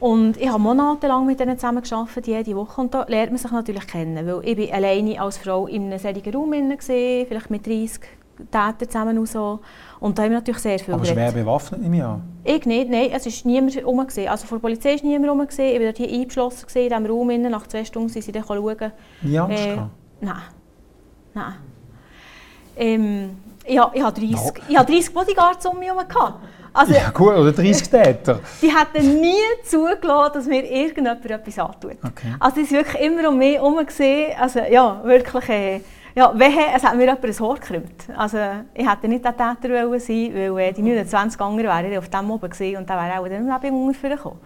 Und 0.00 0.36
ich 0.36 0.48
habe 0.48 0.58
monatelang 0.58 1.26
mit 1.26 1.40
ihnen 1.40 1.56
zusammen 1.56 1.80
gearbeitet, 1.80 2.26
jede 2.26 2.56
Woche. 2.56 2.80
Und 2.80 2.92
da 2.92 3.04
lernt 3.04 3.30
man 3.30 3.38
sich 3.38 3.52
natürlich 3.52 3.86
kennen, 3.86 4.26
weil 4.26 4.40
ich 4.44 4.56
bin 4.56 4.72
alleine 4.72 5.20
als 5.20 5.38
Frau 5.38 5.68
in 5.68 5.84
einem 5.84 5.98
solchen 6.00 6.34
Raum 6.34 6.50
war, 6.50 6.76
vielleicht 6.80 7.50
mit 7.50 7.64
30 7.64 8.00
Täter 8.50 8.88
zusammen 8.88 9.18
und 9.18 9.28
so. 9.28 9.60
Und 10.00 10.18
da 10.18 10.22
haben 10.22 10.30
wir 10.30 10.38
natürlich 10.38 10.60
sehr 10.60 10.78
viel 10.78 10.94
Aber 10.94 11.04
schwer 11.04 11.32
bewaffnet 11.32 11.80
nehme 11.80 11.96
ich 11.96 12.02
an? 12.02 12.22
Ich 12.44 12.66
nicht, 12.66 12.90
nein. 12.90 13.10
Es 13.12 13.26
war 13.26 13.50
niemand 13.50 13.76
herum. 13.76 14.00
Also 14.00 14.46
von 14.46 14.58
der 14.58 14.62
Polizei 14.62 14.96
war 14.96 15.04
niemand 15.04 15.24
herum. 15.24 15.46
Ich 15.48 15.58
war 15.58 15.78
dort 15.78 15.96
hier 15.96 16.08
eingeschlossen 16.08 16.66
in 16.74 16.88
diesem 16.88 17.06
Raum. 17.06 17.42
Nach 17.42 17.66
zwei 17.66 17.84
Stunden 17.84 18.08
sind 18.08 18.24
sie 18.24 18.32
dann 18.32 18.44
schauen. 18.44 18.92
Nie 19.22 19.38
Angst 19.38 19.64
äh, 19.64 19.76
Nein. 20.20 20.42
Nein. 21.34 21.54
Ähm, 22.76 23.30
ich, 23.64 23.74
ich, 23.74 24.02
hatte 24.02 24.20
30, 24.20 24.30
no. 24.32 24.52
ich 24.68 24.76
30 24.76 25.14
Bodyguards 25.14 25.66
um 25.66 25.78
mich 25.78 25.88
herum. 25.88 26.34
Also, 26.74 26.94
ja 26.94 27.10
gut, 27.10 27.34
oder 27.34 27.52
30 27.52 27.90
Täter. 27.90 28.40
die 28.62 28.70
hätten 28.74 29.20
nie 29.20 29.34
zugelassen, 29.64 30.32
dass 30.34 30.46
mir 30.46 30.64
irgendjemand 30.64 31.24
etwas 31.24 31.58
antut. 31.58 31.98
Okay. 32.02 32.34
Also 32.40 32.60
es 32.60 32.72
war 32.72 32.78
wirklich 32.78 33.02
immer 33.02 33.28
um 33.28 33.38
mich 33.38 33.56
herum. 33.56 33.78
Also 34.40 34.60
ja, 34.60 35.00
wirklich... 35.04 35.48
Äh, 35.48 35.80
ja, 36.14 36.38
wehe, 36.38 36.66
es 36.74 36.82
hat 36.84 36.94
mir 36.96 37.04
jemand 37.04 37.24
ein 37.24 37.40
Haar 37.40 37.54
gekrümmt. 37.54 38.04
Also, 38.16 38.38
ich 38.74 38.88
hätte 38.88 39.08
nicht 39.08 39.24
der 39.24 39.36
Täter 39.36 39.98
sein 39.98 40.34
weil 40.34 40.58
äh, 40.58 40.72
die 40.72 40.82
29 40.82 41.40
anderen 41.40 41.70
wären 41.70 41.98
auf 41.98 42.08
dem 42.08 42.30
oben 42.30 42.50
gewesen 42.50 42.76
und 42.76 42.90
dann 42.90 42.98
wäre 42.98 43.20
auch 43.20 43.28
dann 43.28 43.46
Leben 43.46 43.76
ungefähr 43.76 44.16
gekommen. 44.16 44.40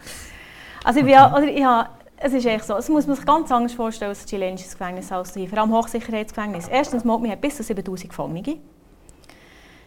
Also, 0.84 1.00
ich, 1.00 1.06
bin, 1.06 1.14
oder 1.14 1.44
ich 1.44 1.64
habe, 1.64 1.88
es 2.18 2.32
ist 2.32 2.46
echt 2.46 2.64
so, 2.64 2.76
es 2.76 2.88
muss 2.88 3.06
man 3.06 3.16
sich 3.16 3.26
ganz 3.26 3.50
anders 3.50 3.72
vorstellen 3.72 4.10
als 4.10 4.24
ein 4.24 4.28
chilenisches 4.28 4.78
Gefängnis 4.78 5.10
als 5.10 5.34
hier, 5.34 5.48
vor 5.48 5.58
allem 5.58 5.72
Hochsicherheitsgefängnis. 5.72 6.68
Erstens, 6.68 7.04
wir 7.04 7.12
haben 7.12 7.40
bis 7.40 7.56
zu 7.56 7.62
7000 7.64 8.10
Gefangene. 8.10 8.58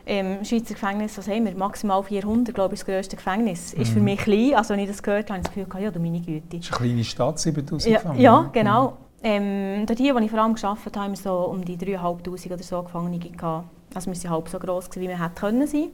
Im 0.06 0.44
Schweizer 0.44 0.74
Gefängnis, 0.74 1.18
was 1.18 1.28
haben 1.28 1.46
wir? 1.46 1.56
Maximal 1.56 2.02
400, 2.02 2.56
glaube 2.56 2.74
ich, 2.74 2.80
das 2.80 2.88
grösste 2.88 3.15
Gefängnis. 3.15 3.76
Mhm. 3.76 3.82
Ist 3.82 3.92
für 3.94 4.00
mich 4.00 4.20
klein. 4.20 4.56
Also, 4.56 4.74
wenn 4.74 4.80
ich 4.80 4.89
das 4.89 5.04
gehört 5.04 5.30
habe, 5.30 5.39
habe 5.39 5.48
ich 5.48 5.56
das 5.56 5.68
Gefühl, 5.70 5.84
ja, 5.84 5.92
du 5.92 6.00
meine 6.00 6.20
Güte. 6.20 6.58
Das 6.58 6.65
ist 6.65 6.74
eine 6.74 6.88
kleine 6.88 7.04
Stadt, 7.04 7.39
7000 7.39 7.92
ja, 7.92 8.00
Gefangene. 8.00 8.24
Ja, 8.24 8.50
genau. 8.52 8.88
Mhm. 8.89 9.09
Ähm, 9.21 9.86
dort 9.86 9.99
hier, 9.99 10.15
wo 10.15 10.19
ich 10.19 10.32
vor 10.32 10.39
allem 10.39 10.55
gearbeitet 10.55 10.95
habe, 10.95 11.05
haben 11.05 11.12
wir 11.12 11.17
so 11.17 11.34
um 11.34 11.65
die 11.65 11.77
3'500 11.77 12.53
oder 12.53 12.63
so 12.63 12.84
Gefangene 12.84 13.19
gehabt. 13.19 13.67
Also 13.93 14.12
wir 14.12 14.23
waren 14.23 14.32
halb 14.32 14.49
so 14.49 14.60
gross, 14.60 14.89
wie 14.95 15.08
wir 15.08 15.21
hätten 15.21 15.36
können 15.36 15.67
sein. 15.67 15.89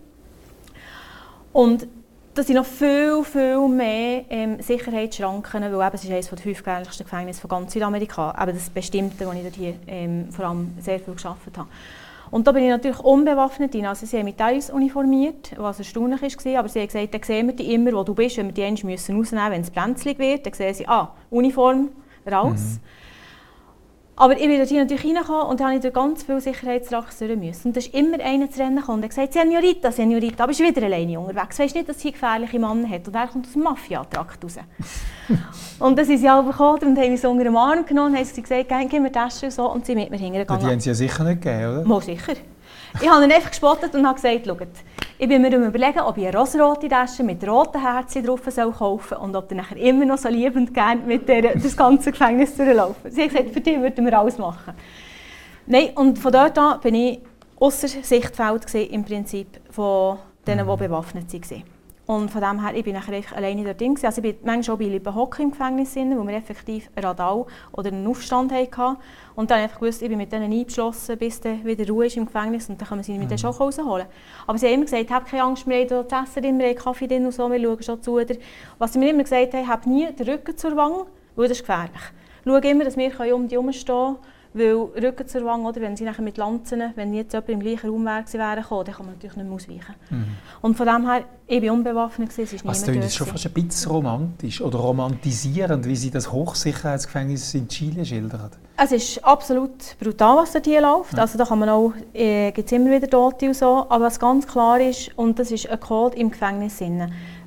Und 1.54 1.88
das 2.36 2.48
sind 2.48 2.58
noch 2.58 2.66
viel, 2.66 3.24
viel 3.24 3.68
mehr 3.70 4.26
ähm, 4.30 4.62
Sicherheitsschranken, 4.62 5.62
weil 5.62 5.88
eben, 5.88 5.96
es 5.96 6.04
ist 6.04 6.12
eines 6.12 6.28
der 6.28 6.38
fünf 6.38 6.58
gefährlichsten 6.58 7.06
Gefängnisse 7.06 7.40
von 7.40 7.50
ganz 7.50 7.72
Südamerika. 7.72 8.36
Eben 8.42 8.54
das 8.54 8.70
Bestimmte, 8.70 9.26
wo 9.26 9.32
ich 9.32 9.42
dort 9.42 9.56
hier 9.56 9.76
ähm, 9.88 10.32
vor 10.32 10.46
allem 10.46 10.74
sehr 10.80 11.00
viel 11.00 11.16
gearbeitet 11.16 11.58
habe. 11.58 11.70
Und 12.32 12.46
da 12.46 12.52
bin 12.52 12.64
ich 12.64 12.70
natürlich 12.70 13.00
unbewaffnet 13.00 13.74
rein. 13.74 13.86
Also 13.86 14.06
sie 14.06 14.18
haben 14.18 14.26
mich 14.26 14.36
teils 14.36 14.70
uniformiert, 14.70 15.54
was 15.56 15.80
erstaunlich 15.80 16.22
war, 16.22 16.60
aber 16.60 16.68
sie 16.68 16.80
haben 16.80 16.88
gesagt, 16.88 17.14
dann 17.14 17.24
sehen 17.24 17.48
wir 17.48 17.56
dich 17.56 17.70
immer, 17.70 17.94
wo 17.94 18.04
du 18.04 18.14
bist, 18.14 18.36
wenn 18.36 18.48
wir 18.48 18.54
die 18.54 18.64
rausnehmen 18.64 19.20
müssen, 19.20 19.38
wenn 19.38 19.62
es 19.62 19.72
brenzlig 19.72 20.20
wird, 20.20 20.46
dann 20.46 20.54
sehen 20.54 20.74
sie, 20.74 20.88
ah, 20.88 21.14
Uniform, 21.30 21.90
raus. 22.30 22.60
Mhm. 22.60 23.05
Aber 24.18 24.34
ich 24.40 24.48
bin 24.48 24.58
dort 24.58 24.72
natürlich 24.72 25.04
reingekommen 25.04 25.48
und 25.48 25.62
habe 25.62 25.80
durch 25.80 25.94
ganz 25.94 26.24
viele 26.24 26.40
Sicherheitsrachs 26.40 27.20
müssen. 27.20 27.68
Und 27.68 27.76
da 27.76 27.80
ist 27.80 27.94
immer 27.94 28.18
einer 28.22 28.50
zu 28.50 28.60
rennen 28.60 28.78
gekommen 28.78 29.04
und 29.04 29.10
gesagt, 29.10 29.34
Senorita, 29.34 29.92
Senorita, 29.92 30.46
aber 30.46 30.54
bin 30.54 30.68
wieder 30.68 30.84
alleine 30.84 31.20
unterwegs. 31.20 31.60
Weißt 31.60 31.76
nicht, 31.76 31.90
dass 31.90 32.00
sie 32.00 32.14
gefährliche 32.14 32.58
Männer 32.58 32.90
hat. 32.90 33.08
Und 33.08 33.16
er 33.16 33.28
kommt 33.28 33.46
aus 33.46 33.54
dem 33.54 33.64
Mafia-Trakt 33.64 34.44
raus. 34.44 34.56
und 35.80 35.98
dann 35.98 36.06
sind 36.06 36.20
sie 36.20 36.30
alle 36.30 36.48
gekommen 36.48 36.80
und 36.82 36.98
haben 36.98 37.12
mich 37.12 37.20
so 37.20 37.30
unter 37.30 37.44
den 37.44 37.58
Arm 37.58 37.86
genommen 37.86 38.14
und 38.14 38.20
haben 38.20 38.42
gesagt, 38.42 38.90
gib 38.90 39.02
mir 39.02 39.12
das 39.12 39.44
und 39.44 39.52
so. 39.52 39.70
Und 39.70 39.86
sie 39.86 39.96
mit 39.96 40.10
mir 40.10 40.18
hingegangen. 40.18 40.64
Die 40.64 40.72
haben 40.72 40.80
sie 40.80 40.90
ja 40.90 40.96
sicher 40.96 41.24
nicht 41.26 41.42
gegeben, 41.42 41.80
oder? 41.80 41.86
Mal 41.86 42.02
sicher. 42.02 42.34
Ich 43.02 43.10
habe 43.10 43.26
ihn 43.26 43.32
einfach 43.32 43.50
gespottet 43.50 43.94
und 43.94 44.08
habe 44.08 44.16
gesagt, 44.16 44.46
schaut, 44.48 44.68
ich 45.18 45.28
bin 45.30 45.42
mir 45.42 45.56
überlegen, 45.56 46.00
ob 46.02 46.18
ich 46.18 46.28
eine 46.28 46.38
rosrote 46.38 46.90
Tasche 46.90 47.24
mit 47.24 47.48
roten 47.48 47.82
Herzen 47.82 48.24
drauf 48.24 48.42
soll 48.50 48.72
kaufen 48.72 49.10
soll 49.10 49.18
und 49.20 49.36
ob 49.36 49.50
er 49.52 49.58
nachher 49.58 49.78
immer 49.78 50.06
noch 50.06 50.18
so 50.18 50.28
liebend 50.28 50.74
gerne 50.74 51.02
mit 51.06 51.28
der, 51.30 51.54
das 51.54 51.76
ganze 51.78 52.12
Gefängnis 52.12 52.56
durchlaufen. 52.56 53.12
Sie 53.12 53.24
hat 53.24 53.30
gesagt, 53.30 53.52
für 53.52 53.62
dich 53.62 53.80
würden 53.80 54.06
wir 54.06 54.20
alles 54.20 54.38
machen. 54.38 54.74
Nein, 55.68 55.90
und 55.96 56.20
von 56.20 56.32
dort 56.32 56.58
an 56.58 56.80
bin 56.82 56.96
ich 56.96 57.20
außer 57.58 57.88
Sichtfeld 57.88 58.74
im 58.76 59.06
Prinzip 59.06 59.48
von 59.70 60.18
denen, 60.46 60.68
die 60.68 60.78
bewaffnet 60.78 61.34
waren. 61.34 61.75
Und 62.08 62.30
von 62.30 62.40
dem 62.40 62.62
her, 62.62 62.76
ich 62.76 62.84
bin 62.84 62.94
nachher 62.94 63.22
alleine 63.36 63.64
dort 63.64 63.82
drin. 63.82 63.98
Also 64.04 64.22
ich 64.22 64.36
bin 64.36 64.36
manchmal 64.46 64.76
auch 64.76 64.80
bei 64.80 64.86
Lippenhocken 64.86 65.46
im 65.46 65.52
Gefängnis, 65.52 65.96
wo 65.96 66.28
wir 66.28 66.36
effektiv 66.36 66.90
einen 66.96 67.06
Radau 67.06 67.48
oder 67.72 67.88
einen 67.88 68.06
Aufstand 68.06 68.52
hatten. 68.52 68.98
Und 69.36 69.50
dann 69.50 69.62
einfach 69.62 69.80
gewusst, 69.80 70.04
ich 70.04 70.10
bin 70.10 70.20
mit 70.20 70.32
denen 70.32 70.52
eingeschlossen, 70.52 71.18
bis 71.18 71.42
dann 71.42 71.66
wieder 71.66 71.88
Ruhe 71.88 72.06
ist 72.06 72.16
im 72.16 72.26
Gefängnis 72.26 72.70
und 72.70 72.80
dann 72.80 72.88
können 72.88 73.00
wir 73.00 73.04
sie 73.04 73.18
mit 73.18 73.32
mhm. 73.32 73.38
schon 73.38 73.52
rausholen. 73.52 74.06
Aber 74.46 74.58
sie 74.58 74.68
haben 74.68 74.76
immer 74.76 74.86
gesagt, 74.86 75.10
hab 75.10 75.26
keine 75.26 75.44
Angst, 75.44 75.68
wir 75.68 75.78
haben 75.78 76.08
das 76.08 76.30
Essen 76.30 76.44
drin, 76.44 76.60
wir 76.60 76.68
haben 76.68 76.76
Kaffee 76.76 77.08
drin 77.08 77.26
und 77.26 77.32
so, 77.32 77.52
wir 77.52 77.60
schauen 77.60 77.84
schon 77.84 78.02
zu. 78.04 78.12
Oder 78.14 78.36
was 78.78 78.94
sie 78.94 79.00
mir 79.00 79.10
immer 79.10 79.24
gesagt 79.24 79.54
haben, 79.54 79.68
hab 79.68 79.88
nie 79.88 80.06
den 80.12 80.30
Rücken 80.30 80.56
zur 80.56 80.76
Wange, 80.76 81.06
weil 81.36 81.48
das 81.48 81.58
ist 81.58 81.68
gefährlich. 81.68 82.02
Schau 82.46 82.56
immer, 82.58 82.84
dass 82.84 82.96
wir 82.96 83.36
um 83.36 83.48
die 83.48 83.56
herumstehen 83.56 83.86
können 83.88 84.18
weil 84.56 84.74
Rücken 84.74 85.28
zur 85.28 85.44
Wange, 85.44 85.68
oder, 85.68 85.82
wenn 85.82 85.98
sie 85.98 86.06
nachher 86.06 86.22
mit 86.22 86.38
Lanzen, 86.38 86.82
wenn 86.96 87.14
jetzt 87.14 87.34
jemand 87.34 87.50
im 87.50 87.60
gleichen 87.60 87.90
Raum 87.90 88.06
wäre, 88.06 88.24
wären 88.34 88.62
gekommen, 88.62 88.86
dann 88.86 88.96
kann 88.96 89.06
man 89.06 89.16
natürlich 89.16 89.36
nicht 89.36 89.46
mehr 89.46 89.56
ausweichen. 89.56 89.96
Mhm. 90.10 90.26
Und 90.62 90.78
von 90.78 90.88
dem 90.88 91.10
her, 91.10 91.26
ich 91.46 91.62
war 91.62 91.74
unbewaffnet, 91.74 92.30
es 92.32 92.38
ist 92.38 92.64
niemand 92.64 92.88
Das 92.88 93.06
ist 93.06 93.16
schon 93.16 93.28
fast 93.28 93.46
ein 93.46 93.52
bisschen 93.52 93.92
romantisch 93.92 94.62
oder 94.62 94.80
romantisierend, 94.80 95.86
wie 95.86 95.96
sie 95.96 96.10
das 96.10 96.32
Hochsicherheitsgefängnis 96.32 97.54
in 97.54 97.68
Chile 97.68 98.06
schildern. 98.06 98.52
Es 98.78 98.94
ist 98.94 99.24
absolut 99.26 99.98
brutal, 100.00 100.38
was 100.38 100.54
dort 100.54 100.66
hier 100.66 100.82
läuft. 100.82 101.14
Ja. 101.14 101.20
Also 101.20 101.38
da 101.38 101.44
kann 101.44 101.60
man 101.60 101.70
auch, 101.70 101.94
äh, 102.14 102.52
gibt 102.54 102.68
es 102.68 102.72
immer 102.72 102.92
wieder 102.92 103.10
Tote 103.10 103.48
und 103.48 103.56
so, 103.56 103.86
aber 103.90 104.06
was 104.06 104.18
ganz 104.18 104.48
klar 104.48 104.80
ist, 104.80 105.12
und 105.18 105.38
das 105.38 105.52
ist 105.52 105.70
ein 105.70 105.80
Code 105.82 106.16
im 106.16 106.32
Gefängnis, 106.32 106.80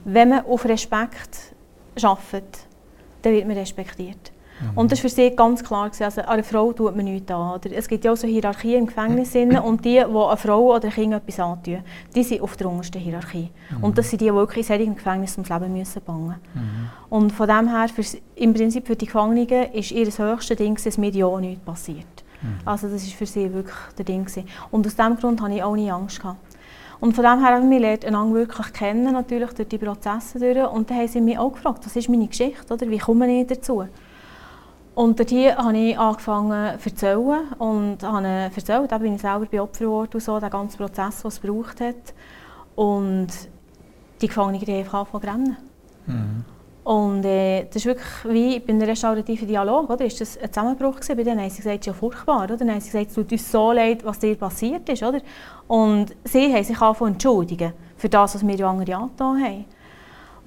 wenn 0.05 0.29
man 0.29 0.45
auf 0.45 0.67
Respekt 0.67 1.55
arbeitet, 2.03 2.67
dann 3.23 3.33
wird 3.33 3.47
man 3.47 3.57
respektiert. 3.57 4.33
Mhm. 4.61 4.79
Und 4.79 4.93
das 4.93 4.99
war 4.99 5.11
für 5.11 5.15
sie 5.15 5.31
ganz 5.35 5.63
klar. 5.63 5.91
Also, 6.01 6.23
einer 6.23 6.45
Frau 6.45 6.73
tut 6.73 6.97
man 6.97 7.05
nichts 7.05 7.31
an. 7.31 7.55
Oder 7.55 7.73
es 7.73 7.89
gibt 7.89 8.05
ja 8.05 8.13
auch 8.13 8.17
so 8.17 8.27
Hierarchien 8.27 8.81
im 8.81 8.87
Gefängnis. 8.87 9.35
und 9.65 9.85
die, 9.85 9.95
die 9.95 9.99
einer 10.01 10.37
Frau 10.37 10.75
oder 10.75 10.89
ein 10.89 10.93
Kind 10.93 11.15
etwas 11.15 11.41
antun, 11.41 11.79
die 12.15 12.23
sind 12.23 12.41
auf 12.41 12.57
der 12.57 12.69
untersten 12.69 13.01
Hierarchie. 13.01 13.51
Mhm. 13.71 13.85
Und 13.85 13.99
das 13.99 14.11
sind 14.11 14.21
die, 14.21 14.27
die 14.27 14.35
wirklich 14.35 14.69
in 14.69 14.77
solchen 14.77 14.95
Gefängnis 14.95 15.33
ums 15.37 15.49
Leben 15.49 15.73
müssen 15.73 16.03
bangen 16.03 16.37
mhm. 16.55 16.91
Und 17.11 17.33
von 17.33 17.49
dem 17.49 17.69
her, 17.69 17.89
für, 17.89 18.03
im 18.37 18.55
Prinzip 18.55 18.87
für 18.87 18.97
die 18.97 19.07
Gefangenen, 19.07 19.73
ist 19.73 19.93
ihr 19.93 20.05
das 20.05 20.19
höchste 20.19 20.57
Ding, 20.57 20.79
dass 20.83 20.99
mir 20.99 21.11
ja 21.11 21.41
nichts 21.41 21.65
passiert. 21.65 22.25
Mhm. 22.43 22.59
Also 22.65 22.89
das 22.89 23.05
war 23.05 23.17
für 23.17 23.27
sie 23.27 23.53
wirklich 23.53 23.77
der 23.97 24.05
Ding. 24.05 24.27
Und 24.71 24.87
aus 24.87 24.97
diesem 24.97 25.17
Grund 25.17 25.41
hatte 25.41 25.55
ich 25.55 25.63
auch 25.63 25.75
nie 25.75 25.91
Angst. 25.91 26.21
Gehabt. 26.21 26.39
Und 27.01 27.15
von 27.15 27.25
dem 27.25 27.45
her 27.45 27.55
haben 27.55 27.71
wir 27.71 27.79
lernt 27.79 28.05
einander 28.05 28.35
wirklich 28.35 28.73
kennen, 28.73 29.13
natürlich 29.13 29.53
durch 29.53 29.69
die 29.69 29.79
Prozesse 29.79 30.39
durch. 30.39 30.69
Und 30.69 30.91
dann 30.91 30.99
haben 30.99 31.09
sie 31.09 31.21
mich 31.21 31.39
auch 31.39 31.53
gefragt, 31.53 31.85
was 31.85 31.95
ist 31.95 32.09
meine 32.09 32.27
Geschichte, 32.27 32.73
oder? 32.73 32.91
wie 32.91 32.99
komme 32.99 33.41
ich 33.41 33.47
dazu? 33.47 33.85
Und 34.99 35.21
dort 35.21 35.31
habe 35.31 35.79
ich 35.79 35.97
angefangen 35.97 36.77
zu 36.81 36.89
erzählen 36.89 37.53
und 37.59 38.03
habe 38.03 38.27
erzählt, 38.27 38.91
da 38.91 38.99
bin 38.99 39.15
ich 39.15 39.21
selber 39.21 39.47
bei 39.49 39.63
Opfer 39.63 39.85
geworden 39.85 40.19
so, 40.19 40.41
den 40.41 40.51
ganzen 40.51 40.77
Prozess, 40.77 41.23
den 41.23 41.29
es 41.29 41.41
gebraucht 41.41 41.81
hat. 41.81 42.15
Und 42.75 43.29
die 44.21 44.27
Gefangenen 44.27 44.61
haben 44.61 44.75
einfach 44.75 44.95
angefangen 44.95 45.23
zu 45.23 45.31
rennen. 45.31 45.57
Mhm. 46.07 46.45
Und 46.83 47.25
äh, 47.25 47.67
das 47.67 47.77
ist 47.77 47.87
wirklich 47.87 48.09
wie 48.25 48.59
bei 48.59 48.73
einem 48.73 48.83
restaurativen 48.83 49.47
Dialog, 49.47 49.89
oder? 49.89 50.05
Ist 50.05 50.21
das 50.21 50.37
ein 50.37 50.53
Zusammenbruch 50.53 50.97
gewesen? 50.97 51.17
Bei 51.17 51.23
denen 51.23 51.41
haben 51.43 51.51
sie 51.51 51.59
gesagt, 51.59 51.77
es 51.77 51.81
ist 51.81 51.87
ja 51.87 51.93
furchtbar, 51.93 52.43
oder? 52.43 52.57
Dann 52.57 52.69
haben 52.69 52.81
sie 52.81 52.91
gesagt, 52.91 53.11
es 53.11 53.15
tut 53.15 53.31
uns 53.31 53.53
so 53.53 53.71
leid, 53.71 54.05
was 54.05 54.19
dir 54.19 54.35
passiert 54.35 54.89
ist, 54.89 55.05
oder? 55.05 55.21
Und 55.69 56.07
sie 56.25 56.53
haben 56.53 56.65
sich 56.65 56.81
angefangen 56.81 57.13
entschuldigen 57.13 57.73
für 57.97 58.09
das, 58.09 58.35
was 58.35 58.45
wir 58.45 58.57
die 58.57 58.65
anderen 58.65 59.03
angetan 59.03 59.45
haben. 59.45 59.65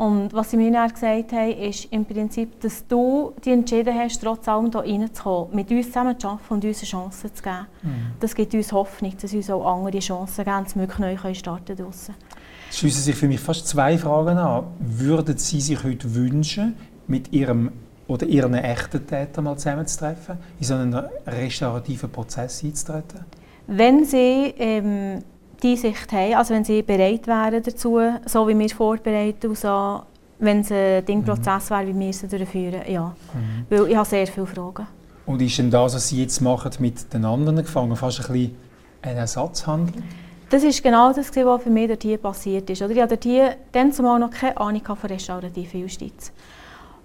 Und 0.01 0.33
was 0.33 0.49
sie 0.49 0.57
mir 0.57 0.71
dann 0.71 0.89
gesagt 0.89 1.31
haben, 1.31 1.51
ist 1.51 1.85
im 1.91 2.05
Prinzip, 2.05 2.59
dass 2.59 2.87
du 2.87 3.33
dich 3.45 3.53
entschieden 3.53 3.93
hast, 3.93 4.19
trotz 4.19 4.47
allem 4.47 4.71
hier 4.71 4.81
reinzukommen, 4.81 5.55
mit 5.55 5.69
uns 5.69 5.85
zusammen 5.85 6.19
zu 6.19 6.27
arbeiten 6.27 6.53
und 6.55 6.65
uns 6.65 6.79
eine 6.79 6.87
Chance 6.87 7.31
zu 7.31 7.43
geben. 7.43 7.67
Mhm. 7.83 7.89
Das 8.19 8.33
gibt 8.33 8.51
uns 8.55 8.71
Hoffnung, 8.71 9.13
dass 9.21 9.31
uns 9.31 9.51
auch 9.51 9.63
andere 9.63 9.99
Chancen 9.99 10.43
geben, 10.43 10.63
dass 10.63 10.75
wir 10.75 10.81
wirklich 10.81 11.23
neu 11.23 11.33
starten 11.35 11.77
können. 11.77 11.91
Es 11.91 12.79
schließen 12.79 13.03
sich 13.03 13.15
für 13.15 13.27
mich 13.27 13.39
fast 13.39 13.67
zwei 13.67 13.95
Fragen 13.95 14.39
an. 14.39 14.63
Würden 14.79 15.37
Sie 15.37 15.61
sich 15.61 15.83
heute 15.83 16.15
wünschen, 16.15 16.77
mit 17.05 17.31
Ihrem 17.31 17.71
oder 18.07 18.25
Ihren 18.25 18.55
echten 18.55 19.05
Täter 19.05 19.43
mal 19.43 19.55
zusammenzutreffen, 19.55 20.39
in 20.59 20.65
so 20.65 20.73
einen 20.73 20.95
restaurativen 21.27 22.09
Prozess 22.09 22.63
einzutreten? 22.63 23.25
Wenn 23.67 24.03
Sie 24.03 24.51
ähm, 24.57 25.19
die 25.61 25.77
Sicht 25.77 26.11
haben, 26.11 26.35
also 26.35 26.53
wenn 26.53 26.63
sie 26.63 26.81
bereit 26.81 27.27
wären 27.27 27.61
dazu, 27.63 27.99
so 28.25 28.47
wie 28.47 28.57
wir 28.57 28.69
vorbereiten, 28.69 29.55
so, 29.55 30.01
wenn 30.39 30.61
es 30.61 30.71
ein 30.71 31.05
Dingprozess 31.05 31.69
mhm. 31.69 31.75
wäre, 31.75 31.87
wie 31.87 31.99
wir 31.99 32.09
es 32.09 32.21
durchführen, 32.21 32.81
ja. 32.87 33.15
Mhm. 33.33 33.65
Weil 33.69 33.89
ich 33.89 33.95
habe 33.95 34.07
sehr 34.07 34.27
viele 34.27 34.47
Fragen. 34.47 34.87
Und 35.25 35.41
ist 35.41 35.57
denn 35.57 35.69
das, 35.69 35.95
was 35.95 36.09
Sie 36.09 36.21
jetzt 36.21 36.41
machen 36.41 36.71
mit 36.79 37.13
den 37.13 37.25
anderen 37.25 37.57
Gefangenen, 37.57 37.95
fast 37.95 38.19
ein 38.21 38.33
bisschen 38.33 38.55
ein 39.01 39.17
Ersatzhandel? 39.17 40.03
Das 40.49 40.63
ist 40.63 40.83
genau 40.83 41.13
das, 41.13 41.33
was 41.33 41.63
für 41.63 41.69
mich 41.69 41.87
dort 41.87 42.01
hier 42.01 42.17
passiert 42.17 42.69
ist. 42.69 42.81
Oder 42.81 42.91
ich 42.91 43.01
hatte 43.01 43.15
dort 43.15 43.23
hier 43.23 43.55
dann 43.71 43.93
zumal 43.93 44.19
noch 44.19 44.31
keine 44.31 44.57
Ahnung 44.57 44.83
von 44.83 45.09
restaurativer 45.09 45.77
Justiz. 45.77 46.33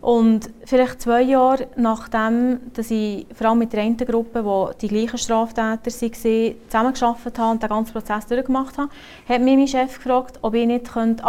Und 0.07 0.51
vielleicht 0.65 1.03
zwei 1.03 1.23
Jahre 1.23 1.67
nachdem, 1.75 2.61
dass 2.75 2.93
ich 2.93 3.27
vor 3.35 3.49
allem 3.49 3.59
mit 3.59 3.73
der 3.73 3.83
einen 3.83 3.97
Gruppe, 3.97 4.73
die 4.81 4.87
die 4.87 4.95
gleichen 4.95 5.19
Straftäter 5.19 5.81
waren, 5.81 5.81
zusammengearbeitet 5.83 7.39
habe 7.41 7.51
und 7.51 7.63
den 7.65 7.69
ganzen 7.69 7.93
Prozess 7.93 8.25
durchgemacht 8.27 8.79
habe, 8.79 8.89
hat 9.29 9.41
mich 9.41 9.57
mein 9.57 9.67
Chef 9.67 9.97
gefragt, 9.97 10.39
ob 10.43 10.55
ich 10.55 10.65
nicht 10.65 10.97
anfangen 10.97 11.21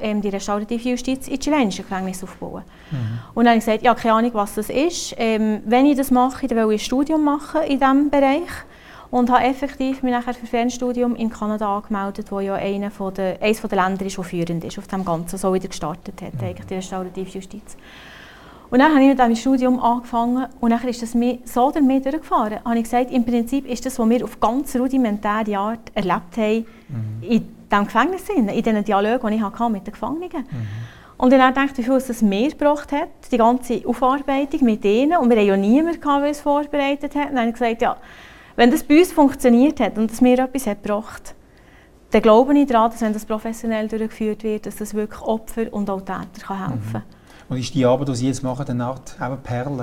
ähm, 0.00 0.22
die 0.22 0.30
restaurative 0.30 0.88
Justiz 0.88 1.28
in 1.28 1.38
chilenischen 1.38 1.84
Gefängnis 1.84 2.24
aufbauen 2.24 2.62
mhm. 2.90 3.18
Und 3.34 3.44
dann 3.44 3.48
habe 3.48 3.58
ich 3.58 3.66
gesagt, 3.66 3.82
ja, 3.82 3.94
keine 3.94 4.14
Ahnung, 4.14 4.30
was 4.32 4.54
das 4.54 4.70
ist. 4.70 5.14
Ähm, 5.18 5.60
wenn 5.66 5.84
ich 5.84 5.98
das 5.98 6.10
mache, 6.10 6.46
dann 6.46 6.56
will 6.66 6.76
ich 6.76 6.80
ein 6.80 6.84
Studium 6.86 7.22
machen 7.22 7.60
in 7.64 7.78
diesem 7.78 8.08
Bereich 8.08 8.48
und 9.10 9.30
habe 9.30 9.44
effektiv 9.44 10.02
mich 10.02 10.12
nachher 10.12 10.34
für 10.34 10.42
ein 10.42 10.46
Fernstudium 10.46 11.16
in 11.16 11.30
Kanada 11.30 11.76
angemeldet, 11.76 12.30
wo 12.30 12.40
ja 12.40 12.54
einer 12.54 12.90
von 12.90 13.14
der, 13.14 13.40
eines 13.42 13.62
der 13.62 13.82
Länder 13.82 14.04
ist, 14.04 14.18
das 14.18 14.26
führend 14.26 14.64
ist 14.64 14.78
auf 14.78 14.86
dem 14.86 15.04
Ganzen, 15.04 15.38
so 15.38 15.52
wieder 15.54 15.68
gestartet 15.68 16.20
hat, 16.20 16.42
eigentlich 16.42 16.66
die 16.66 16.74
restaurative 16.74 17.30
Justiz. 17.30 17.76
Und 18.70 18.80
dann 18.80 18.92
habe 18.92 19.00
ich 19.02 19.08
mit 19.08 19.18
diesem 19.18 19.34
Studium 19.34 19.80
angefangen 19.80 20.46
und 20.60 20.70
dann 20.70 20.86
ist 20.86 21.00
das 21.00 21.14
mir 21.14 21.38
so 21.44 21.70
damit 21.70 22.04
durchgefahren. 22.04 22.62
Habe 22.62 22.76
ich 22.76 22.84
gesagt, 22.84 23.10
im 23.10 23.24
Prinzip 23.24 23.66
ist 23.66 23.86
das, 23.86 23.98
was 23.98 24.08
wir 24.10 24.24
auf 24.24 24.38
ganz 24.40 24.76
rudimentäre 24.76 25.56
Art 25.56 25.90
erlebt 25.94 26.36
haben, 26.36 26.66
mhm. 26.88 27.22
in 27.22 27.48
diesem 27.70 27.84
Gefängnis, 27.84 28.28
in 28.28 28.46
diesen 28.46 28.84
Dialogen, 28.84 29.28
die 29.28 29.36
ich 29.36 29.42
hatte 29.42 29.70
mit 29.70 29.86
den 29.86 29.92
Gefangenen. 29.92 30.28
Mhm. 30.30 30.66
Und 31.16 31.32
dann 31.32 31.52
dachte 31.52 31.80
ich, 31.80 31.88
wie 31.88 31.90
viel 31.90 31.96
es 31.96 32.22
mir 32.22 32.50
gebracht 32.50 32.92
hat, 32.92 33.08
die 33.32 33.38
ganze 33.38 33.82
Aufarbeitung 33.86 34.64
mit 34.64 34.84
ihnen. 34.84 35.16
Und 35.16 35.30
wir 35.30 35.36
hatten 35.36 35.48
ja 35.48 35.56
niemanden, 35.56 36.00
der 36.00 36.30
es 36.30 36.40
vorbereitet 36.40 37.14
hat. 37.16 37.30
Und 37.30 37.36
dann 37.36 37.38
habe 37.38 37.48
ich 37.48 37.54
gesagt, 37.54 37.82
ja, 37.82 37.96
wenn 38.58 38.72
das 38.72 38.82
bei 38.82 38.98
uns 38.98 39.12
funktioniert 39.12 39.78
hat 39.78 39.96
und 39.98 40.10
es 40.10 40.20
mir 40.20 40.36
etwas 40.40 40.66
hat 40.66 40.82
gebracht, 40.82 41.36
dann 42.10 42.22
glaube 42.22 42.58
ich 42.58 42.66
daran, 42.66 42.90
dass 42.90 43.00
wenn 43.00 43.12
das 43.12 43.24
professionell 43.24 43.86
durchgeführt 43.86 44.42
wird, 44.42 44.66
dass 44.66 44.74
das 44.74 44.94
wirklich 44.94 45.20
Opfer 45.20 45.72
und 45.72 45.88
auch 45.88 46.00
Täter 46.00 46.26
kann 46.42 46.58
helfen 46.58 46.92
kann. 46.92 47.02
Mhm. 47.02 47.50
Und 47.50 47.58
ist 47.58 47.72
die 47.72 47.86
Arbeit, 47.86 48.08
die 48.08 48.16
Sie 48.16 48.26
jetzt 48.26 48.42
machen, 48.42 48.66
eine 48.68 48.84
Art 48.84 49.16
eben 49.24 49.38
Perle? 49.44 49.82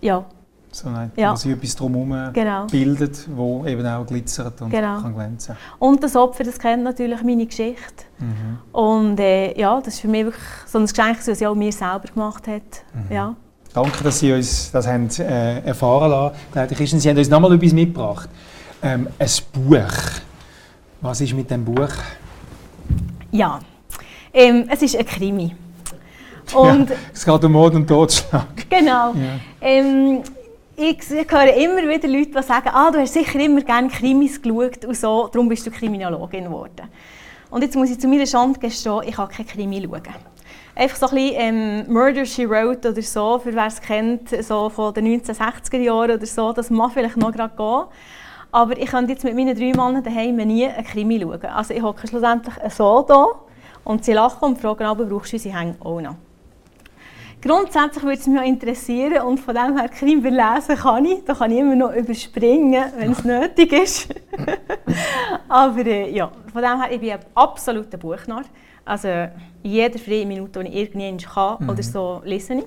Ja. 0.00 0.24
So, 0.72 0.88
nein, 0.88 1.10
ja. 1.14 1.32
Wo 1.32 1.36
sie 1.36 1.52
etwas 1.52 1.76
drumherum 1.76 2.32
genau. 2.32 2.66
bildet, 2.68 3.28
wo 3.36 3.66
eben 3.66 3.86
auch 3.86 4.06
glitzert 4.06 4.62
und 4.62 4.70
genau. 4.70 5.02
kann 5.02 5.14
glänzen. 5.14 5.56
Und 5.78 6.02
das 6.02 6.16
Opfer, 6.16 6.44
das 6.44 6.58
kennt 6.58 6.84
natürlich 6.84 7.22
meine 7.22 7.44
Geschichte. 7.44 8.04
Mhm. 8.18 8.58
Und 8.72 9.20
äh, 9.20 9.60
ja, 9.60 9.78
das 9.78 9.94
ist 9.94 10.00
für 10.00 10.08
mich 10.08 10.24
wirklich 10.24 10.44
so 10.66 10.78
ein 10.78 10.86
Geschenk, 10.86 11.18
das 11.26 11.38
sie 11.38 11.46
auch 11.46 11.54
mir 11.54 11.72
selber 11.72 12.08
gemacht 12.14 12.46
hat. 12.48 12.62
Mhm. 12.94 13.14
Ja. 13.14 13.36
Danke, 13.72 14.02
dass 14.02 14.18
Sie 14.18 14.32
uns 14.32 14.72
das 14.72 14.86
haben, 14.86 15.08
äh, 15.20 15.60
erfahren 15.60 16.10
lassen. 16.52 16.74
Christen, 16.74 16.98
Sie 16.98 17.08
haben 17.08 17.18
uns 17.18 17.28
nochmal 17.28 17.52
etwas 17.54 17.72
mitgebracht. 17.72 18.28
Ähm, 18.82 19.08
ein 19.16 19.28
Buch. 19.52 19.92
Was 21.00 21.20
ist 21.20 21.32
mit 21.34 21.50
dem 21.50 21.64
Buch? 21.64 21.88
Ja, 23.30 23.60
ähm, 24.34 24.64
es 24.68 24.82
ist 24.82 24.96
ein 24.96 25.06
Krimi. 25.06 25.54
Und 26.52 26.90
ja, 26.90 26.96
es 27.14 27.24
geht 27.24 27.44
um 27.44 27.52
Mord 27.52 27.74
und 27.74 27.86
Totschlag. 27.86 28.68
Genau. 28.68 29.14
Ja. 29.14 29.38
Ähm, 29.60 30.22
ich 30.76 30.98
höre 31.08 31.54
immer 31.54 31.88
wieder 31.88 32.08
Leute, 32.08 32.30
die 32.30 32.42
sagen, 32.42 32.70
ah, 32.72 32.90
du 32.90 32.98
hast 32.98 33.12
sicher 33.12 33.38
immer 33.38 33.60
gerne 33.60 33.88
Krimis 33.88 34.40
geschaut 34.42 34.84
und 34.84 34.96
so, 34.96 35.28
darum 35.32 35.48
bist 35.48 35.64
du 35.66 35.70
Kriminologin 35.70 36.44
geworden. 36.44 36.88
Und 37.50 37.62
jetzt 37.62 37.76
muss 37.76 37.90
ich 37.90 38.00
zu 38.00 38.08
meiner 38.08 38.26
Schande 38.26 38.58
gestehen, 38.58 39.00
ich 39.06 39.14
kann 39.14 39.28
keine 39.28 39.48
Krimi 39.48 39.80
schauen 39.80 40.02
einfach 40.80 40.96
so 40.96 41.06
ein 41.08 41.14
bisschen 41.14 41.36
ähm, 41.38 41.92
Murder, 41.92 42.24
She 42.24 42.48
Wrote 42.48 42.90
oder 42.90 43.02
so, 43.02 43.38
für 43.38 43.54
wer 43.54 43.66
es 43.66 43.80
kennt, 43.80 44.30
so 44.42 44.70
von 44.70 44.94
den 44.94 45.20
1960er 45.20 45.76
Jahren 45.76 46.12
oder 46.12 46.26
so, 46.26 46.52
das 46.52 46.70
mag 46.70 46.92
vielleicht 46.92 47.18
noch 47.18 47.32
gerade 47.32 47.54
gehen. 47.54 47.84
Aber 48.50 48.76
ich 48.76 48.86
kann 48.86 49.08
jetzt 49.08 49.22
mit 49.22 49.36
meinen 49.36 49.54
drei 49.54 49.72
Männern 49.72 50.02
daheim 50.02 50.36
nie 50.36 50.66
einen 50.66 50.84
Krimi 50.84 51.20
schauen. 51.20 51.44
Also 51.44 51.74
ich 51.74 51.82
hocke 51.82 52.08
schlussendlich 52.08 52.54
so 52.70 53.04
da 53.06 53.26
und 53.84 54.04
sie 54.04 54.12
lachen 54.12 54.42
und 54.42 54.58
fragen 54.58 54.84
aber, 54.84 55.04
brauchst 55.04 55.32
du 55.34 55.38
sie 55.38 55.54
hängen 55.54 55.76
auch 55.80 56.00
noch. 56.00 56.16
Grundsätzlich 57.42 58.02
würde 58.02 58.18
es 58.18 58.26
mich 58.26 58.42
interessieren 58.42 59.22
und 59.22 59.38
von 59.38 59.54
dem 59.54 59.78
her 59.78 59.88
Krimi 59.88 60.28
lesen 60.28 60.76
kann 60.76 61.04
ich. 61.04 61.24
Da 61.24 61.34
kann 61.34 61.50
ich 61.52 61.58
immer 61.58 61.76
noch 61.76 61.92
überspringen, 61.94 62.84
wenn 62.98 63.12
es 63.12 63.24
nötig 63.24 63.72
ist. 63.72 64.14
aber 65.50 65.84
äh, 65.84 66.10
ja, 66.10 66.30
von 66.52 66.62
dem 66.62 66.80
her, 66.80 66.90
ich 66.90 67.00
bin 67.00 67.10
ein 67.10 67.18
absoluter 67.34 67.98
Buchnarr. 67.98 68.44
Also 68.84 69.08
jede 69.62 69.98
freie 69.98 70.24
Minute, 70.24 70.64
die 70.64 70.70
ich 70.70 70.94
irgendwie 70.94 71.24
kann 71.24 71.56
mhm. 71.60 71.68
oder 71.68 71.82
so, 71.82 72.22
lese 72.24 72.54
ich. 72.54 72.64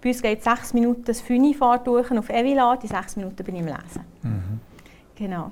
Bei 0.00 0.10
uns 0.10 0.22
geht 0.22 0.44
sechs 0.44 0.72
Minuten 0.72 1.04
das 1.04 1.20
Fünni-Fahrt 1.20 1.86
durch 1.86 2.10
auf 2.12 2.28
Evilar, 2.28 2.78
die 2.78 2.86
sechs 2.86 3.16
Minuten 3.16 3.42
bin 3.42 3.56
ich 3.56 3.60
im 3.62 3.66
Lesen. 3.66 4.04
Mhm. 4.22 4.60
Genau. 5.16 5.50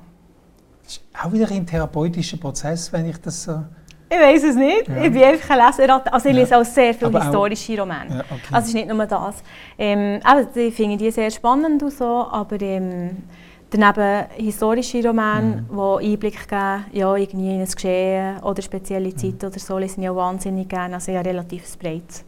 Das 0.82 0.92
ist 0.92 1.02
auch 1.20 1.32
wieder 1.32 1.50
ein 1.50 1.66
therapeutischer 1.66 2.36
Prozess, 2.36 2.92
wenn 2.92 3.08
ich 3.08 3.18
das 3.18 3.42
so... 3.42 3.64
Ich 4.10 4.20
weiß 4.20 4.44
es 4.44 4.54
nicht. 4.54 4.86
Ja. 4.86 5.02
Ich 5.02 5.12
bin 5.12 5.24
einfach 5.24 5.50
ein 5.50 5.66
Leseratte. 5.66 6.12
Also 6.12 6.28
ich 6.28 6.34
lese 6.34 6.50
ja. 6.52 6.60
auch 6.60 6.64
sehr 6.64 6.94
viele 6.94 7.20
historische 7.20 7.80
Romane. 7.80 8.18
Ja, 8.18 8.20
okay. 8.20 8.40
Also 8.52 8.60
es 8.60 8.68
ist 8.68 8.74
nicht 8.74 8.88
nur 8.88 9.06
das. 9.06 9.42
Ähm, 9.78 10.20
also 10.22 10.60
ich 10.60 10.74
finde 10.74 10.98
die 10.98 11.10
sehr 11.10 11.30
spannend 11.30 11.82
und 11.82 11.90
so, 11.90 12.28
aber 12.30 12.60
ähm, 12.60 13.24
Daneben 13.70 14.26
historische 14.36 15.02
Romane, 15.04 15.64
mhm. 15.68 16.00
die 16.00 16.12
Einblick 16.12 16.48
geben 16.48 16.84
ja, 16.92 17.16
irgendwie 17.16 17.54
in 17.54 17.60
ein 17.60 17.66
Geschehen 17.66 18.40
oder 18.42 18.62
spezielle 18.62 19.08
mhm. 19.08 19.16
Zeiten 19.16 19.46
oder 19.46 19.58
so, 19.58 19.78
lesen 19.78 20.02
ich 20.02 20.08
auch 20.08 20.16
wahnsinnig 20.16 20.68
gerne. 20.68 20.94
Also 20.94 21.12
ja, 21.12 21.20
relativ 21.20 21.76
breites 21.78 22.24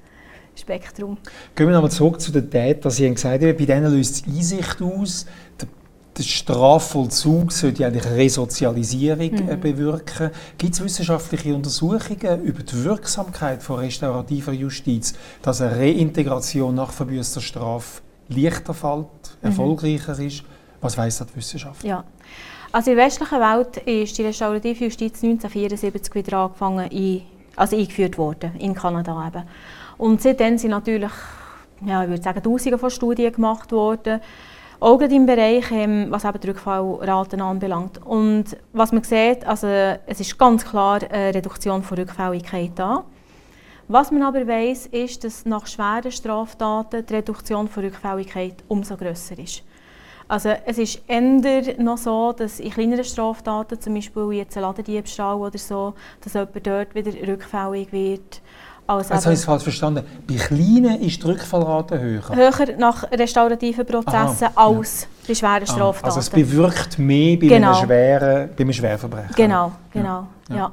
Spektrum. 0.56 1.18
Gehen 1.54 1.66
wir 1.66 1.74
nochmal 1.74 1.90
zurück 1.90 2.20
zu 2.20 2.32
den 2.32 2.50
Tätern. 2.50 2.90
Sie 2.90 3.06
haben 3.06 3.14
gesagt, 3.14 3.40
bei 3.40 3.52
denen 3.52 3.92
löst 3.92 4.26
es 4.26 4.34
Einsicht 4.34 4.82
aus. 4.82 5.26
Der, 5.60 5.68
der 6.16 6.22
Strafvollzug 6.22 7.52
sollte 7.52 7.86
eigentlich 7.86 8.06
Resozialisierung 8.06 9.20
äh, 9.20 9.56
mhm. 9.56 9.60
bewirken. 9.60 10.30
Gibt 10.56 10.74
es 10.74 10.82
wissenschaftliche 10.82 11.54
Untersuchungen 11.54 12.42
über 12.42 12.62
die 12.62 12.84
Wirksamkeit 12.84 13.62
von 13.62 13.80
restaurativer 13.80 14.52
Justiz, 14.52 15.14
dass 15.42 15.60
eine 15.60 15.76
Reintegration 15.78 16.74
nach 16.74 16.92
verbüßter 16.92 17.40
Strafe 17.40 18.00
leichter 18.28 18.74
fällt, 18.74 19.06
mhm. 19.42 19.48
erfolgreicher 19.48 20.18
ist? 20.18 20.42
Was 20.86 20.96
weiss 20.96 21.18
die 21.18 21.36
Wissenschaft? 21.36 21.82
Ja. 21.82 22.04
Also 22.70 22.92
in 22.92 22.96
der 22.96 23.06
westlichen 23.06 23.40
Welt 23.40 23.76
ist 23.78 24.16
die 24.18 24.22
restaurative 24.22 24.84
Justiz 24.84 25.22
1974 25.24 26.14
wieder 26.14 26.38
angefangen, 26.38 26.88
ein, 26.88 27.22
also 27.56 27.76
eingeführt 27.76 28.16
worden, 28.18 28.54
in 28.60 28.72
Kanada 28.72 29.26
eben. 29.26 29.42
Und 29.98 30.22
seitdem 30.22 30.58
sind 30.58 30.70
natürlich, 30.70 31.10
ja, 31.84 32.04
ich 32.04 32.08
würde 32.08 32.22
sagen, 32.22 32.40
Tausende 32.40 32.78
von 32.78 32.90
Studien 32.90 33.32
gemacht 33.32 33.72
worden, 33.72 34.20
auch 34.78 35.00
im 35.00 35.26
Bereich, 35.26 35.72
ähm, 35.72 36.06
was 36.10 36.24
eben 36.24 36.38
die 36.38 36.48
Rückfallraten 36.48 37.40
anbelangt. 37.40 38.04
Und 38.06 38.56
was 38.72 38.92
man 38.92 39.02
sieht, 39.02 39.44
also 39.44 39.66
es 39.66 40.20
ist 40.20 40.38
ganz 40.38 40.64
klar 40.64 41.00
eine 41.10 41.34
Reduktion 41.34 41.82
von 41.82 41.98
Rückfälligkeit 41.98 42.72
da. 42.76 43.04
Was 43.88 44.12
man 44.12 44.22
aber 44.22 44.46
weiß, 44.46 44.86
ist, 44.86 45.24
dass 45.24 45.46
nach 45.46 45.66
schweren 45.66 46.12
Straftaten 46.12 47.04
die 47.06 47.14
Reduktion 47.14 47.66
von 47.66 47.84
Rückfälligkeit 47.84 48.62
umso 48.68 48.96
grösser 48.96 49.36
ist. 49.38 49.62
Also 50.28 50.50
es 50.66 50.78
ist 50.78 51.02
eher 51.06 51.22
noch 51.78 51.98
so, 51.98 52.32
dass 52.32 52.58
in 52.58 52.70
kleineren 52.70 53.04
Straftaten, 53.04 53.80
zum 53.80 53.94
Beispiel 53.94 54.32
jetzt 54.32 54.56
ein 54.56 54.62
Ladendiebstahl 54.62 55.36
oder 55.36 55.58
so, 55.58 55.94
dass 56.22 56.34
jemand 56.34 56.66
dort 56.66 56.94
wieder 56.94 57.12
rückfällig 57.28 57.92
wird. 57.92 58.40
Als 58.88 59.10
also 59.10 59.24
habe 59.24 59.34
ich 59.34 59.40
es 59.40 59.44
falsch 59.44 59.62
verstanden. 59.64 60.04
Bei 60.28 60.34
Kleinen 60.34 61.00
ist 61.00 61.20
die 61.20 61.26
Rückfallrate 61.26 61.98
höher? 61.98 62.22
Höher 62.34 62.76
nach 62.78 63.10
restaurativen 63.10 63.84
Prozessen 63.84 64.48
Aha, 64.54 64.68
als 64.68 65.02
ja. 65.02 65.08
bei 65.26 65.34
schweren 65.34 65.66
Straftaten. 65.66 66.06
also 66.06 66.20
es 66.20 66.30
bewirkt 66.30 66.98
mehr 66.98 67.36
bei, 67.36 67.46
genau. 67.46 67.76
einem, 67.76 67.86
schweren, 67.86 68.50
bei 68.56 68.62
einem 68.62 68.72
Schwerverbrechen? 68.72 69.34
Genau, 69.34 69.72
genau. 69.92 70.28
Ja. 70.48 70.56
ja. 70.56 70.72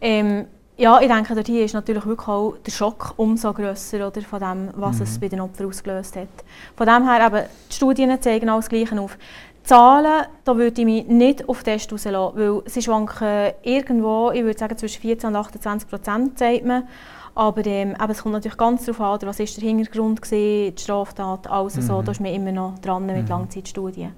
Ähm, 0.00 0.46
ja, 0.82 1.00
ich 1.00 1.06
denke, 1.06 1.36
dort 1.36 1.46
hier 1.46 1.64
ist 1.64 1.74
natürlich 1.74 2.04
wirklich 2.04 2.26
auch 2.26 2.56
der 2.66 2.72
Schock 2.72 3.14
umso 3.16 3.52
grösser 3.52 4.08
oder, 4.08 4.20
von 4.22 4.40
dem, 4.40 4.70
was 4.74 4.96
mhm. 4.96 5.02
es 5.02 5.20
bei 5.20 5.28
den 5.28 5.40
Opfern 5.40 5.68
ausgelöst 5.68 6.16
hat. 6.16 6.26
Von 6.74 6.88
dem 6.88 7.08
her, 7.08 7.24
eben, 7.24 7.46
die 7.70 7.74
Studien 7.74 8.20
zeigen 8.20 8.50
auch 8.50 8.56
das 8.56 8.68
Gleiche 8.68 9.00
auf. 9.00 9.16
Zahlen, 9.62 10.26
da 10.44 10.56
würde 10.56 10.80
ich 10.80 10.84
mich 10.84 11.06
nicht 11.06 11.48
auf 11.48 11.62
Test 11.62 11.92
rauslassen, 11.92 12.36
weil 12.36 12.62
sie 12.66 12.82
schwanken 12.82 13.52
irgendwo, 13.62 14.32
ich 14.32 14.42
würde 14.42 14.58
sagen 14.58 14.76
zwischen 14.76 15.00
14 15.02 15.28
und 15.28 15.36
28 15.36 15.88
Prozent, 15.88 16.38
sagt 16.40 16.66
man. 16.66 16.88
Aber 17.36 17.64
ähm, 17.64 17.94
es 18.10 18.20
kommt 18.20 18.32
natürlich 18.32 18.58
ganz 18.58 18.84
darauf 18.84 19.00
an, 19.00 19.28
was 19.28 19.38
ist 19.38 19.56
der 19.56 19.68
Hintergrund 19.68 20.20
war, 20.20 20.28
die 20.36 20.74
Straftat, 20.76 21.48
alles 21.48 21.76
mhm. 21.76 21.82
so, 21.82 22.02
da 22.02 22.10
ist 22.10 22.20
man 22.20 22.34
immer 22.34 22.50
noch 22.50 22.78
dran 22.80 23.06
mit 23.06 23.22
mhm. 23.22 23.28
Langzeitstudien. 23.28 24.14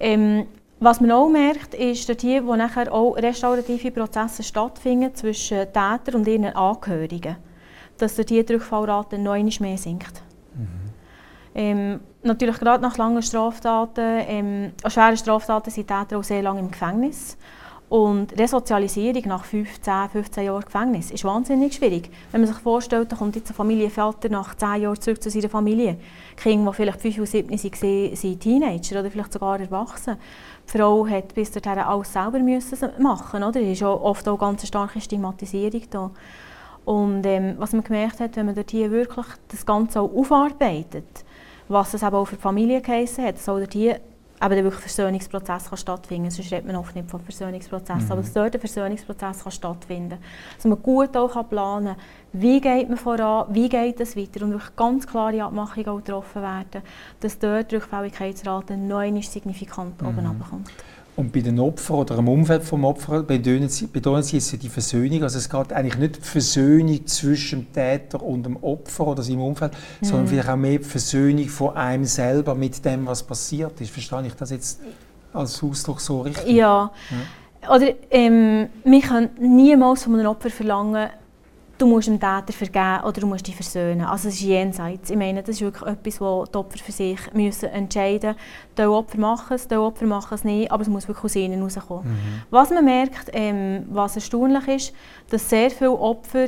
Ähm, 0.00 0.48
was 0.80 1.00
man 1.00 1.10
auch 1.10 1.28
merkt, 1.28 1.74
ist, 1.74 2.08
dass 2.08 2.18
hier, 2.20 2.46
wo 2.46 2.54
nachher 2.54 2.92
auch 2.92 3.16
restaurative 3.16 3.90
Prozesse 3.90 4.42
stattfinden 4.42 5.14
zwischen 5.14 5.66
Tätern 5.72 6.14
und 6.14 6.28
ihren 6.28 6.54
Angehörigen, 6.54 7.36
dass 7.98 8.14
die 8.14 8.40
Rückfallrate 8.40 9.18
noch 9.18 9.36
mehr 9.60 9.78
sinkt. 9.78 10.22
Mhm. 10.54 10.68
Ähm, 11.54 12.00
natürlich 12.22 12.58
gerade 12.58 12.82
nach 12.82 12.96
langen 12.96 13.22
Straftaten, 13.22 14.22
ähm, 14.28 14.72
schweren 14.86 15.16
Straftaten 15.16 15.70
sind 15.70 15.88
Täter 15.88 16.18
auch 16.18 16.24
sehr 16.24 16.42
lange 16.42 16.60
im 16.60 16.70
Gefängnis. 16.70 17.36
Und 17.88 18.38
Resozialisierung 18.38 19.22
nach 19.28 19.44
15, 19.44 20.10
15 20.12 20.44
Jahren 20.44 20.62
Gefängnis 20.62 21.10
ist 21.10 21.24
wahnsinnig 21.24 21.74
schwierig. 21.74 22.10
Wenn 22.30 22.42
man 22.42 22.48
sich 22.52 22.58
vorstellt, 22.58 23.10
da 23.10 23.16
kommt 23.16 23.34
jetzt 23.34 23.50
ein 23.50 23.54
Familienvater 23.54 24.28
nach 24.28 24.54
10 24.54 24.82
Jahren 24.82 25.00
zurück 25.00 25.22
zu 25.22 25.30
seiner 25.30 25.48
Familie. 25.48 25.96
Kinder, 26.36 26.70
die 26.70 26.76
vielleicht 26.76 27.00
5 27.00 27.16
oder 27.16 27.26
7 27.26 27.50
waren, 27.50 28.16
sind 28.16 28.40
Teenager 28.40 29.00
oder 29.00 29.10
vielleicht 29.10 29.32
sogar 29.32 29.58
erwachsen. 29.58 30.16
Frau 30.70 31.06
hat 31.06 31.34
bis 31.34 31.50
dahin 31.50 31.78
alles 31.78 32.12
selber 32.12 32.38
müssen 32.40 32.90
machen 32.98 33.42
oder? 33.42 33.60
Es 33.60 33.78
ist 33.78 33.82
auch 33.82 34.02
oft 34.02 34.28
auch 34.28 34.32
eine 34.32 34.52
ganz 34.52 34.66
starke 34.66 35.00
Stigmatisierung 35.00 35.82
da. 35.90 36.10
Und 36.84 37.24
ähm, 37.24 37.54
was 37.56 37.72
man 37.72 37.82
gemerkt 37.82 38.20
hat, 38.20 38.36
wenn 38.36 38.46
man 38.46 38.54
dort 38.54 38.70
hier 38.70 38.90
wirklich 38.90 39.26
das 39.48 39.64
Ganze 39.64 40.00
auch 40.00 40.14
aufarbeitet, 40.14 41.24
was 41.68 41.94
es 41.94 42.02
eben 42.02 42.14
auch 42.14 42.26
für 42.26 42.36
die 42.36 42.42
Familie 42.42 42.82
geheissen 42.82 43.24
hat, 43.24 43.38
soll 43.38 43.60
dort 43.60 43.72
hier 43.72 43.98
eben 44.40 44.54
der 44.54 44.64
wirklich 44.64 44.82
Versöhnungsprozess 44.82 45.68
kann 45.68 45.78
stattfinden 45.78 46.30
Sonst 46.30 46.52
redet 46.52 46.66
man 46.66 46.76
oft 46.76 46.94
nicht 46.94 47.10
vom 47.10 47.20
Versöhnungsprozess. 47.20 48.04
Mhm. 48.04 48.12
Aber 48.12 48.20
dass 48.22 48.32
dort 48.32 48.54
ein 48.54 48.60
Versöhnungsprozess 48.60 49.42
kann 49.42 49.52
stattfinden. 49.52 50.18
Dass 50.56 50.64
man 50.64 50.82
gut 50.82 51.16
auch 51.16 51.48
planen 51.48 51.96
kann, 51.96 51.96
wie 52.32 52.60
geht 52.60 52.88
man 52.88 52.98
voran, 52.98 53.46
wie 53.50 53.68
geht 53.68 54.00
es 54.00 54.16
weiter 54.16 54.44
und 54.44 54.52
wirklich 54.52 54.76
ganz 54.76 55.06
klare 55.06 55.42
Abmachungen 55.42 55.96
getroffen 55.96 56.42
werden, 56.42 56.82
dass 57.20 57.38
dort 57.38 57.70
die 57.70 57.76
Rückfälligkeitsrate 57.76 58.76
neu 58.76 59.22
signifikant 59.22 60.00
mhm. 60.00 60.08
oben 60.08 60.26
runterkommt. 60.26 60.70
Und 61.18 61.32
bei 61.32 61.40
den 61.40 61.58
Opfern 61.58 61.96
oder 61.96 62.16
im 62.18 62.28
Umfeld 62.28 62.62
des 62.62 62.72
Opfers 62.72 63.26
betonen 63.26 63.68
Sie, 63.68 63.88
betonen 63.88 64.22
Sie 64.22 64.36
jetzt 64.36 64.62
die 64.62 64.68
Versöhnung. 64.68 65.24
Also 65.24 65.38
es 65.38 65.50
geht 65.50 65.72
eigentlich 65.72 65.98
nicht 65.98 66.16
die 66.18 66.20
Versöhnung 66.20 67.04
zwischen 67.08 67.62
dem 67.62 67.72
Täter 67.72 68.22
und 68.22 68.44
dem 68.44 68.56
Opfer 68.62 69.08
oder 69.08 69.24
seinem 69.24 69.40
Umfeld, 69.40 69.72
mhm. 69.72 70.06
sondern 70.06 70.28
vielleicht 70.28 70.48
auch 70.48 70.54
mehr 70.54 70.78
die 70.78 70.84
Versöhnung 70.84 71.48
von 71.48 71.74
einem 71.74 72.04
selber 72.04 72.54
mit 72.54 72.84
dem, 72.84 73.04
was 73.04 73.24
passiert 73.24 73.80
ist. 73.80 73.90
Verstehe 73.90 74.28
ich 74.28 74.34
das 74.34 74.50
jetzt 74.50 74.80
als 75.32 75.60
Ausdruck 75.60 76.00
so 76.00 76.20
richtig? 76.20 76.46
Ja. 76.52 76.92
ja. 77.10 77.74
Oder 77.74 77.94
ähm, 78.12 78.68
wir 78.84 79.00
können 79.00 79.30
niemals 79.40 80.04
von 80.04 80.14
einem 80.14 80.28
Opfer 80.28 80.50
verlangen, 80.50 81.10
du 81.78 81.86
musst 81.86 82.08
dem 82.08 82.20
Täter 82.20 82.52
vergeben 82.52 83.04
oder 83.04 83.20
du 83.20 83.26
musst 83.26 83.46
dich 83.46 83.54
versöhnen. 83.54 84.02
Also 84.02 84.28
es 84.28 84.34
ist 84.34 84.42
jenseits. 84.42 85.10
Ich 85.10 85.16
meine, 85.16 85.42
das 85.42 85.56
ist 85.56 85.60
wirklich 85.60 85.88
etwas, 85.88 86.20
was 86.20 86.50
die 86.50 86.58
Opfer 86.58 86.78
für 86.78 86.92
sich 86.92 87.18
müssen 87.32 87.68
entscheiden 87.70 88.30
müssen. 88.30 88.76
Die 88.76 88.82
Opfer 88.82 89.18
machen 89.18 89.54
es, 89.54 89.68
die 89.68 89.76
Opfer 89.76 90.06
machen 90.06 90.34
es 90.34 90.44
nicht, 90.44 90.70
aber 90.70 90.82
es 90.82 90.88
muss 90.88 91.06
wirklich 91.08 91.24
aus 91.24 91.36
ihnen 91.36 91.58
herauskommen. 91.58 92.08
Mhm. 92.08 92.42
Was 92.50 92.70
man 92.70 92.84
merkt, 92.84 93.30
ähm, 93.32 93.86
was 93.90 94.16
erstaunlich 94.16 94.68
ist, 94.68 94.92
dass 95.30 95.48
sehr 95.48 95.70
viele 95.70 95.92
Opfer 95.92 96.46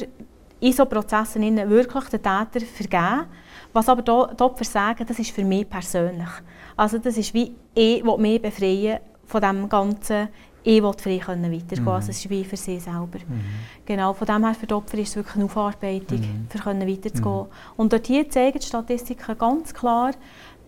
in 0.61 0.73
solchen 0.73 0.91
Prozessen 0.91 1.71
wirklich 1.71 2.05
den 2.05 2.23
Täter 2.23 2.67
vergeben. 2.67 3.27
Was 3.73 3.89
aber 3.89 4.03
die 4.03 4.43
Opfer 4.43 4.65
sagen, 4.65 5.07
das 5.07 5.19
ist 5.19 5.31
für 5.31 5.45
mich 5.45 5.69
persönlich. 5.69 6.29
Also 6.77 6.99
das 6.99 7.17
ist 7.17 7.33
wie, 7.33 7.55
ich 7.75 8.05
will 8.05 8.19
mich 8.19 8.43
befreien 8.43 8.99
von 9.25 9.41
dem 9.41 9.69
ganzen 9.69 10.29
ich 10.63 10.83
will 10.83 10.93
frei 10.93 11.19
können 11.19 11.53
weitergehen. 11.53 11.83
Mhm. 11.83 11.89
Also 11.89 12.11
es 12.11 12.19
ist 12.19 12.31
wie 12.31 12.45
für 12.45 12.57
sie 12.57 12.79
selber. 12.79 13.19
Mhm. 13.27 13.41
Genau, 13.87 14.13
von 14.13 14.27
dem 14.27 14.45
her 14.45 14.55
für 14.55 14.67
die 14.67 14.75
Opfer 14.75 14.99
ist 14.99 15.11
es 15.11 15.17
wirklich 15.17 15.37
eine 15.37 15.45
Aufarbeitung, 15.45 16.21
mhm. 16.21 16.47
für 16.49 16.59
können 16.59 16.89
weiterzugehen. 16.89 17.43
Mhm. 17.43 17.75
Und 17.77 17.93
dort 17.93 18.07
hier 18.07 18.29
zeigen 18.29 18.59
die 18.59 18.67
Statistiken 18.67 19.39
ganz 19.39 19.73
klar, 19.73 20.13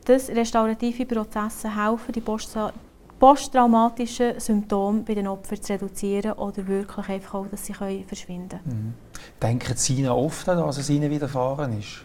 dass 0.05 0.29
restaurative 0.29 1.07
Prozesse 1.07 1.75
helfen, 1.75 2.13
die 2.13 2.21
Post 2.21 2.57
posttraumatischen 3.19 4.41
Symptome 4.41 5.03
bei 5.03 5.15
den 5.15 5.29
Opfern 5.29 5.63
zu 5.63 5.75
reduzieren 5.75 6.33
oder 6.33 6.67
wirklich 6.67 7.09
einfach 7.09 7.35
auch, 7.35 7.47
dass 7.47 7.65
sie 7.65 7.73
können 7.73 8.03
verschwinden 8.03 8.59
können. 8.65 8.95
Mhm. 8.95 8.95
Denken 9.41 9.77
Sie 9.77 10.09
oft 10.09 10.49
an, 10.49 10.59
was 10.65 10.79
es 10.79 10.91
ihnen 10.91 11.09
widerfahren 11.09 11.79
ist? 11.79 12.05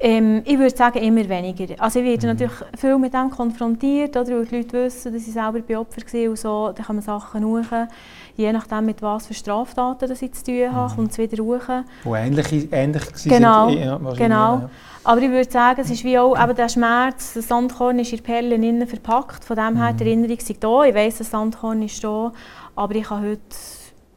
Ähm, 0.00 0.42
ich 0.44 0.58
würde 0.58 0.76
sagen, 0.76 0.98
immer 0.98 1.28
weniger. 1.28 1.74
Also 1.78 2.00
ich 2.00 2.04
werde 2.04 2.26
mhm. 2.26 2.32
natürlich 2.32 2.56
viel 2.78 2.98
mit 2.98 3.14
dem 3.14 3.30
konfrontiert, 3.30 4.16
oder, 4.16 4.30
weil 4.30 4.46
die 4.46 4.56
Leute 4.56 4.72
wissen, 4.72 5.12
dass 5.12 5.26
ich 5.26 5.32
selber 5.32 5.60
bei 5.60 5.78
Opfer 5.78 6.02
war 6.02 6.30
und 6.30 6.38
so, 6.38 6.72
dann 6.74 6.84
kann 6.84 6.96
man 6.96 7.02
Sachen 7.02 7.42
suchen. 7.42 7.88
Je 8.36 8.52
nachdem, 8.52 8.86
mit 8.86 9.00
was 9.00 9.28
für 9.28 9.34
Straftaten 9.34 10.08
das 10.08 10.20
ich 10.20 10.32
zu 10.32 10.44
tun 10.44 10.72
habe, 10.72 10.92
mhm. 10.92 10.96
kommt 10.96 11.12
es 11.12 11.18
wieder 11.18 11.42
hoch. 11.42 11.84
Wo 12.02 12.14
ähnlich, 12.16 12.68
ähnlich 12.72 13.04
genau, 13.24 13.68
sind. 13.68 13.78
Ja, 13.78 13.96
genau. 13.96 14.54
Ja. 14.58 14.70
Aber 15.04 15.20
ich 15.20 15.30
würde 15.30 15.50
sagen, 15.50 15.80
es 15.82 15.90
ist 15.90 16.02
wie 16.02 16.18
auch 16.18 16.42
eben 16.42 16.56
der 16.56 16.68
Schmerz, 16.68 17.34
das 17.34 17.46
Sandkorn 17.46 17.98
ist 17.98 18.12
in 18.12 18.22
Perlen 18.22 18.62
innen 18.62 18.88
verpackt, 18.88 19.44
von 19.44 19.54
dem 19.54 19.76
her 19.76 19.92
mhm. 19.92 19.96
die 19.98 20.04
Erinnerung 20.04 20.36
ist 20.36 20.64
da. 20.64 20.84
Ich 20.84 20.94
weiss, 20.94 21.18
das 21.18 21.30
Sandkorn 21.30 21.82
ist 21.82 22.02
da, 22.02 22.32
aber 22.74 22.94
ich 22.94 23.04
kann 23.04 23.22
heute 23.22 23.40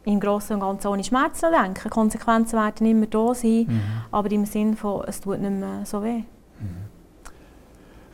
im 0.08 0.20
Großen 0.20 0.54
und 0.56 0.62
Ganzen 0.62 0.88
ohne 0.88 1.04
Schmerzen 1.04 1.52
denken. 1.52 1.90
Konsequenzen 1.90 2.58
werden 2.58 2.88
immer 2.88 3.08
da 3.08 3.34
sein, 3.34 3.66
mhm. 3.68 3.82
aber 4.12 4.32
im 4.32 4.46
Sinne 4.46 4.78
von, 4.78 5.04
es 5.06 5.20
tut 5.20 5.40
nicht 5.40 5.52
mehr 5.52 5.82
so 5.86 6.02
weh. 6.02 6.20
Mhm. 6.20 6.26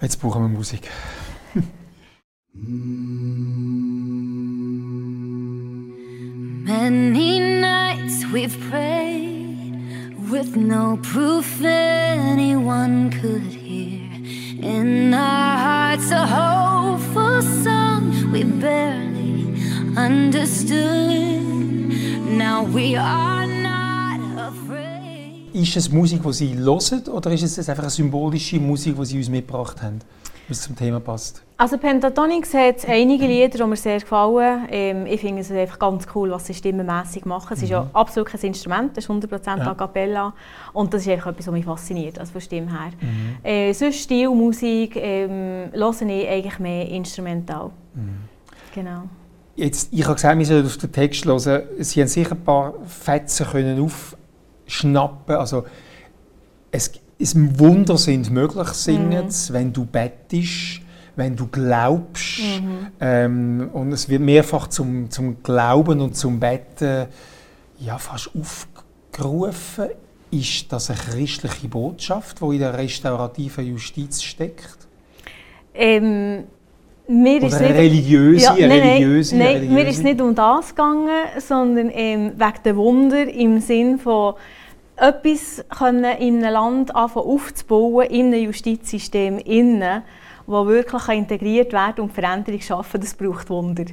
Jetzt 0.01 0.17
brauchen 0.19 0.41
wir 0.41 0.49
Musik. 0.49 0.89
Many 6.65 7.39
nights 7.61 8.25
we've 8.31 8.57
prayed 8.69 10.17
with 10.31 10.55
no 10.55 10.97
proof 11.03 11.61
anyone 11.63 13.11
could 13.11 13.43
hear. 13.43 14.09
In 14.61 15.13
our 15.13 15.57
hearts, 15.57 16.09
a 16.11 16.25
hopeful 16.25 17.41
song 17.41 18.31
we 18.31 18.43
barely 18.43 19.52
understood. 19.97 21.41
Now 22.25 22.65
we 22.65 22.95
are 22.97 23.45
not 23.45 24.19
afraid. 24.37 25.53
Ist 25.53 25.77
es 25.77 25.89
Musik, 25.91 26.23
die 26.23 26.33
Sie 26.33 26.55
hören, 26.57 27.03
oder 27.11 27.31
ist 27.31 27.43
es 27.43 27.69
einfach 27.69 27.83
eine 27.83 27.89
symbolische 27.89 28.59
Musik, 28.59 28.95
die 28.97 29.05
Sie 29.05 29.17
uns 29.17 29.29
mitgebracht 29.29 29.81
haben, 29.81 29.99
was 30.47 30.61
zum 30.61 30.75
Thema 30.75 30.99
passt? 30.99 31.43
Also 31.57 31.77
Pentatonix 31.77 32.53
hat 32.53 32.87
einige 32.89 33.27
Lieder, 33.27 33.57
die 33.57 33.63
mir 33.63 33.75
sehr 33.75 33.99
gefallen. 33.99 34.67
Ähm, 34.69 35.05
ich 35.05 35.21
finde 35.21 35.41
es 35.41 35.51
einfach 35.51 35.77
ganz 35.77 36.07
cool, 36.15 36.31
was 36.31 36.47
sie 36.47 36.53
stimmenmässig 36.53 37.25
machen. 37.25 37.53
Es 37.53 37.61
ist 37.61 37.69
ja 37.69 37.83
mhm. 37.83 37.89
absolut 37.93 38.29
kein 38.29 38.41
Instrument, 38.41 38.97
das 38.97 39.05
ist 39.05 39.11
100% 39.11 39.59
ja. 39.59 39.71
A 39.71 39.75
Cappella. 39.75 40.33
Und 40.73 40.93
das 40.93 41.03
ist 41.03 41.09
einfach 41.09 41.31
etwas, 41.31 41.47
was 41.47 41.53
mich 41.53 41.65
fasziniert, 41.65 42.19
also 42.19 42.31
von 42.33 42.41
Stimme 42.41 42.71
her. 42.71 42.91
Mhm. 42.99 43.45
Äh, 43.45 43.73
sonst 43.73 43.99
Stilmusik 43.99 44.95
ähm, 44.95 45.71
höre 45.71 46.01
ich 46.01 46.27
eigentlich 46.27 46.59
mehr 46.59 46.89
instrumental. 46.89 47.69
Mhm. 47.93 48.23
Genau. 48.73 49.03
Jetzt, 49.55 49.89
ich 49.91 50.03
habe 50.03 50.15
gesagt, 50.15 50.37
wir 50.37 50.45
sollen 50.45 50.65
auf 50.65 50.77
den 50.77 50.91
Text 50.91 51.25
hören. 51.25 51.63
Sie 51.79 52.01
haben 52.01 52.07
sicher 52.07 52.31
ein 52.31 52.43
paar 52.43 52.73
Fetzen 52.87 53.45
können 53.45 53.79
aufschnappen. 53.79 55.35
Also, 55.35 55.65
es, 56.71 56.91
es 57.19 57.35
Wunder 57.59 57.97
sind 57.97 58.31
möglich, 58.31 58.67
singen 58.69 59.27
mhm. 59.27 59.53
wenn 59.53 59.71
du 59.71 59.85
bettest, 59.85 60.81
wenn 61.15 61.35
du 61.35 61.47
glaubst. 61.47 62.39
Mhm. 62.39 62.87
Ähm, 62.99 63.69
und 63.73 63.91
es 63.91 64.09
wird 64.09 64.21
mehrfach 64.21 64.67
zum, 64.67 65.11
zum 65.11 65.43
Glauben 65.43 66.01
und 66.01 66.17
zum 66.17 66.39
Betten 66.39 67.07
ja, 67.79 67.97
fast 67.97 68.31
aufgerufen. 68.35 69.89
Ist 70.31 70.71
das 70.73 70.89
eine 70.89 70.99
christliche 70.99 71.67
Botschaft, 71.67 72.41
die 72.41 72.55
in 72.55 72.59
der 72.59 72.75
restaurativen 72.75 73.67
Justiz 73.67 74.23
steckt? 74.23 74.87
Ähm, 75.75 76.45
mir 77.07 77.37
Oder 77.37 77.47
ist 77.47 77.55
eine 77.55 77.75
religiöse, 77.75 78.45
ja, 78.45 78.67
nein, 78.67 78.79
religiöse, 78.79 79.35
nein, 79.35 79.47
religiöse. 79.47 79.73
mir 79.73 79.87
ist 79.87 79.97
es 79.97 80.03
nicht 80.03 80.21
um 80.21 80.35
das 80.35 80.69
gegangen, 80.69 81.25
sondern 81.37 81.91
ähm, 81.93 82.33
wegen 82.37 82.63
der 82.63 82.77
Wunder 82.77 83.27
im 83.27 83.59
Sinn 83.59 83.99
von 83.99 84.35
etwas 84.95 85.63
können 85.69 86.17
in 86.17 86.43
einem 86.43 86.53
Land 86.53 86.95
anfangen 86.95 87.27
aufzubauen, 87.27 88.07
in 88.07 88.27
einem 88.27 88.45
Justizsystem 88.45 89.39
innen, 89.39 90.03
wo 90.45 90.65
wirklich 90.67 91.07
integriert 91.09 91.73
werden 91.73 92.01
und 92.01 92.13
Veränderung 92.13 92.61
schaffen, 92.61 93.01
das 93.01 93.13
braucht 93.13 93.49
Wunder. 93.49 93.85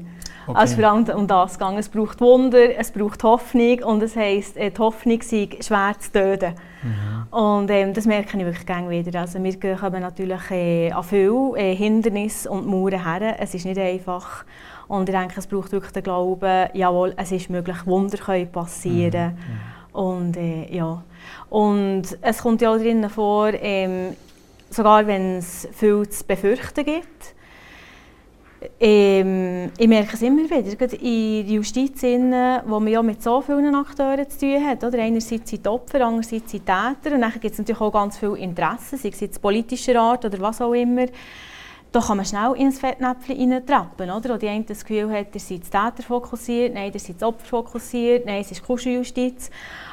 Okay. 0.51 0.59
Also 0.59 0.77
vor 0.77 0.85
allem 0.91 1.09
um 1.09 1.27
das 1.27 1.55
gegangen. 1.55 1.79
Es 1.79 1.89
braucht 1.89 2.21
Wunder, 2.21 2.79
es 2.79 2.91
braucht 2.91 3.23
Hoffnung 3.23 3.83
und 3.85 4.03
es 4.03 4.17
heisst, 4.17 4.57
äh, 4.57 4.71
die 4.71 4.79
Hoffnung 4.79 5.21
sei 5.23 5.49
schwer 5.61 5.95
zu 5.99 6.13
töten. 6.13 6.55
Mhm. 6.83 7.39
Und 7.39 7.71
ähm, 7.71 7.95
das 7.95 8.07
merke 8.07 8.37
ich 8.37 8.45
wirklich 8.45 8.67
gerne 8.67 8.91
wieder. 8.91 9.21
Also 9.21 9.43
wir 9.43 9.77
kommen 9.77 10.01
natürlich 10.01 10.51
äh, 10.51 10.91
an 10.91 11.05
viele 11.05 11.53
äh, 11.57 11.75
Hindernisse 11.75 12.51
und 12.51 12.67
Mauern 12.67 13.05
her. 13.05 13.37
Es 13.39 13.55
ist 13.55 13.65
nicht 13.65 13.79
einfach. 13.79 14.45
Und 14.89 15.09
ich 15.09 15.15
denke, 15.15 15.35
es 15.39 15.47
braucht 15.47 15.71
wirklich 15.71 15.93
den 15.93 16.03
Glauben, 16.03 16.69
jawohl, 16.75 17.15
es 17.17 17.31
ist 17.31 17.49
möglich, 17.49 17.87
Wunder 17.87 18.19
können 18.19 18.51
passieren. 18.51 19.35
Mhm. 19.93 19.97
Und 20.01 20.37
äh, 20.37 20.75
ja. 20.75 21.03
Und 21.49 22.03
es 22.23 22.39
kommt 22.39 22.61
ja 22.61 22.73
auch 22.73 22.77
drinnen 22.77 23.11
vor, 23.11 23.51
ähm, 23.55 24.17
sogar 24.71 25.07
wenn 25.07 25.39
es 25.39 25.69
viel 25.73 26.09
zu 26.09 26.25
befürchten 26.25 26.85
gibt, 26.85 27.35
Ähm, 28.79 29.71
ich 29.79 29.89
merke 29.89 30.15
es 30.15 30.23
immer 30.23 30.45
wieder, 30.45 30.77
gerade 30.77 30.97
in 30.97 31.47
der 31.47 31.55
Justiz, 31.55 32.03
wo 32.03 32.79
man 32.79 32.89
ja 32.89 33.03
mit 33.03 33.23
so 33.23 33.41
vielen 33.41 33.75
Akteuren 33.75 34.29
zu 34.29 34.39
tun 34.39 34.67
hat. 34.67 34.85
Oder? 34.85 34.99
Einerseits 34.99 35.51
sind 35.51 35.65
die 35.65 35.69
Opfer, 35.69 36.05
andererseits 36.05 36.51
sind 36.51 36.53
die 36.53 36.59
Täter. 36.59 37.15
Und 37.15 37.23
dann 37.23 37.33
gibt 37.33 37.53
es 37.53 37.59
natürlich 37.59 37.81
auch 37.81 37.93
ganz 37.93 38.19
viel 38.19 38.35
Interesse, 38.35 38.99
sei 38.99 39.09
es 39.09 39.21
jetzt 39.21 39.41
politischer 39.41 39.99
Art 39.99 40.25
oder 40.25 40.39
was 40.41 40.61
auch 40.61 40.75
immer. 40.75 41.07
Da 41.93 42.01
kann 42.01 42.19
man 42.19 42.27
schnell 42.27 42.53
ins 42.57 42.79
Fettnäpfchen 42.79 43.53
reintrappen. 43.53 44.11
Oder? 44.11 44.35
Und 44.35 44.43
die 44.43 44.49
einen 44.49 44.67
das 44.67 44.85
Gefühl 44.85 45.11
hat, 45.11 45.35
ihr 45.35 45.41
seid 45.41 45.63
Täter 45.63 46.03
fokussiert, 46.07 46.75
nein, 46.75 46.93
ihr 46.93 47.01
seid 47.01 47.23
Opfer 47.23 47.47
fokussiert, 47.47 48.27
nein, 48.27 48.43
es 48.43 48.51
ist 48.53 48.65
Kuscheljustiz. 48.65 49.51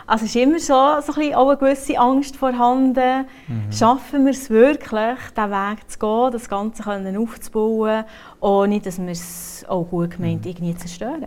Also 0.07 0.23
es 0.23 0.35
ist 0.35 0.41
immer 0.41 0.59
so, 0.59 1.11
so 1.11 1.19
ein 1.19 1.35
auch 1.35 1.49
eine 1.49 1.57
gewisse 1.57 1.99
Angst 1.99 2.37
vorhanden. 2.37 3.25
Mhm. 3.47 3.71
Schaffen 3.71 4.23
wir 4.25 4.31
es 4.31 4.49
wirklich, 4.49 5.17
diesen 5.35 5.51
Weg 5.51 5.91
zu 5.91 5.99
gehen, 5.99 6.31
das 6.31 6.47
Ganze 6.49 6.83
können 6.83 7.17
aufzubauen, 7.17 8.05
ohne 8.39 8.79
dass 8.79 8.99
wir 8.99 9.09
es 9.09 9.65
auch 9.67 9.83
gut 9.83 10.11
gemeint 10.11 10.45
mhm. 10.45 10.51
irgendwie 10.51 10.75
zerstören? 10.75 11.25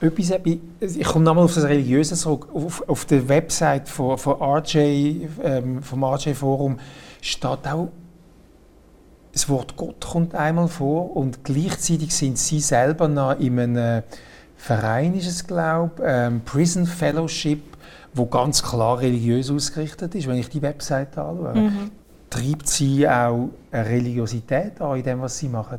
Etwas, 0.00 0.32
ich 0.80 1.04
komme 1.04 1.24
nochmal 1.24 1.44
auf 1.44 1.54
das 1.54 1.64
Religiöse 1.64 2.14
zurück. 2.14 2.48
Auf, 2.54 2.88
auf 2.88 3.04
der 3.06 3.28
Website 3.28 3.88
von, 3.88 4.16
von 4.16 4.40
RJ, 4.40 5.26
ähm, 5.42 5.82
vom 5.82 6.04
RJ 6.04 6.34
Forum 6.34 6.78
steht 7.20 7.66
auch 7.66 7.88
das 9.32 9.48
Wort 9.48 9.76
Gott 9.76 10.00
kommt 10.00 10.34
einmal 10.34 10.68
vor 10.68 11.16
und 11.16 11.42
gleichzeitig 11.42 12.14
sind 12.14 12.38
sie 12.38 12.60
selber 12.60 13.08
noch 13.08 13.38
in 13.40 13.58
einem 13.58 14.02
Verein, 14.56 15.14
ist 15.14 15.26
es 15.26 15.46
glaube 15.46 16.02
ähm, 16.04 16.42
Prison 16.44 16.86
Fellowship, 16.86 17.62
wo 18.14 18.26
ganz 18.26 18.62
klar 18.62 19.00
religiös 19.00 19.50
ausgerichtet 19.50 20.14
ist, 20.14 20.26
wenn 20.26 20.36
ich 20.36 20.48
die 20.48 20.62
Webseite 20.62 21.22
anschaue. 21.22 21.54
Mhm. 21.54 21.90
Treibt 22.28 22.68
sie 22.68 23.06
auch 23.06 23.50
eine 23.70 23.86
Religiosität 23.86 24.80
an 24.80 24.96
in 24.96 25.02
dem, 25.02 25.20
was 25.20 25.38
sie 25.38 25.48
machen? 25.48 25.78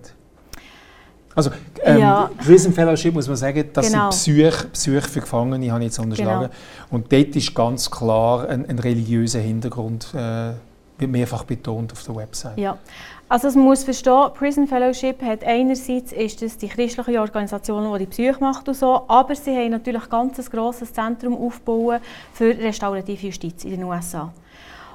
Also, 1.35 1.49
ähm, 1.81 1.99
ja. 1.99 2.29
Prison 2.45 2.73
Fellowship 2.73 3.13
muss 3.13 3.27
man 3.27 3.37
sagen, 3.37 3.67
das 3.73 3.91
genau. 3.91 4.11
sind 4.11 4.19
Psyche, 4.19 4.67
Psyche 4.67 5.01
für 5.01 5.21
Gefangene, 5.21 5.71
habe 5.71 5.81
ich 5.81 5.87
jetzt 5.87 5.99
unterschlagen. 5.99 6.49
Genau. 6.49 6.87
Und 6.91 7.11
dort 7.11 7.35
ist 7.35 7.55
ganz 7.55 7.89
klar 7.89 8.47
ein, 8.47 8.67
ein 8.67 8.77
religiöser 8.77 9.39
Hintergrund, 9.39 10.13
äh, 10.13 10.51
wird 10.99 11.11
mehrfach 11.11 11.43
betont 11.43 11.91
auf 11.91 12.03
der 12.03 12.15
Website. 12.15 12.57
Ja. 12.57 12.77
Also 13.33 13.49
man 13.57 13.65
muss 13.69 13.83
verstehen, 13.83 14.29
Prison 14.35 14.67
Fellowship 14.67 15.19
hat 15.23 15.43
einerseits 15.43 16.11
ist 16.11 16.43
das 16.43 16.55
die 16.55 16.67
christliche 16.67 17.19
Organisation, 17.19 17.91
die 17.91 18.05
die 18.05 18.05
Psyche 18.05 18.37
macht 18.39 18.67
und 18.67 18.75
so, 18.75 19.05
aber 19.07 19.33
sie 19.33 19.57
haben 19.57 19.71
natürlich 19.71 20.07
ganz 20.07 20.37
ein 20.37 20.45
grosses 20.45 20.93
Zentrum 20.93 21.35
aufgebaut 21.35 22.01
für 22.31 22.55
restaurative 22.55 23.25
Justiz 23.25 23.63
in 23.63 23.71
den 23.71 23.85
USA. 23.85 24.31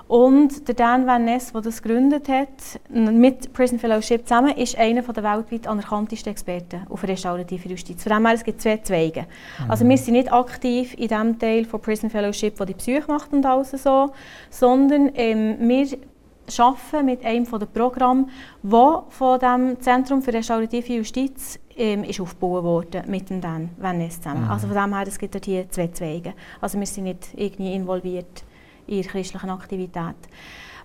Und 0.07 0.69
der 0.69 0.77
Dan 0.77 1.05
Van 1.05 1.25
Ness, 1.25 1.51
der 1.53 1.63
das 1.63 1.83
gegründet 1.83 2.29
hat, 2.29 2.79
mit 2.89 3.53
Prison 3.53 3.81
Fellowship 3.81 4.29
zusammen, 4.29 4.57
ist 4.57 4.79
einer 4.79 5.03
der 5.03 5.25
weltweit 5.25 5.67
anerkanntesten 5.67 6.31
Experten 6.31 6.87
auf 6.89 7.03
restaurative 7.03 7.69
Justiz. 7.69 8.05
Von 8.05 8.13
dem 8.13 8.25
her, 8.25 8.37
es 8.37 8.45
gibt 8.45 8.63
zwei 8.63 8.77
Zweige. 8.77 9.23
Mhm. 9.65 9.71
Also 9.71 9.85
wir 9.85 9.99
sind 9.99 10.13
nicht 10.13 10.33
aktiv 10.33 10.95
in 10.97 11.09
dem 11.09 11.39
Teil 11.41 11.65
von 11.65 11.81
Prison 11.81 12.09
Fellowship, 12.09 12.57
der 12.57 12.67
die 12.67 12.75
Psyche 12.75 13.09
macht 13.09 13.33
und 13.33 13.45
alles 13.45 13.73
so, 13.73 14.13
sondern 14.49 15.11
ähm, 15.17 15.57
wir 15.59 15.89
arbeiten 16.59 17.07
mit 17.07 17.25
einem 17.25 17.47
der 17.47 17.67
Programme, 17.67 18.27
das 18.63 19.03
von 19.11 19.39
dem 19.39 19.81
Zentrum 19.81 20.23
für 20.23 20.33
restaurative 20.33 20.95
Justiz 20.95 21.59
ähm, 21.77 22.05
ist 22.05 22.21
aufgebaut 22.21 22.65
wurde 22.65 23.05
mit 23.07 23.31
dem 23.31 23.41
Dan 23.41 23.71
Venice 23.79 24.21
zusammen. 24.21 24.45
Mhm. 24.45 24.51
Also 24.51 24.67
von 24.67 24.77
dem 24.77 24.95
her, 24.95 25.07
es 25.07 25.19
gibt 25.19 25.45
hier 25.45 25.71
zwei 25.71 25.89
Zweige. 25.89 26.35
Also 26.61 26.79
wir 26.79 26.87
sind 26.87 27.05
nicht 27.05 27.29
irgendwie 27.37 27.75
involviert 27.75 28.45
in 28.87 29.03
christlichen 29.03 29.51
Aktivität. 29.51 30.17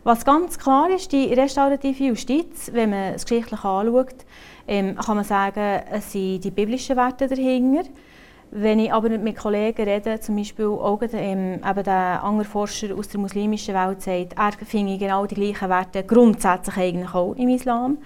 Was 0.04 0.26
ganz 0.26 0.60
klar 0.60 0.90
ist, 0.90 1.12
die 1.12 1.34
restaurative 1.34 2.04
Justiz, 2.04 2.70
wenn 2.74 2.90
man 2.90 3.14
es 3.14 3.26
geschichtlich 3.26 3.64
anschaut, 3.64 4.26
ähm, 4.68 4.96
kann 4.96 5.16
man 5.16 5.26
sagen, 5.26 5.84
es 5.92 6.12
sind 6.12 6.44
die 6.44 6.52
biblischen 6.52 6.98
Werte 6.98 7.28
dahinter. 7.28 7.90
Wenn 8.56 8.78
ich 8.78 8.94
aber 8.94 9.10
mit 9.10 9.36
Kollegen 9.36 9.84
rede, 9.84 10.20
zum 10.20 10.36
Beispiel 10.36 10.68
auch 10.68 11.02
ähm, 11.12 11.56
eben 11.68 11.84
der 11.84 12.24
andere 12.24 12.46
Forscher 12.46 12.96
aus 12.96 13.08
der 13.08 13.20
muslimischen 13.20 13.74
Welt 13.74 14.04
sagt, 14.04 14.34
er 14.38 14.66
finde 14.66 14.96
genau 15.00 15.26
die 15.26 15.34
gleichen 15.34 15.70
Werte 15.70 16.04
grundsätzlich 16.04 16.78
eigentlich 16.78 17.14
auch 17.16 17.34
im 17.34 17.50
Islam. 17.50 17.98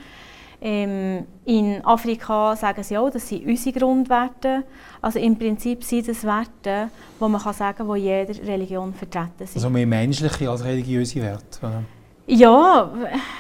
Ähm, 0.61 1.25
in 1.43 1.83
Afrika 1.83 2.55
sagen 2.55 2.81
sie 2.81 2.97
auch, 2.97 3.09
das 3.09 3.27
sind 3.27 3.45
unsere 3.45 3.77
Grundwerte. 3.77 4.63
Also 5.01 5.19
im 5.19 5.37
Prinzip 5.37 5.83
sind 5.83 6.07
das 6.07 6.23
Werte, 6.23 6.89
die 7.19 7.27
man 7.27 7.41
kann 7.41 7.53
sagen 7.53 7.77
kann, 7.79 7.93
die 7.95 8.01
jeder 8.01 8.47
Religion 8.47 8.93
vertreten 8.93 9.45
sind. 9.45 9.55
Also 9.57 9.69
mehr 9.69 9.85
menschliche 9.85 10.49
als 10.49 10.63
religiöse 10.63 11.21
Werte? 11.21 11.59
Oder? 11.59 11.83
Ja, 12.29 12.91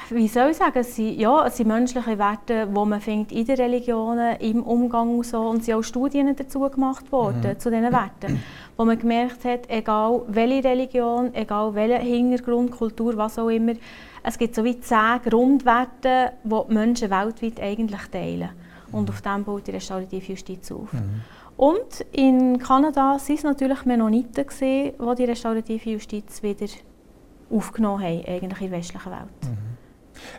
wie 0.09 0.29
soll 0.29 0.51
ich 0.51 0.57
sagen, 0.57 0.79
es 0.79 0.95
sind, 0.95 1.19
ja, 1.19 1.45
es 1.45 1.57
sind 1.57 1.67
menschliche 1.67 2.17
Werte, 2.17 2.67
die 2.67 2.85
man 2.85 3.01
findet 3.01 3.33
in 3.33 3.45
den 3.45 3.57
Religionen, 3.57 4.37
im 4.37 4.63
Umgang 4.63 5.17
und 5.17 5.25
so. 5.25 5.41
Und 5.41 5.59
es 5.59 5.65
sind 5.65 5.75
auch 5.75 5.83
Studien 5.83 6.33
dazu 6.33 6.61
gemacht 6.61 7.11
worden, 7.11 7.41
mhm. 7.41 7.59
zu 7.59 7.69
diesen 7.69 7.91
Werten. 7.91 8.41
Wo 8.77 8.85
man 8.85 8.97
gemerkt 8.97 9.43
hat, 9.43 9.69
egal 9.69 10.21
welche 10.29 10.63
Religion, 10.63 11.35
egal 11.35 11.75
welcher 11.75 11.99
Hintergrund, 11.99 12.71
Kultur, 12.71 13.17
was 13.17 13.37
auch 13.37 13.49
immer, 13.49 13.73
es 14.23 14.37
gibt 14.37 14.55
so 14.55 14.63
wie 14.63 14.79
zehn 14.79 15.21
Grundwerte, 15.21 16.31
die 16.45 16.49
die 16.49 16.73
Menschen 16.73 17.09
weltweit 17.09 17.59
eigentlich 17.59 18.07
teilen. 18.09 18.51
Und 18.93 19.03
mhm. 19.03 19.09
auf 19.09 19.21
dem 19.21 19.43
baut 19.43 19.67
die 19.67 19.71
restaurative 19.71 20.31
Justiz 20.31 20.71
auf. 20.71 20.93
Mhm. 20.93 21.21
Und 21.57 22.05
in 22.13 22.57
Kanada 22.59 23.01
waren 23.01 23.35
es 23.35 23.43
natürlich 23.43 23.83
Mennoniten, 23.83 24.45
die 24.61 24.93
die 25.17 25.25
restaurative 25.25 25.89
Justiz 25.89 26.41
wieder 26.41 26.67
aufgenommen 27.49 28.03
haben, 28.03 28.25
eigentlich 28.25 28.61
in 28.61 28.69
der 28.69 28.79
westlichen 28.79 29.11
Welt. 29.11 29.43
Mhm. 29.43 29.77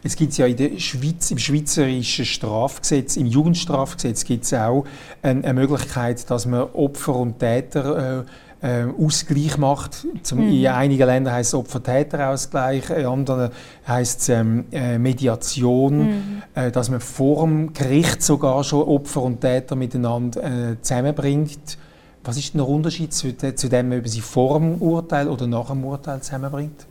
Es 0.03 0.17
gibt 0.17 0.37
ja 0.37 0.47
in 0.47 0.57
der 0.57 0.79
Schweiz, 0.79 1.31
im 1.31 1.39
schweizerischen 1.39 2.25
Strafgesetz, 2.25 3.17
im 3.17 3.27
Jugendstrafgesetz 3.27 4.25
gibt 4.25 4.45
es 4.45 4.55
auch 4.55 4.85
eine, 5.23 5.45
eine, 5.45 5.55
Möglichkeit, 5.55 6.29
dass 6.31 6.47
man 6.47 6.63
Opfer 6.73 7.15
und 7.17 7.39
Täter 7.39 8.25
äh, 8.25 8.25
äh, 8.61 8.87
Ausgleich 8.99 9.57
macht. 9.57 10.07
Zum, 10.23 10.47
mhm. 10.47 10.53
In 10.53 10.67
einigen 10.67 11.07
Ländern 11.07 11.35
heißt 11.35 11.51
es 11.51 11.55
Opfer-Täter-Ausgleich, 11.55 12.91
in 12.91 13.07
anderen 13.07 13.51
heißt 13.87 14.21
es 14.21 14.29
ähm, 14.29 14.65
äh, 14.73 14.99
Mediation, 14.99 15.99
mhm. 15.99 16.43
äh, 16.55 16.71
dass 16.71 16.91
man 16.91 17.01
vor 17.01 17.45
dem 17.45 17.73
Gericht 17.73 18.23
sogar 18.23 18.65
schon 18.65 18.83
Opfer 18.83 19.23
und 19.23 19.41
Täter 19.41 19.77
miteinander 19.77 20.43
äh, 20.43 20.81
zusammenbringt. 20.81 21.79
Was 22.25 22.37
ist 22.37 22.55
der 22.55 22.69
Unterschied 22.69 23.15
zu, 23.15 23.35
zu 23.37 23.69
dem, 23.69 23.93
ob 23.93 24.01
man 24.01 24.05
sie 24.05 24.21
vor 24.21 24.59
dem 24.59 24.83
Urteil 24.83 25.29
oder 25.29 25.47
nach 25.47 25.69
dem 25.69 25.85
Urteil 25.85 26.21
zusammenbringt? 26.21 26.88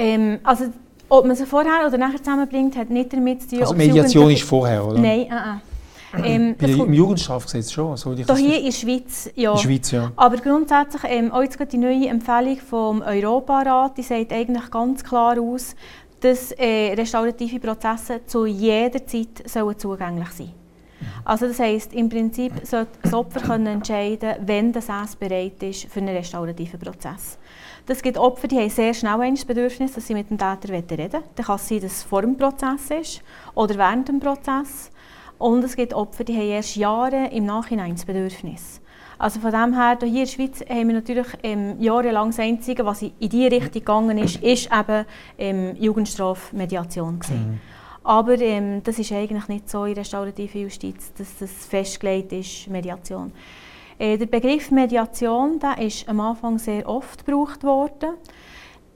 Ähm, 0.00 0.38
also, 0.42 0.64
ob 1.08 1.26
man 1.26 1.36
sie 1.36 1.44
vorher 1.44 1.86
oder 1.86 1.98
nachher 1.98 2.18
zusammenbringt, 2.18 2.76
hat 2.76 2.88
nicht 2.88 3.12
damit 3.12 3.42
zu 3.42 3.48
tun. 3.50 3.60
Also 3.60 3.74
Mediation 3.74 4.30
ist 4.30 4.42
vorher, 4.42 4.86
oder? 4.86 4.98
Nein, 4.98 5.26
uh 5.26 5.32
-uh. 5.32 5.60
Ähm, 6.24 6.56
Im 6.58 6.92
Jugendstrafgesetz 6.92 7.70
schon, 7.70 7.96
so 7.96 8.12
ich 8.12 8.26
hier 8.26 8.58
in 8.58 8.64
der 8.64 8.72
Schweiz, 8.72 9.30
ja. 9.36 9.56
Schweiz, 9.56 9.92
ja. 9.92 10.10
Aber 10.16 10.38
grundsätzlich, 10.38 11.02
ähm, 11.06 11.30
auch 11.30 11.42
jetzt 11.42 11.58
die 11.72 11.78
neue 11.78 12.08
Empfehlung 12.08 12.56
vom 12.58 13.02
Europarat, 13.02 13.96
die 13.96 14.02
sagt 14.02 14.32
eigentlich 14.32 14.68
ganz 14.72 15.04
klar 15.04 15.40
aus, 15.40 15.76
dass 16.18 16.50
äh, 16.52 16.94
restaurative 16.94 17.60
Prozesse 17.60 18.22
zu 18.26 18.44
jeder 18.44 19.06
Zeit 19.06 19.48
sollen 19.48 19.78
zugänglich 19.78 20.30
sein 20.30 20.52
also 21.24 21.46
das 21.46 21.58
heisst, 21.58 21.92
im 21.92 22.08
Prinzip 22.08 22.52
sollte 22.64 22.98
das 23.02 23.14
Opfer 23.14 23.40
können 23.40 23.66
entscheiden, 23.66 24.34
wenn 24.40 24.72
das 24.72 24.88
es 24.88 25.16
bereit 25.16 25.62
ist 25.62 25.86
für 25.86 26.00
einen 26.00 26.16
restaurativen 26.16 26.78
Prozess. 26.78 27.38
Es 27.92 28.02
gibt 28.02 28.18
Opfer, 28.18 28.46
die 28.46 28.56
haben 28.56 28.70
sehr 28.70 28.94
schnell 28.94 29.20
ein 29.20 29.34
Bedürfnis, 29.34 29.94
dass 29.94 30.06
sie 30.06 30.14
mit 30.14 30.30
dem 30.30 30.38
Täter 30.38 30.68
reden 30.68 30.96
wollen. 30.96 31.10
Dann 31.10 31.44
kann 31.44 31.56
es 31.56 31.66
sein, 31.66 31.80
dass 31.80 31.90
es 31.90 32.02
vor 32.04 32.22
dem 32.22 32.36
Prozess 32.36 32.88
ist 32.90 33.22
oder 33.56 33.76
während 33.76 34.08
dem 34.08 34.20
Prozess. 34.20 34.92
Und 35.38 35.64
es 35.64 35.74
gibt 35.74 35.92
Opfer, 35.92 36.22
die 36.22 36.36
haben 36.36 36.50
erst 36.50 36.76
Jahre 36.76 37.30
im 37.32 37.46
Nachhinein 37.46 37.96
das 37.96 38.04
Bedürfnis. 38.04 38.80
Also 39.18 39.40
von 39.40 39.50
dem 39.50 39.74
her, 39.74 39.98
hier 40.00 40.08
in 40.08 40.14
der 40.14 40.26
Schweiz 40.26 40.60
haben 40.68 40.86
wir 40.86 40.94
natürlich 40.94 41.26
ähm, 41.42 41.80
jahrelang 41.80 42.28
das 42.28 42.38
Einzige, 42.38 42.86
was 42.86 43.02
in 43.02 43.12
diese 43.20 43.50
Richtung 43.50 43.72
gegangen 43.72 44.18
ist, 44.18 44.36
ist 44.36 44.70
eben 44.72 45.04
ähm, 45.36 45.74
Jugendstrafmediation 45.76 47.18
Mhm. 47.28 47.60
Aber 48.04 48.40
ähm, 48.40 48.82
das 48.84 49.00
ist 49.00 49.10
eigentlich 49.10 49.48
nicht 49.48 49.68
so 49.68 49.84
in 49.84 49.94
restaurativer 49.94 50.60
Justiz, 50.60 51.12
dass 51.18 51.38
das 51.38 51.66
festgelegt 51.66 52.32
ist, 52.32 52.68
Mediation. 52.68 53.32
Äh, 54.00 54.16
der 54.16 54.26
Begriff 54.26 54.70
Mediation 54.70 55.58
der 55.58 55.76
ist 55.78 56.08
am 56.08 56.20
Anfang 56.20 56.58
sehr 56.58 56.88
oft 56.88 57.26
gebraucht 57.26 57.62
worden. 57.62 58.14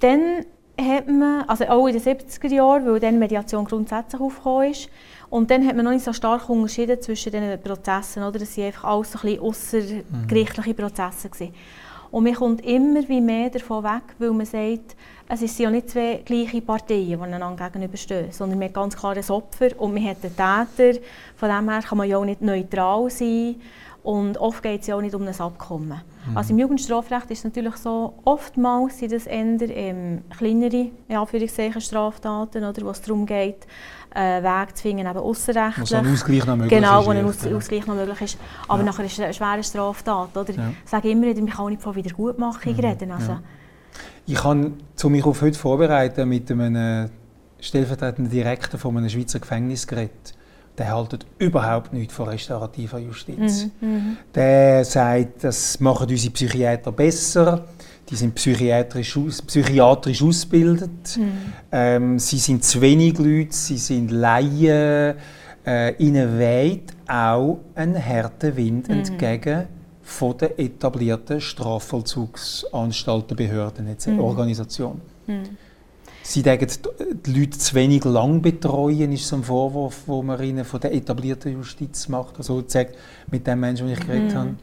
Dann 0.01 0.47
hat 0.81 1.07
man, 1.07 1.43
also 1.43 1.65
auch 1.67 1.87
in 1.87 1.93
den 1.93 2.03
70er 2.03 2.49
Jahren, 2.49 2.87
weil 2.87 3.01
dann 3.01 3.19
Mediation 3.19 3.67
grundsätzlich 3.67 4.21
aufgekommen 4.21 4.71
ist, 4.71 4.89
und 5.29 5.51
dann 5.51 5.67
hat 5.67 5.77
man 5.77 5.85
noch 5.85 5.93
nicht 5.93 6.05
so 6.05 6.13
stark 6.13 6.49
unterschieden 6.49 7.01
zwischen 7.03 7.33
diesen 7.33 7.61
Prozessen, 7.61 8.23
oder? 8.23 8.39
Das 8.39 8.57
waren 8.57 8.67
einfach 8.67 8.85
alles 8.85 9.13
so 9.13 9.19
ein 9.27 9.39
außergerichtliche 9.41 10.71
mhm. 10.71 10.77
Prozesse. 10.77 11.29
Gewesen. 11.29 11.55
Und 12.11 12.25
man 12.25 12.35
kommt 12.35 12.65
immer 12.65 13.07
wie 13.09 13.21
mehr 13.21 13.51
davon 13.51 13.83
weg, 13.83 14.03
weil 14.19 14.31
man 14.31 14.47
sagt, 14.47 14.97
es 15.29 15.41
sind 15.41 15.59
ja 15.59 15.71
nicht 15.71 15.91
zwei 15.91 16.23
gleiche 16.25 16.61
Parteien, 16.61 17.07
die 17.09 17.17
einander 17.17 17.69
gegenüberstehen, 17.69 18.31
sondern 18.31 18.59
man 18.59 18.69
hat 18.69 18.75
ganz 18.75 18.97
klar 18.97 19.17
ein 19.17 19.31
Opfer 19.31 19.69
und 19.79 19.93
man 19.93 20.05
hat 20.05 20.19
einen 20.23 20.69
Täter. 20.77 21.01
Von 21.37 21.49
dem 21.49 21.69
her 21.69 21.83
kann 21.83 21.99
man 21.99 22.09
ja 22.09 22.17
auch 22.17 22.25
nicht 22.25 22.41
neutral 22.41 23.11
sein. 23.11 23.57
Und 24.05 24.37
oft 24.37 24.63
geht 24.63 24.83
es 24.83 24.87
ja 24.87 24.97
auch 24.97 25.01
nicht 25.01 25.15
um 25.15 25.23
ein 25.27 25.41
Abkommen. 25.41 26.03
Mhm. 26.29 26.37
Also 26.37 26.53
im 26.53 26.59
Jugendstrafrecht 26.59 27.31
ist 27.31 27.39
es 27.39 27.45
natürlich 27.45 27.77
so, 27.77 28.13
oftmals 28.25 28.99
sind 28.99 29.13
das 29.13 29.27
eher 29.27 29.57
ähm, 29.63 30.21
kleinere 30.37 30.91
in 31.09 31.81
Straftaten, 31.81 32.65
oder, 32.65 32.83
wo 32.83 32.91
es 32.91 33.01
darum 33.01 33.25
geht, 33.25 33.67
einen 34.11 34.45
Weg 34.45 34.77
zu 34.77 34.83
finden, 34.83 35.07
eben 35.07 35.19
ausserrechtlich. 35.19 35.91
Wo 35.91 35.97
ein 35.97 36.13
Ausgleich 36.13 36.45
noch 36.45 36.57
möglich 36.57 36.79
genau, 36.79 37.01
ist. 37.01 37.07
wo 37.07 37.11
ein 37.13 37.17
ja. 37.17 37.25
Aus 37.25 37.47
Ausgleich 37.47 37.87
noch 37.87 37.95
möglich 37.95 38.21
ist. 38.21 38.39
Aber 38.69 38.81
Ja. 38.81 38.85
nachher 38.85 39.07
ist 39.07 39.13
es 39.15 39.21
eine 39.21 39.33
schwere 39.33 39.65
Straftat. 39.65 40.37
Oder? 40.37 40.53
Ja. 40.53 40.71
Ich 40.85 40.91
sage 40.91 41.11
immer 41.11 41.27
wieder, 41.27 41.41
man 41.41 41.51
kann 41.51 41.67
nicht 41.69 41.81
von 41.81 41.95
Wiedergutmachung 41.95 42.75
reden. 42.75 43.11
Also, 43.11 43.33
ja. 43.33 43.43
Ich 44.27 44.45
habe 44.45 44.73
zu 44.97 45.09
mich 45.09 45.25
auf 45.25 45.41
heute 45.41 45.59
vorbereiten 45.59 46.29
mit 46.29 46.51
einem 46.51 47.09
stellvertretenden 47.59 48.31
Direktor 48.31 48.79
von 48.79 48.99
einem 48.99 49.09
Schweizer 49.09 49.41
Gefängnis 49.41 49.87
geredet. 49.87 50.34
Der 50.77 50.93
haltet 50.93 51.25
überhaupt 51.39 51.93
nichts 51.93 52.15
von 52.15 52.29
restaurativer 52.29 52.99
Justiz. 52.99 53.69
Mhm, 53.81 53.89
mhm. 53.89 54.17
Der 54.35 54.85
sagt, 54.85 55.45
das 55.45 55.79
machen 55.79 56.09
unsere 56.09 56.33
Psychiater 56.33 56.91
besser. 56.91 57.65
Die 58.11 58.17
sind 58.17 58.35
psychiatrisch, 58.35 59.17
aus, 59.17 59.41
psychiatrisch 59.41 60.21
ausgebildet. 60.23 61.17
Mhm. 61.17 61.33
Ähm, 61.73 62.19
sie 62.19 62.39
sind 62.39 62.65
zu 62.65 62.81
wenig 62.81 63.17
Leute, 63.19 63.53
sie 63.55 63.79
sind 63.79 64.11
Laien. 64.11 65.15
Äh, 65.67 65.95
ihnen 65.97 66.39
weht 66.39 66.93
auch 67.09 67.61
ein 67.75 67.95
harter 68.05 68.55
Wind 68.55 68.89
Mhm. 68.89 68.95
entgegen 68.97 69.67
von 70.03 70.37
den 70.37 70.59
etablierten 70.59 71.41
Strafvollzugsanstalten, 71.41 73.37
Behörden. 73.37 73.97
Mhm. 74.07 74.21
Organisationen. 74.21 75.01
Mhm. 75.27 75.43
Sie 76.27 76.43
denken, 76.43 76.67
die 77.27 77.39
Leute 77.39 77.59
zu 77.59 77.75
wenig 77.75 78.03
lang 78.05 78.41
betreuen, 78.41 79.13
ist 79.13 79.29
so 79.29 79.37
ein 79.37 79.43
Vorwurf, 79.45 80.05
wo 80.07 80.23
man 80.23 80.43
ihnen 80.43 80.65
von 80.65 80.81
der 80.81 80.95
etablierten 80.95 81.53
Justiz 81.53 82.09
macht. 82.09 82.39
Also 82.39 82.65
sagt, 82.67 82.97
mit 83.31 83.47
dem 83.47 83.61
Menschen, 83.61 83.87
den 83.87 83.95
ich 83.99 84.01
geredet 84.07 84.33
Mhm. 84.33 84.39
habe. 84.39 84.55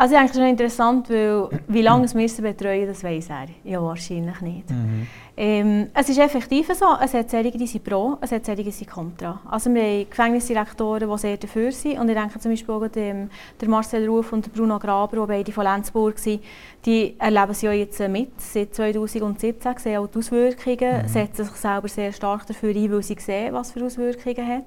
Also 0.00 0.14
ich 0.14 0.20
denke, 0.20 0.28
das 0.28 0.36
ist 0.36 0.40
noch 0.40 0.48
interessant, 0.48 1.10
weil 1.10 1.48
wie 1.66 1.82
lange 1.82 2.04
es 2.04 2.12
sie 2.12 2.40
betreuen, 2.42 2.86
das 2.86 3.02
weiß 3.02 3.30
er. 3.30 3.48
Ja, 3.64 3.82
wahrscheinlich 3.82 4.40
nicht. 4.40 4.70
Mhm. 4.70 5.06
Ähm, 5.36 5.88
es 5.92 6.08
ist 6.08 6.18
effektiv 6.18 6.68
so, 6.72 6.86
es 7.02 7.14
hat 7.14 7.28
solche, 7.30 7.50
die 7.58 7.66
sind 7.66 7.82
pro, 7.82 8.16
es 8.20 8.30
hat 8.30 8.46
solche, 8.46 8.62
die 8.62 8.70
sind 8.70 8.88
kontra. 8.88 9.40
Also 9.50 9.74
wir 9.74 9.82
haben 9.82 10.06
Gefängnisdirektoren, 10.08 11.10
die 11.10 11.18
sehr 11.18 11.36
dafür 11.36 11.72
sind. 11.72 11.98
Und 11.98 12.08
ich 12.08 12.14
denke 12.16 12.38
zum 12.38 12.52
Beispiel 12.52 12.74
auch 12.74 12.86
dem, 12.86 13.28
der 13.60 13.68
Marcel 13.68 14.08
Ruf 14.08 14.32
und 14.32 14.46
der 14.46 14.50
Bruno 14.52 14.78
Graber, 14.78 15.16
die 15.16 15.26
beide 15.26 15.52
von 15.52 15.64
Lenzburg 15.64 16.16
sind, 16.20 16.44
die 16.84 17.16
erleben 17.18 17.50
es 17.50 17.62
ja 17.62 17.72
jetzt 17.72 17.98
mit, 18.08 18.40
seit 18.40 18.74
2017, 18.76 19.78
sehen 19.78 19.96
auch 19.98 20.06
die 20.06 20.18
Auswirkungen, 20.18 21.02
Mhm. 21.02 21.08
setzen 21.08 21.44
sich 21.44 21.56
selber 21.56 21.88
sehr 21.88 22.12
stark 22.12 22.46
dafür 22.46 22.72
ein, 22.74 22.92
weil 22.92 23.02
sie 23.02 23.16
sehen, 23.18 23.52
was 23.52 23.72
für 23.72 23.84
Auswirkungen 23.84 24.46
hat. 24.46 24.64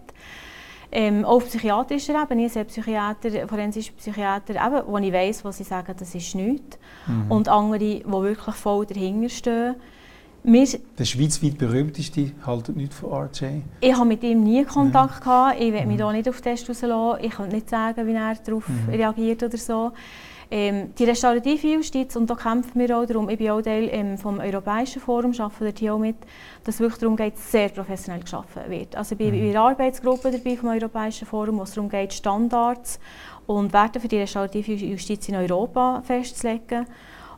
Ähm, 0.94 1.24
auch 1.24 1.36
auf 1.38 1.46
psychiatrischer 1.48 2.22
Ebene, 2.22 2.46
ich 2.48 2.54
sehe 2.54 2.66
Psychiater, 2.66 3.48
forensische 3.48 3.94
Psychiater, 3.94 4.56
eben, 4.56 4.82
wo 4.88 4.98
ich 4.98 5.14
weiss, 5.14 5.44
wo 5.46 5.52
sie 5.52 5.64
sagen, 5.64 5.94
das 5.98 6.14
ist 6.14 6.36
nichts. 6.36 6.78
Mhm. 7.08 7.32
Und 7.32 7.48
andere, 7.48 7.80
die 7.80 8.04
wirklich 8.06 8.56
voll 8.56 8.86
dahinter 8.86 9.30
stehen. 9.30 9.76
Wir, 10.44 10.66
Der 10.98 11.06
schweizweit 11.06 11.58
berühmteste 11.60 12.32
haltet 12.46 12.76
nicht 12.76 12.94
von 12.96 13.12
RJ. 13.14 13.62
ich 13.80 13.94
habe 13.96 14.06
mit 14.08 14.24
ihm 14.24 14.44
nie 14.44 14.64
Kontakt 14.66 15.22
gehabt. 15.22 15.60
Ich 15.62 15.72
will 15.72 15.86
mich 15.86 15.96
Mhm. 15.96 16.00
da 16.00 16.12
nicht 16.12 16.28
auf 16.28 16.42
den 16.42 16.44
Test 16.56 16.68
rauslassen. 16.68 17.24
Ich 17.24 17.32
kann 17.32 17.50
nicht 17.50 17.70
sagen, 17.70 18.08
wie 18.08 18.14
er 18.14 18.34
darauf 18.44 18.68
Mhm. 18.68 18.90
reagiert 18.90 19.44
oder 19.44 19.58
so. 19.58 19.92
Ähm, 20.54 20.94
die 20.96 21.06
restaurative 21.06 21.66
Justiz, 21.66 22.18
und 22.18 22.30
da 22.30 22.36
kämpfen 22.36 22.78
wir 22.82 22.98
auch 22.98 23.06
darum, 23.06 23.30
ich 23.30 23.38
bin 23.38 23.50
auch 23.52 23.62
Teil 23.62 23.88
ähm, 23.90 24.18
vom 24.18 24.40
Europäischen 24.40 25.02
Forum, 25.02 25.32
arbeite 25.32 25.64
dort 25.64 25.80
hier 25.80 25.94
auch 25.94 25.98
mit, 26.00 26.18
dass 26.66 26.76
es 26.76 26.82
wirklich 26.82 27.00
darum 27.00 27.16
geht, 27.16 27.38
sehr 27.38 27.70
professionell 27.70 28.20
geschaffen 28.20 28.64
wird. 28.68 28.94
Also 28.98 29.14
ich 29.14 29.20
bin 29.20 29.30
Mhm. 29.34 29.46
in 29.46 29.52
der 29.54 29.62
Arbeitsgruppe 29.62 30.30
dabei 30.30 30.58
vom 30.58 30.68
Europäischen 30.70 31.26
Forum, 31.26 31.58
wo 31.60 31.64
es 31.64 31.74
darum 31.74 31.90
geht, 31.90 32.12
Standards 32.12 33.00
und 33.48 33.72
Werte 33.72 34.02
für 34.02 34.10
die 34.10 34.18
restaurative 34.18 34.74
Justiz 34.74 35.30
in 35.30 35.36
Europa 35.36 36.02
festzulegen. 36.04 36.86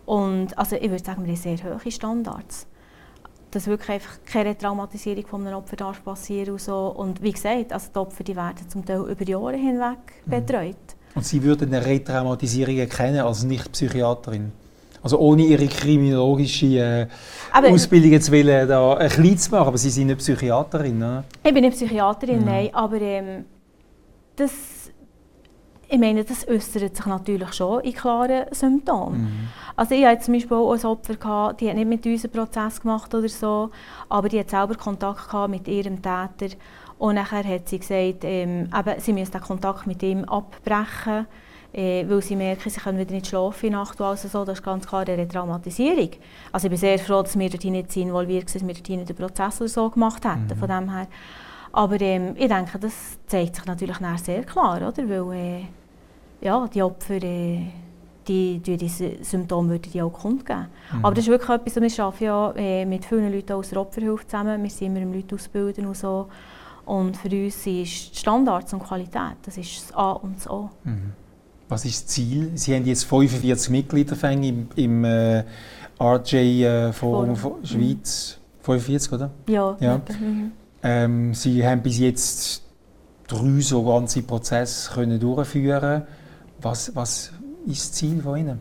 Und 0.07 0.57
also 0.57 0.75
ich 0.75 0.89
würde 0.89 1.03
sagen, 1.03 1.23
wir 1.23 1.33
haben 1.33 1.41
sehr 1.41 1.57
hohe 1.63 1.91
Standards 1.91 2.67
dass 3.51 3.67
wirklich 3.67 3.91
einfach 3.91 4.17
keine 4.25 4.57
Traumatisierung 4.57 5.27
von 5.27 5.45
einem 5.45 5.57
Opfer 5.57 5.75
darf 5.75 6.03
passieren 6.03 6.53
und 6.53 6.61
so. 6.61 6.87
Und 6.87 7.21
wie 7.21 7.31
gesagt, 7.31 7.71
also 7.71 7.89
die 7.93 7.99
Opfer 7.99 8.23
die 8.23 8.35
werden 8.35 8.67
zum 8.67 8.83
Teil 8.83 9.01
über 9.01 9.23
Jahre 9.23 9.57
hinweg 9.57 9.99
Mhm. 10.25 10.31
Und 11.15 11.25
Sie 11.25 11.43
würden 11.43 11.73
eine 11.73 11.85
Retraumatisierung 11.85 12.77
erkennen 12.77 13.19
als 13.19 13.43
Nicht-Psychiaterin? 13.43 14.51
Also 15.03 15.19
ohne 15.19 15.43
Ihre 15.43 15.67
kriminologische 15.67 16.65
äh, 16.79 17.07
Ausbildung 17.51 18.19
zu 18.21 18.31
wollen, 18.31 18.67
da 18.67 18.93
ein 18.95 19.09
klein 19.09 19.37
zu 19.37 19.51
machen, 19.51 19.67
aber 19.67 19.77
Sie 19.77 19.89
sind 19.89 20.07
nicht 20.07 20.19
Psychiaterin, 20.19 20.97
ne? 20.97 21.23
ich 21.43 21.53
bin 21.53 21.63
nicht 21.63 21.75
Psychiaterin, 21.75 22.39
Ja. 22.39 22.45
nein, 22.45 22.69
aber 22.73 23.01
ähm, 23.01 23.45
das, 24.37 24.51
ich 25.89 25.99
meine, 25.99 26.23
das 26.23 26.47
äußert 26.47 26.95
sich 26.95 27.05
natürlich 27.05 27.53
schon 27.53 27.81
in 27.81 27.93
klaren 27.93 28.45
Symptomen. 28.51 29.21
Mhm. 29.21 29.47
Also 29.75 29.93
ich 29.93 30.05
hatte 30.05 30.23
zum 30.23 30.35
Beispiel 30.35 30.55
auch 30.57 30.71
ein 30.73 30.85
Opfer, 30.85 31.15
gehabt, 31.15 31.59
die 31.59 31.69
hat 31.69 31.75
nicht 31.75 31.87
mit 31.89 32.05
uns 32.05 32.23
einen 32.23 32.31
Prozess 32.33 32.79
gemacht 32.79 33.13
oder 33.13 33.27
so, 33.27 33.71
aber 34.07 34.29
die 34.29 34.39
hat 34.39 34.51
selber 34.51 34.75
Kontakt 34.75 35.29
gehabt 35.29 35.51
mit 35.51 35.67
ihrem 35.67 35.97
Täter 36.01 36.55
und 37.03 37.15
nachher 37.15 37.43
hat 37.43 37.67
sie 37.67 37.79
gesagt, 37.79 38.23
ähm, 38.23 38.69
eben, 38.73 38.99
sie 38.99 39.11
müsse 39.11 39.31
den 39.33 39.41
Kontakt 39.41 39.85
mit 39.85 40.01
ihm 40.03 40.23
abbrechen, 40.23 41.27
äh, 41.73 42.05
weil 42.07 42.21
sie 42.21 42.37
merken, 42.37 42.69
sie 42.69 42.79
können 42.79 42.97
wieder 42.97 43.11
nicht 43.11 43.27
schlafen 43.27 43.65
in 43.65 43.71
der 43.73 43.81
Nacht 43.81 43.99
und 43.99 44.05
alles 44.05 44.21
so. 44.21 44.45
Das 44.45 44.59
ist 44.59 44.63
ganz 44.63 44.87
klar 44.87 45.01
eine 45.05 45.17
Retraumatisierung. 45.17 46.11
Also 46.53 46.67
ich 46.67 46.69
bin 46.69 46.79
sehr 46.79 46.97
froh, 46.99 47.21
dass 47.21 47.37
wir 47.37 47.49
dort 47.49 47.65
nicht 47.65 47.97
involviert 47.97 48.45
waren, 48.45 48.53
dass 48.53 48.65
wir 48.67 48.73
dort 48.73 48.89
nicht 48.89 49.09
den 49.09 49.15
Prozess 49.17 49.59
oder 49.59 49.67
so 49.67 49.89
gemacht 49.89 50.23
hätten, 50.23 50.47
Mhm. 50.47 50.55
von 50.57 50.69
dem 50.69 50.95
her. 50.95 51.07
Aber 51.73 51.99
ähm, 51.99 52.35
ich 52.37 52.47
denke, 52.47 52.79
das 52.79 52.93
zeigt 53.27 53.57
sich 53.57 53.65
natürlich 53.65 53.99
nachher 53.99 54.23
sehr 54.23 54.43
klar, 54.43 54.77
oder? 54.77 54.93
Weil 55.09 55.37
äh, 55.37 55.61
ja, 56.39 56.65
die 56.73 56.83
Opfer, 56.83 57.21
äh, 57.21 57.63
die, 58.29 58.59
die 58.59 58.77
diese 58.77 59.21
Symptome 59.25 59.71
würden 59.71 59.91
die 59.91 60.01
auch 60.01 60.13
kundgeben. 60.13 60.67
Mhm. 60.93 61.03
Aber 61.03 61.15
das 61.15 61.25
ist 61.25 61.29
wirklich 61.31 61.49
etwas, 61.49 61.75
wir 61.97 62.05
arbeiten 62.05 62.23
ja 62.23 62.51
äh, 62.55 62.85
mit 62.85 63.03
vielen 63.03 63.29
Leuten 63.29 63.51
aus 63.51 63.71
der 63.71 63.81
Opferhilfe 63.81 64.25
zusammen, 64.25 64.63
wir 64.63 64.69
sind 64.69 64.87
immer 64.95 65.01
im 65.01 65.11
Leute 65.13 65.35
ausbilden 65.35 65.85
und 65.85 65.97
so. 65.97 66.29
Und 66.85 67.17
für 67.17 67.29
uns 67.29 67.55
ist 67.55 67.65
die 67.65 67.85
Standards 68.15 68.73
und 68.73 68.83
Qualität, 68.83 69.37
das 69.43 69.57
ist 69.57 69.83
das 69.89 69.95
A 69.95 70.11
und 70.11 70.37
das 70.37 70.49
O. 70.49 70.69
Mhm. 70.83 71.13
Was 71.69 71.85
ist 71.85 72.03
das 72.03 72.07
Ziel? 72.07 72.51
Sie 72.55 72.75
haben 72.75 72.85
jetzt 72.85 73.05
45 73.05 73.69
Mitgliederfänge 73.69 74.47
im, 74.47 74.67
im 74.75 75.05
äh, 75.05 75.43
RJ-Forum 75.99 76.93
Forum. 76.93 77.35
von 77.35 77.65
Schweiz. 77.65 78.37
45, 78.61 79.11
oder? 79.13 79.31
Ja, 79.47 79.75
Ja. 79.79 80.01
Mhm. 80.19 80.51
Ähm, 80.85 81.33
Sie 81.33 81.65
haben 81.65 81.81
bis 81.81 81.99
jetzt 81.99 82.63
drei 83.27 83.61
so 83.61 83.83
ganze 83.83 84.21
Prozesse 84.21 84.91
können 84.91 85.19
durchführen. 85.19 86.03
Was, 86.61 86.93
was 86.95 87.31
ist 87.65 87.81
das 87.81 87.91
Ziel 87.93 88.21
von 88.21 88.37
Ihnen? 88.37 88.59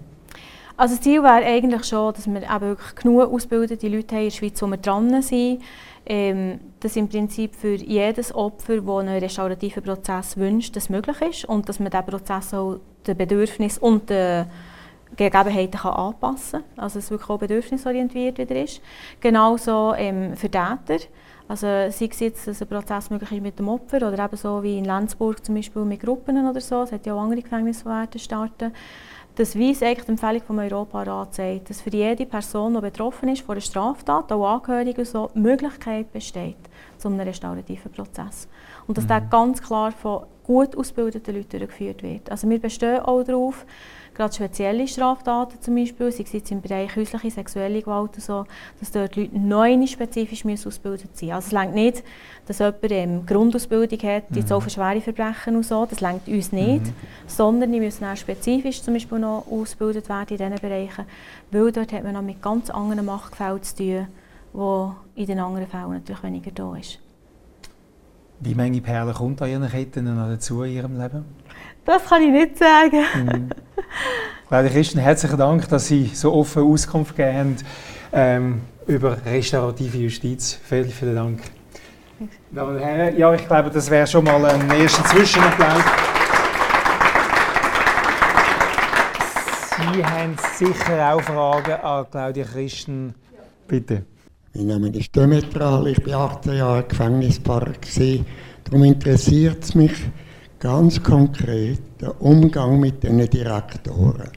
Also 0.77 0.95
das 0.95 1.05
Ziel 1.05 1.23
wäre 1.23 1.45
eigentlich 1.45 1.85
schon, 1.85 2.14
dass 2.14 2.27
wir 2.27 2.43
eben 2.43 2.61
wirklich 2.61 2.95
genug 2.95 3.33
ausgebildete 3.33 3.89
Leute 3.89 4.14
haben 4.14 4.23
in 4.23 4.31
der 4.31 4.37
Schweiz, 4.37 4.62
wo 4.62 4.66
wir 4.66 4.77
dran 4.79 5.23
sind. 5.23 5.62
Ähm, 6.05 6.59
dass 6.80 6.96
im 6.96 7.09
Prinzip 7.09 7.55
für 7.55 7.74
jedes 7.76 8.34
Opfer, 8.34 8.80
das 8.80 8.98
einen 8.98 9.18
restaurativen 9.18 9.82
Prozess 9.82 10.36
wünscht, 10.36 10.74
das 10.74 10.88
möglich 10.88 11.20
ist 11.20 11.44
und 11.44 11.68
dass 11.68 11.78
man 11.78 11.90
diesen 11.90 12.07
Prozess 12.07 12.53
auch 12.55 12.80
den 13.07 13.16
Bedürfnissen 13.16 13.82
und 13.82 14.11
den 14.11 14.46
Gegebenheiten 15.16 15.78
kann 15.78 15.92
anpassen 15.92 16.62
kann. 16.62 16.84
Also 16.84 16.98
dass 16.98 17.05
es 17.05 17.11
wirklich 17.11 17.30
auch 17.30 17.38
bedürfnisorientiert 17.38 18.38
wieder 18.38 18.62
ist. 18.62 18.80
Genauso 19.20 19.94
ähm, 19.94 20.36
für 20.36 20.50
Täter. 20.50 21.07
Also 21.48 21.66
sei 21.66 22.09
es 22.11 22.20
jetzt, 22.20 22.46
dass 22.46 22.62
ein 22.62 22.68
Prozess 22.68 23.11
möglich 23.11 23.30
ist 23.30 23.42
mit 23.42 23.59
dem 23.59 23.68
Opfer 23.68 23.98
oder 23.98 24.24
eben 24.24 24.36
so 24.36 24.62
wie 24.62 24.78
in 24.78 24.84
Lenzburg 24.84 25.44
zum 25.44 25.55
Beispiel 25.55 25.84
mit 25.84 26.00
Gruppen 26.00 26.48
oder 26.48 26.61
so. 26.61 26.82
Es 26.82 26.92
hat 26.92 27.05
ja 27.05 27.14
auch 27.14 27.20
andere 27.20 27.42
Gefängnisse, 27.42 27.84
die 27.84 28.30
werden 28.30 28.72
starten. 29.33 29.37
Das 29.37 29.59
weist 29.59 29.83
eigentlich 29.83 30.05
die 30.05 30.11
Empfehlung 30.12 30.43
vom 30.43 30.59
Europarat 30.59 31.35
sagt, 31.35 31.70
dass 31.70 31.80
für 31.80 31.91
jede 31.91 32.26
Person, 32.26 32.74
die 32.74 32.80
betroffen 32.80 33.28
ist 33.28 33.43
von 33.43 33.55
einer 33.55 33.61
Straftat, 33.61 34.30
auch 34.33 34.47
Angehörige 34.47 35.05
so, 35.05 35.30
die 35.35 35.41
Möglichkeit 35.41 36.12
besteht 36.12 36.57
zu 36.99 37.09
einem 37.09 37.20
restaurativen 37.20 37.91
Prozess. 37.93 38.49
Und 38.87 38.97
dass 38.97 39.05
Mhm. 39.05 39.09
der 39.09 39.20
ganz 39.22 39.62
klar 39.62 39.93
von 39.93 40.24
gut 40.45 40.76
ausgebildeten 40.76 41.37
Leuten 41.37 41.59
durchgeführt 41.59 42.03
wird. 42.03 42.30
Also 42.30 42.49
wir 42.49 42.61
bestehen 42.61 43.01
auch 43.01 43.22
darauf, 43.22 43.64
gerade 44.14 44.34
spezielle 44.34 44.86
Straftaten 44.88 45.60
zum 45.60 45.74
Beispiel, 45.74 46.10
sei 46.12 46.22
es 46.24 46.32
jetzt 46.32 46.50
im 46.50 46.60
Bereich 46.60 46.94
häusliche 46.96 47.30
sexuelle 47.30 47.80
Gewalt 47.82 48.14
und 48.14 48.22
so, 48.22 48.44
dass 48.80 48.90
dort 48.90 49.16
Leute 49.16 49.38
neu 49.38 49.86
spezifisch 49.86 50.44
müssen 50.44 50.68
ausgebildet 50.68 51.16
sein 51.16 51.32
Also 51.32 51.48
es 51.48 51.54
reicht 51.54 51.74
nicht, 51.74 52.02
dass 52.46 52.58
jemand 52.58 52.90
ähm, 52.90 53.26
Grundausbildung 53.26 53.98
hat, 54.08 54.24
jetzt 54.34 54.50
Mhm. 54.50 54.56
auch 54.56 54.60
für 54.62 54.70
schwere 54.70 55.00
Verbrechen 55.00 55.56
und 55.56 55.64
so, 55.64 55.86
das 55.86 56.02
reicht 56.02 56.28
uns 56.28 56.52
nicht, 56.52 56.86
Mhm. 56.86 56.92
sondern 57.26 57.72
die 57.72 57.80
müssen 57.80 58.04
auch 58.04 58.16
spezifisch 58.16 58.82
zum 58.82 58.94
Beispiel 58.94 59.18
noch 59.18 59.46
ausgebildet 59.50 60.08
werden 60.08 60.36
in 60.36 60.36
diesen 60.38 60.54
Bereichen, 60.68 61.04
weil 61.50 61.72
dort 61.72 61.92
hat 61.92 62.04
man 62.04 62.14
noch 62.14 62.22
mit 62.22 62.42
ganz 62.42 62.70
anderen 62.70 63.06
Machtgefühlen 63.06 63.62
zu 63.62 63.76
tun, 63.76 64.06
wo 64.52 64.94
in 65.14 65.26
den 65.26 65.38
anderen 65.38 65.66
Fällen 65.68 65.92
natürlich 65.92 66.22
weniger 66.22 66.50
da 66.50 66.76
ist. 66.76 66.98
Wie 68.40 68.54
viele 68.54 68.80
Perlen 68.80 69.14
kommt 69.14 69.40
an 69.40 69.50
Ihren 69.50 69.68
Ketten 69.70 70.04
noch 70.16 70.26
dazu 70.26 70.64
in 70.64 70.72
Ihrem 70.74 71.00
Leben? 71.00 71.24
Das 71.85 72.05
kann 72.05 72.22
ich 72.22 72.30
nicht 72.30 72.59
sagen. 72.59 73.05
Mhm. 73.14 73.51
Claudia 74.49 74.70
Christen, 74.70 74.99
herzlichen 75.01 75.39
Dank, 75.39 75.68
dass 75.68 75.89
Sie 75.89 76.11
so 76.14 76.33
offen 76.33 76.62
Auskunft 76.62 77.16
gegeben 77.16 77.39
haben 77.39 77.57
ähm, 78.12 78.61
über 78.87 79.16
restaurative 79.24 79.99
Justiz. 79.99 80.59
Vielen, 80.62 80.91
vielen 80.91 81.16
Dank. 81.16 81.41
Damen 82.53 82.76
und 82.76 82.83
Herren, 82.83 83.16
ja, 83.16 83.35
ich 83.35 83.47
glaube, 83.47 83.70
das 83.70 83.91
wäre 83.91 84.07
schon 84.07 84.24
mal 84.24 84.45
ein 84.45 84.70
erster 84.70 85.05
Zwischenapplaus. 85.07 85.83
Sie 89.76 90.05
haben 90.05 90.37
sicher 90.55 91.14
auch 91.14 91.22
Fragen 91.22 91.72
an 91.72 92.07
Claudia 92.11 92.45
Christen. 92.45 93.14
Bitte. 93.66 94.05
Mein 94.55 94.66
Name 94.66 94.89
ist 94.91 95.16
Demetral, 95.16 95.89
ich 95.89 96.07
war 96.07 96.30
18 96.33 96.53
Jahre 96.53 96.85
Gefängnispfarrer. 96.85 97.72
Darum 98.64 98.85
interessiert 98.85 99.64
es 99.64 99.74
mich 99.74 99.95
ganz 100.62 101.02
konkret 101.02 101.80
der 102.00 102.22
Umgang 102.22 102.78
mit 102.78 103.02
diesen 103.02 103.28
Direktoren. 103.28 104.30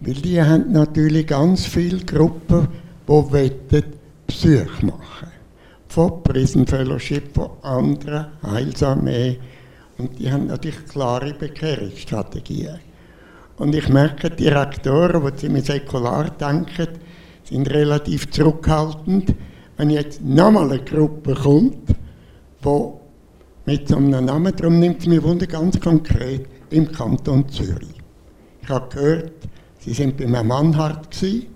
Weil 0.00 0.14
die 0.14 0.42
haben 0.42 0.72
natürlich 0.72 1.28
ganz 1.28 1.66
viele 1.66 2.04
Gruppen, 2.04 2.66
die 3.06 3.32
wettet 3.32 3.86
Psyche 4.26 4.66
machen. 4.82 5.30
Von 5.86 6.22
Prison 6.24 6.66
Fellowship, 6.66 7.32
von 7.32 7.50
anderen, 7.62 8.26
Heilsarmee. 8.42 9.38
Und 9.98 10.18
die 10.18 10.32
haben 10.32 10.48
natürlich 10.48 10.84
klare 10.86 11.32
Bekehrungsstrategien. 11.32 12.80
Und 13.56 13.72
ich 13.74 13.88
merke, 13.88 14.30
die 14.30 14.44
Direktoren, 14.44 15.24
die 15.24 15.36
ziemlich 15.36 15.66
säkular 15.66 16.30
denken, 16.30 16.88
sind 17.44 17.70
relativ 17.70 18.28
zurückhaltend. 18.32 19.32
Wenn 19.76 19.90
jetzt 19.90 20.24
nochmal 20.24 20.72
eine 20.72 20.82
Gruppe 20.82 21.34
kommt, 21.34 21.90
die 22.64 22.99
mit 23.66 23.88
so 23.88 23.96
einem 23.96 24.24
Namen, 24.24 24.54
darum 24.56 24.78
nimmt 24.78 25.00
es 25.00 25.06
mich 25.06 25.22
wunder 25.22 25.46
ganz 25.46 25.78
konkret, 25.80 26.46
im 26.70 26.90
Kanton 26.90 27.48
Zürich. 27.48 27.94
Ich 28.62 28.68
habe 28.68 28.88
gehört, 28.94 29.32
Sie 29.80 29.94
sind 29.94 30.16
bei 30.16 30.26
Herrn 30.26 30.46
Mannhardt 30.46 31.10
gewesen. 31.10 31.46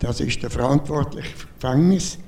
Das 0.00 0.20
ist 0.20 0.42
der 0.42 0.50
verantwortliche 0.50 1.46
Gefängnis. 1.54 2.18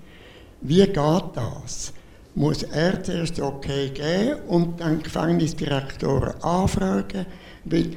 Wie 0.60 0.84
geht 0.84 0.96
das? 1.34 1.92
Muss 2.34 2.62
er 2.62 3.02
zuerst 3.02 3.40
okay 3.40 3.90
geben 3.90 4.40
und 4.46 4.80
dann 4.80 5.02
Gefängnisdirektoren 5.02 6.40
anfragen? 6.42 7.26
Weil 7.64 7.96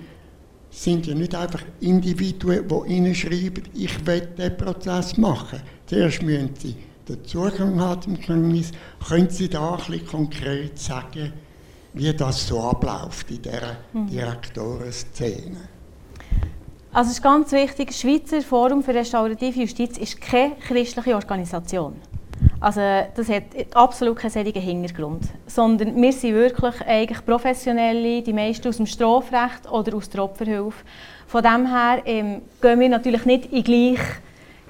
sind 0.72 1.06
ja 1.06 1.14
nicht 1.14 1.36
einfach 1.36 1.62
Individuen, 1.82 2.68
die 2.68 2.94
ihnen 2.94 3.14
schreiben, 3.14 3.64
ich 3.76 4.06
will 4.08 4.28
diesen 4.36 4.58
Prozess 4.58 5.18
machen. 5.18 5.62
Zuerst 5.86 6.24
müssen 6.24 6.50
sie 6.58 6.76
den 7.08 7.24
Zugang 7.26 7.80
haben 7.80 8.02
zum 8.02 8.18
Gefängnis. 8.18 8.72
Können 9.08 9.30
Sie 9.30 9.50
da 9.50 9.72
ein 9.72 9.78
bisschen 9.78 10.08
konkret 10.08 10.80
sagen, 10.80 11.34
wie 11.94 12.14
das 12.14 12.48
so 12.48 12.62
abläuft 12.62 13.30
in 13.32 13.42
dieser 13.42 13.78
mhm. 13.94 14.08
Direktorenszene? 14.08 15.58
Also 16.92 17.10
es 17.10 17.18
ist 17.18 17.24
ganz 17.24 17.52
wichtig, 17.52 17.88
das 17.88 18.00
Schweizer 18.00 18.42
Forum 18.42 18.84
für 18.84 18.94
Restaurative 18.94 19.62
Justiz 19.62 19.98
ist 19.98 20.22
keine 20.22 20.56
christliche 20.56 21.16
Organisation. 21.16 21.96
Also 22.60 22.82
das 23.16 23.30
hat 23.30 23.44
absolut 23.74 24.18
keinen 24.18 24.32
solchen 24.32 24.62
Hintergrund. 24.62 25.24
Sondern 25.48 26.00
wir 26.00 26.14
sind 26.14 26.36
wirklich 26.36 26.82
eigentlich 26.86 27.26
Professionelle, 27.26 28.22
die 28.22 28.34
meisten 28.34 28.68
aus 28.68 28.78
dem 28.78 28.86
Strafrecht 28.86 29.70
oder 29.72 29.96
aus 29.96 30.10
der 30.10 30.24
Opferhilfe. 30.24 30.84
Von 31.28 31.44
dem 31.44 31.66
her 31.68 32.02
ähm, 32.06 32.42
gehen 32.62 32.80
wir 32.80 32.90
natürlich 32.90 33.26
nicht 33.26 33.52
in, 33.52 33.64
gleich, 33.64 34.00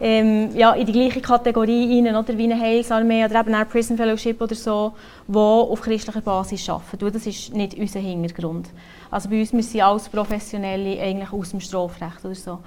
ähm, 0.03 0.49
ja, 0.53 0.73
in 0.73 0.85
die 0.85 0.91
gleiche 0.91 1.21
Kategorie 1.21 2.03
rein, 2.05 2.13
oder, 2.13 2.37
wie 2.37 2.43
eine 2.43 2.59
Heilsarmee 2.59 3.23
oder 3.23 3.39
eben 3.39 3.53
eine 3.53 3.63
Prison 3.63 3.95
Fellowship 3.95 4.41
oder 4.41 4.53
so, 4.53 4.91
die 5.29 5.37
auf 5.37 5.79
christlicher 5.79 6.19
Basis 6.19 6.69
arbeiten. 6.69 7.13
Das 7.13 7.25
ist 7.25 7.53
nicht 7.53 7.75
unser 7.75 8.01
Hintergrund. 8.01 8.67
Also 9.09 9.29
bei 9.29 9.39
uns, 9.39 9.51
sind 9.51 9.81
alles 9.81 10.09
Professionelle 10.09 11.01
eigentlich 11.01 11.31
aus 11.31 11.51
dem 11.51 11.61
Strafrecht 11.61 12.25
oder 12.25 12.35
so. 12.35 12.59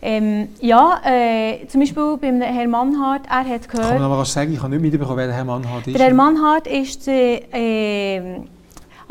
Ähm, 0.00 0.48
ja, 0.62 0.98
äh, 1.04 1.66
zum 1.68 1.80
Beispiel 1.80 2.16
beim 2.18 2.40
Herrn 2.40 2.70
Mannhardt, 2.70 3.26
er 3.28 3.44
hat 3.44 3.68
gehört... 3.68 3.88
Kann 3.88 4.00
man 4.00 4.10
noch 4.10 4.18
was 4.18 4.32
sagen? 4.32 4.54
Ich 4.54 4.62
habe 4.62 4.70
nicht 4.70 4.80
mitbekommen, 4.80 5.18
wer 5.18 5.26
der 5.26 5.36
Herr 5.36 5.44
Mannhardt 5.44 5.86
ist. 5.86 5.98
Der 5.98 6.06
Herr 6.06 6.14
Mannhardt 6.14 6.66
ist 6.66 7.06
der 7.06 7.54
äh, 7.54 8.40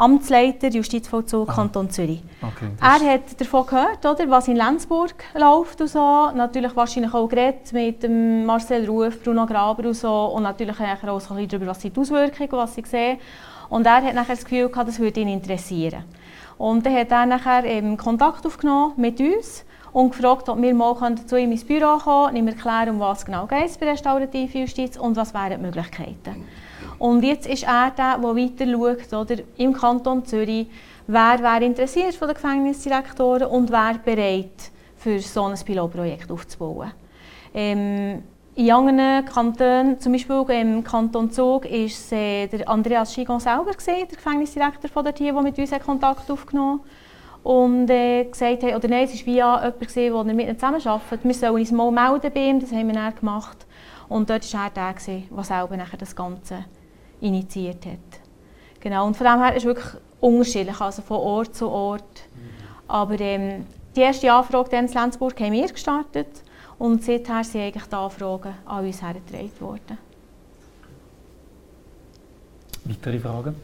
Amtsleiter 0.01 0.69
Justizvollzug 0.69 1.47
Aha. 1.47 1.55
Kanton 1.55 1.91
Zürich. 1.91 2.23
Okay, 2.41 2.71
er 2.81 3.13
hat 3.13 3.39
davon 3.39 3.67
gehört, 3.67 4.03
oder, 4.03 4.27
was 4.31 4.47
in 4.47 4.55
Lenzburg 4.55 5.13
läuft 5.35 5.79
und 5.79 5.89
so. 5.89 6.31
Natürlich 6.31 6.75
wahrscheinlich 6.75 7.13
auch 7.13 7.27
geredet 7.29 7.71
mit 7.71 8.01
dem 8.01 8.43
Marcel 8.47 8.89
Ruf, 8.89 9.21
Bruno 9.23 9.45
Graber 9.45 9.87
und 9.87 9.93
so. 9.93 10.25
Und 10.25 10.41
natürlich 10.41 10.75
auch 10.75 10.83
ein 10.83 10.97
bisschen 10.99 11.47
darüber, 11.47 11.67
was 11.67 11.81
sind 11.81 11.95
die 11.95 11.99
Auswirkungen, 11.99 12.51
was 12.53 12.73
sie 12.73 12.83
sehen. 12.83 13.19
Und 13.69 13.85
er 13.85 14.01
hat 14.01 14.15
nachher 14.15 14.35
das 14.35 14.43
Gefühl 14.43 14.69
gehabt, 14.69 14.89
das 14.89 14.97
würde 14.97 15.19
ihn 15.19 15.27
interessieren. 15.27 16.03
Und 16.57 16.83
dann 16.83 16.95
hat 16.95 17.11
er 17.11 17.27
nachher 17.27 17.63
eben 17.65 17.95
Kontakt 17.95 18.43
aufgenommen 18.43 18.93
mit 18.97 19.19
uns 19.19 19.63
und 19.93 20.15
gefragt, 20.15 20.49
ob 20.49 20.59
wir 20.59 20.73
mal 20.73 20.95
zu 21.27 21.37
ihm 21.37 21.51
ins 21.51 21.63
Büro 21.63 21.99
kommen 21.99 22.25
können, 22.25 22.37
ihm 22.37 22.47
erklären, 22.47 22.89
um 22.89 22.99
was 22.99 23.23
genau 23.23 23.45
geht 23.45 23.79
bei 23.79 23.91
restaurative 23.91 24.57
Justiz 24.57 24.97
und 24.97 25.15
was 25.15 25.33
wären 25.35 25.59
die 25.59 25.65
Möglichkeiten. 25.67 26.43
Und 27.01 27.23
jetzt 27.23 27.47
ist 27.47 27.63
er 27.63 27.89
der, 27.97 28.19
der 28.19 28.35
weiter 28.35 28.67
schaut, 28.71 29.11
oder, 29.11 29.41
im 29.57 29.73
Kanton 29.73 30.23
Zürich, 30.23 30.67
wer 31.07 31.39
wäre 31.39 31.65
interessiert 31.65 32.13
von 32.13 32.27
den 32.27 32.35
Gefängnisdirektoren 32.35 33.47
und 33.47 33.71
wer 33.71 33.95
bereit, 34.05 34.69
für 34.97 35.17
so 35.17 35.45
ein 35.45 35.55
Pilotprojekt 35.65 36.31
aufzubauen. 36.31 36.91
Ähm, 37.55 38.21
in 38.53 38.71
anderen 38.71 39.25
Kantonen, 39.25 39.99
zum 39.99 40.11
Beispiel 40.11 40.45
im 40.49 40.83
Kanton 40.83 41.31
Zug, 41.31 41.63
war 41.63 42.17
äh, 42.19 42.45
der 42.45 42.69
Andreas 42.69 43.15
Schigon 43.15 43.39
selber, 43.39 43.71
gewesen, 43.71 44.07
der 44.07 44.17
Gefängnisdirektor 44.17 44.91
von 44.91 45.03
der 45.03 45.13
der 45.13 45.41
mit 45.41 45.57
uns 45.57 45.71
Kontakt 45.83 46.29
aufgenommen 46.29 46.81
hat 46.81 47.51
und 47.51 47.89
äh, 47.89 48.25
gesagt 48.25 48.61
haben, 48.61 48.75
oder 48.75 48.87
nein, 48.87 49.05
es 49.05 49.15
war 49.15 49.25
via 49.25 49.55
jemand, 49.55 49.79
gewesen, 49.79 50.13
der 50.27 50.35
mit 50.35 50.45
ihnen 50.45 50.59
zusammenarbeitet. 50.59 51.23
Wir 51.23 51.33
sollen 51.33 51.55
uns 51.55 51.71
mal 51.71 51.91
melden 51.91 52.31
bei 52.31 52.47
ihm, 52.47 52.59
das 52.59 52.71
haben 52.71 52.85
wir 52.85 52.93
dann 52.93 53.15
gemacht. 53.15 53.65
Und 54.07 54.29
dort 54.29 54.53
war 54.53 54.65
er 54.65 54.69
der, 54.69 54.95
der 55.35 55.43
selber 55.43 55.77
nachher 55.77 55.97
das 55.97 56.15
Ganze 56.15 56.65
initiiert 57.22 57.86
hat. 57.86 57.99
Genau, 58.80 59.07
und 59.07 59.15
von 59.15 59.28
dem 59.28 59.39
her 59.41 59.55
ist 59.55 59.63
es 59.63 59.65
wirklich 59.65 59.93
unterschiedlich, 60.19 60.80
also 60.82 61.01
von 61.01 61.17
Ort 61.17 61.55
zu 61.55 61.69
Ort. 61.69 62.24
Aber 62.88 63.19
ähm, 63.19 63.65
die 63.95 64.01
erste 64.01 64.32
Anfrage 64.32 64.76
in 64.76 64.88
Lenzburg 64.88 65.39
haben 65.39 65.53
wir 65.53 65.67
gestartet 65.67 66.43
und 66.78 67.03
seither 67.03 67.43
sind 67.43 67.61
eigentlich 67.61 67.86
die 67.86 67.95
Anfragen 67.95 68.53
an 68.65 68.86
uns 68.86 69.01
hergetragen 69.01 69.51
worden. 69.59 69.97
Weitere 72.86 73.19
Fragen? 73.19 73.55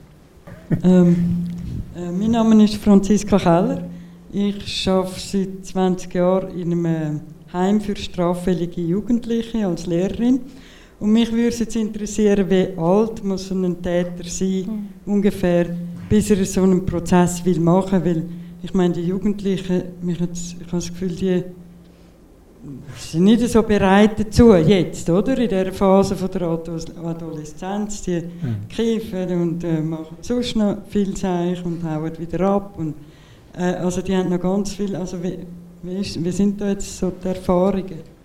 ähm, 0.84 1.48
äh, 1.96 2.12
mein 2.12 2.32
Name 2.32 2.64
ist 2.64 2.76
Franziska 2.76 3.40
Keller. 3.40 3.84
Ich 4.32 4.88
arbeite 4.88 5.20
seit 5.20 5.66
20 5.66 6.14
Jahren 6.14 6.60
in 6.60 6.74
einem 6.74 7.22
Heim 7.52 7.82
für 7.82 7.96
straffällige 7.96 8.82
Jugendliche 8.82 9.66
als 9.66 9.88
Lehrerin. 9.88 10.42
Und 11.00 11.12
mich 11.12 11.32
würde 11.32 11.56
jetzt 11.56 11.76
interessieren, 11.76 12.50
wie 12.50 12.70
alt 12.78 13.24
muss 13.24 13.52
ein 13.52 13.82
Täter 13.82 14.24
sein, 14.24 14.90
mhm. 15.06 15.14
ungefähr, 15.14 15.68
bis 16.10 16.32
er 16.32 16.44
so 16.46 16.64
einen 16.64 16.86
Prozess 16.86 17.46
will 17.46 17.60
machen 17.60 18.04
will. 18.04 18.16
Weil 18.16 18.26
ich 18.64 18.74
meine, 18.74 18.94
die 18.94 19.04
Jugendlichen, 19.04 19.84
mich 20.02 20.20
jetzt, 20.20 20.56
ich 20.60 20.68
habe 20.68 20.78
das 20.78 20.88
Gefühl, 20.88 21.16
die 21.16 21.44
sind 22.98 23.24
nicht 23.24 23.48
so 23.48 23.62
bereit 23.62 24.20
dazu 24.20 24.56
jetzt, 24.56 25.10
oder? 25.10 25.38
In 25.38 25.48
dieser 25.48 25.72
Phase 25.72 26.16
von 26.16 26.30
der 26.32 26.42
Adoleszenz, 26.42 28.02
die 28.02 28.22
mhm. 28.22 28.68
kiffen 28.68 29.42
und 29.42 29.64
äh, 29.64 29.82
machen 29.82 30.18
sonst 30.22 30.56
noch 30.56 30.78
viel 30.90 31.14
Zeug 31.14 31.64
und 31.64 31.84
hauen 31.84 32.12
wieder 32.18 32.42
ab. 32.42 32.74
Und, 32.78 32.96
äh, 33.56 33.76
also 33.76 34.02
die 34.02 34.16
haben 34.16 34.30
noch 34.30 34.40
ganz 34.40 34.74
viel, 34.74 34.96
also 34.96 35.22
wie, 35.22 35.38
wie, 35.84 35.96
ist, 35.98 36.24
wie 36.24 36.32
sind 36.32 36.60
da 36.60 36.70
jetzt 36.70 36.98
so 36.98 37.12
die 37.24 37.28
Erfahrungen? 37.28 38.17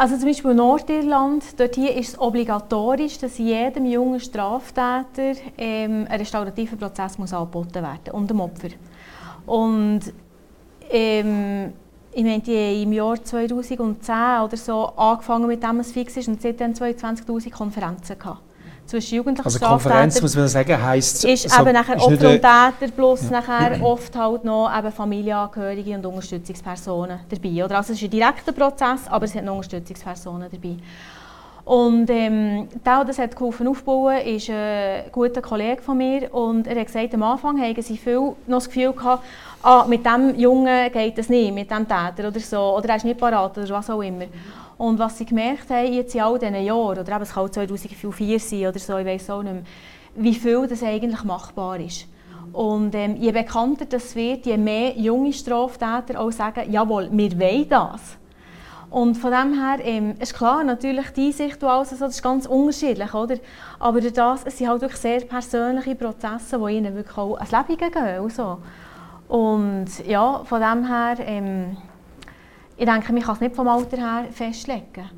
Also 0.00 0.16
zum 0.16 0.28
Beispiel 0.28 0.52
in 0.52 0.56
Nordirland, 0.56 1.60
dort 1.60 1.74
hier 1.74 1.94
ist 1.94 2.08
es 2.08 2.18
obligatorisch, 2.18 3.18
dass 3.18 3.36
jedem 3.36 3.84
jungen 3.84 4.18
Straftäter 4.18 5.34
ähm, 5.58 6.06
ein 6.08 6.18
restaurativer 6.18 6.76
Prozess 6.76 7.18
muss 7.18 7.34
angeboten 7.34 7.82
werden 7.82 8.10
und 8.12 8.30
dem 8.30 8.40
Opfer. 8.40 8.70
Und 9.44 10.00
ähm, 10.88 11.74
ich 12.12 12.24
meine, 12.24 12.40
die 12.40 12.82
im 12.82 12.94
Jahr 12.94 13.22
2010 13.22 14.14
oder 14.42 14.56
so 14.56 14.86
angefangen 14.96 15.48
mit 15.48 15.62
dem, 15.62 15.78
was 15.80 15.92
fix 15.92 16.16
ist, 16.16 16.28
und 16.28 16.40
seitdem 16.40 16.72
22'000 16.72 17.50
Konferenzen 17.50 18.18
gehabt. 18.18 18.40
Zwischen 18.90 19.14
Jugendlichen 19.18 19.46
also 19.46 19.64
Konferenz, 19.64 20.20
muss 20.20 20.34
man 20.34 20.48
sagen, 20.48 20.82
heisst... 20.82 21.24
Ist 21.24 21.48
so, 21.48 21.62
eben 21.62 21.72
nachher 21.74 21.96
Opfer 21.96 22.10
und 22.10 22.18
Täter 22.18 22.92
plus 22.96 23.30
ja. 23.30 23.40
nachher 23.40 23.80
oft 23.84 24.16
halt 24.16 24.44
noch 24.44 24.68
eben 24.76 24.90
Familienangehörige 24.90 25.94
und 25.94 26.06
Unterstützungspersonen 26.06 27.20
dabei. 27.28 27.64
Oder? 27.64 27.76
Also 27.76 27.92
es 27.92 28.02
ist 28.02 28.08
ein 28.08 28.10
direkter 28.10 28.50
Prozess, 28.50 29.02
aber 29.08 29.26
es 29.26 29.34
hat 29.36 29.44
noch 29.44 29.54
Unterstützungspersonen 29.54 30.48
dabei. 30.50 30.74
Und 31.64 32.10
ähm, 32.10 32.68
der, 32.84 32.96
der 32.96 33.04
das 33.04 33.18
hat 33.20 33.36
geholfen 33.36 33.68
aufbauen, 33.68 34.26
ist 34.26 34.50
ein 34.50 35.04
guter 35.12 35.40
Kollege 35.40 35.80
von 35.82 35.96
mir 35.96 36.34
und 36.34 36.66
er 36.66 36.80
hat 36.80 36.86
gesagt, 36.86 37.14
am 37.14 37.22
Anfang 37.22 37.60
haben 37.60 37.82
sie 37.82 37.96
viel 37.96 38.32
noch 38.48 38.58
das 38.58 38.66
Gefühl 38.68 38.92
gehabt, 38.92 39.22
ah, 39.62 39.84
mit 39.88 40.04
dem 40.04 40.34
Jungen 40.34 40.90
geht 40.90 41.16
es 41.16 41.28
nicht, 41.28 41.54
mit 41.54 41.70
dem 41.70 41.86
Täter 41.86 42.26
oder 42.26 42.40
so, 42.40 42.76
oder 42.76 42.88
er 42.88 42.96
ist 42.96 43.04
nicht 43.04 43.20
parat 43.20 43.56
oder 43.56 43.68
was 43.68 43.88
auch 43.88 44.02
immer. 44.02 44.24
Und 44.80 44.98
was 44.98 45.18
sie 45.18 45.26
gemerkt 45.26 45.68
haben 45.68 45.92
jetzt 45.92 46.14
in 46.14 46.22
all 46.22 46.38
diesen 46.38 46.54
Jahren, 46.54 46.98
oder 46.98 47.06
eben, 47.06 47.20
es 47.20 47.34
kann 47.34 47.44
auch 47.44 47.50
2004 47.50 48.40
sein 48.40 48.66
oder 48.66 48.78
so, 48.78 48.96
ich 48.96 49.04
weiß 49.04 49.28
auch 49.28 49.42
nicht 49.42 49.52
mehr, 49.52 49.62
wie 50.14 50.34
viel 50.34 50.66
das 50.66 50.82
eigentlich 50.82 51.22
machbar 51.22 51.78
ist. 51.78 52.06
Und 52.54 52.94
ähm, 52.94 53.16
je 53.16 53.30
bekannter 53.30 53.84
das 53.84 54.16
wird, 54.16 54.46
je 54.46 54.56
mehr 54.56 54.96
junge 54.96 55.34
Straftäter 55.34 56.18
auch 56.18 56.32
sagen, 56.32 56.72
jawohl, 56.72 57.10
wir 57.12 57.38
wollen 57.38 57.68
das. 57.68 58.16
Und 58.88 59.16
von 59.16 59.30
dem 59.32 59.52
her 59.52 59.80
ähm, 59.84 60.14
ist 60.18 60.32
klar, 60.32 60.64
natürlich 60.64 61.10
die 61.10 61.32
Sicht 61.32 61.62
und 61.62 61.68
alles, 61.68 61.92
also, 61.92 62.06
das 62.06 62.14
ist 62.14 62.22
ganz 62.22 62.46
unterschiedlich, 62.46 63.12
oder? 63.12 63.36
Aber 63.78 64.00
das, 64.00 64.44
es 64.46 64.56
sind 64.56 64.66
halt 64.66 64.80
wirklich 64.80 65.02
sehr 65.02 65.20
persönliche 65.20 65.94
Prozesse, 65.94 66.58
die 66.58 66.72
ihnen 66.72 66.94
wirklich 66.94 67.18
auch 67.18 67.34
ans 67.34 67.52
Leben 67.52 67.76
gehen. 67.76 68.02
Also. 68.02 68.56
Und 69.28 69.88
ja, 70.06 70.40
von 70.42 70.60
dem 70.62 70.86
her, 70.86 71.16
ähm, 71.20 71.76
ich 72.80 72.86
denke, 72.86 73.12
man 73.12 73.22
kann 73.22 73.34
es 73.34 73.40
nicht 73.42 73.54
vom 73.54 73.68
Alter 73.68 73.98
her 73.98 74.28
festlegen. 74.30 75.10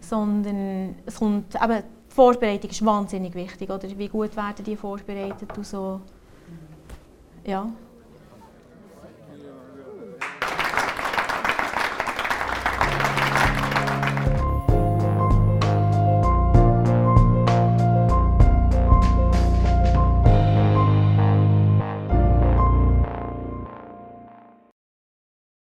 sondern 0.00 0.96
es 1.06 1.14
kommt, 1.14 1.54
eben, 1.54 1.82
die 2.10 2.14
Vorbereitung 2.14 2.70
ist 2.70 2.84
wahnsinnig 2.84 3.34
wichtig. 3.34 3.70
Oder? 3.70 3.88
Wie 3.96 4.08
gut 4.08 4.36
werden 4.36 4.62
die 4.62 4.76
vorbereitet 4.76 5.56
und 5.56 5.66
so. 5.66 6.00
Ja. 7.46 7.70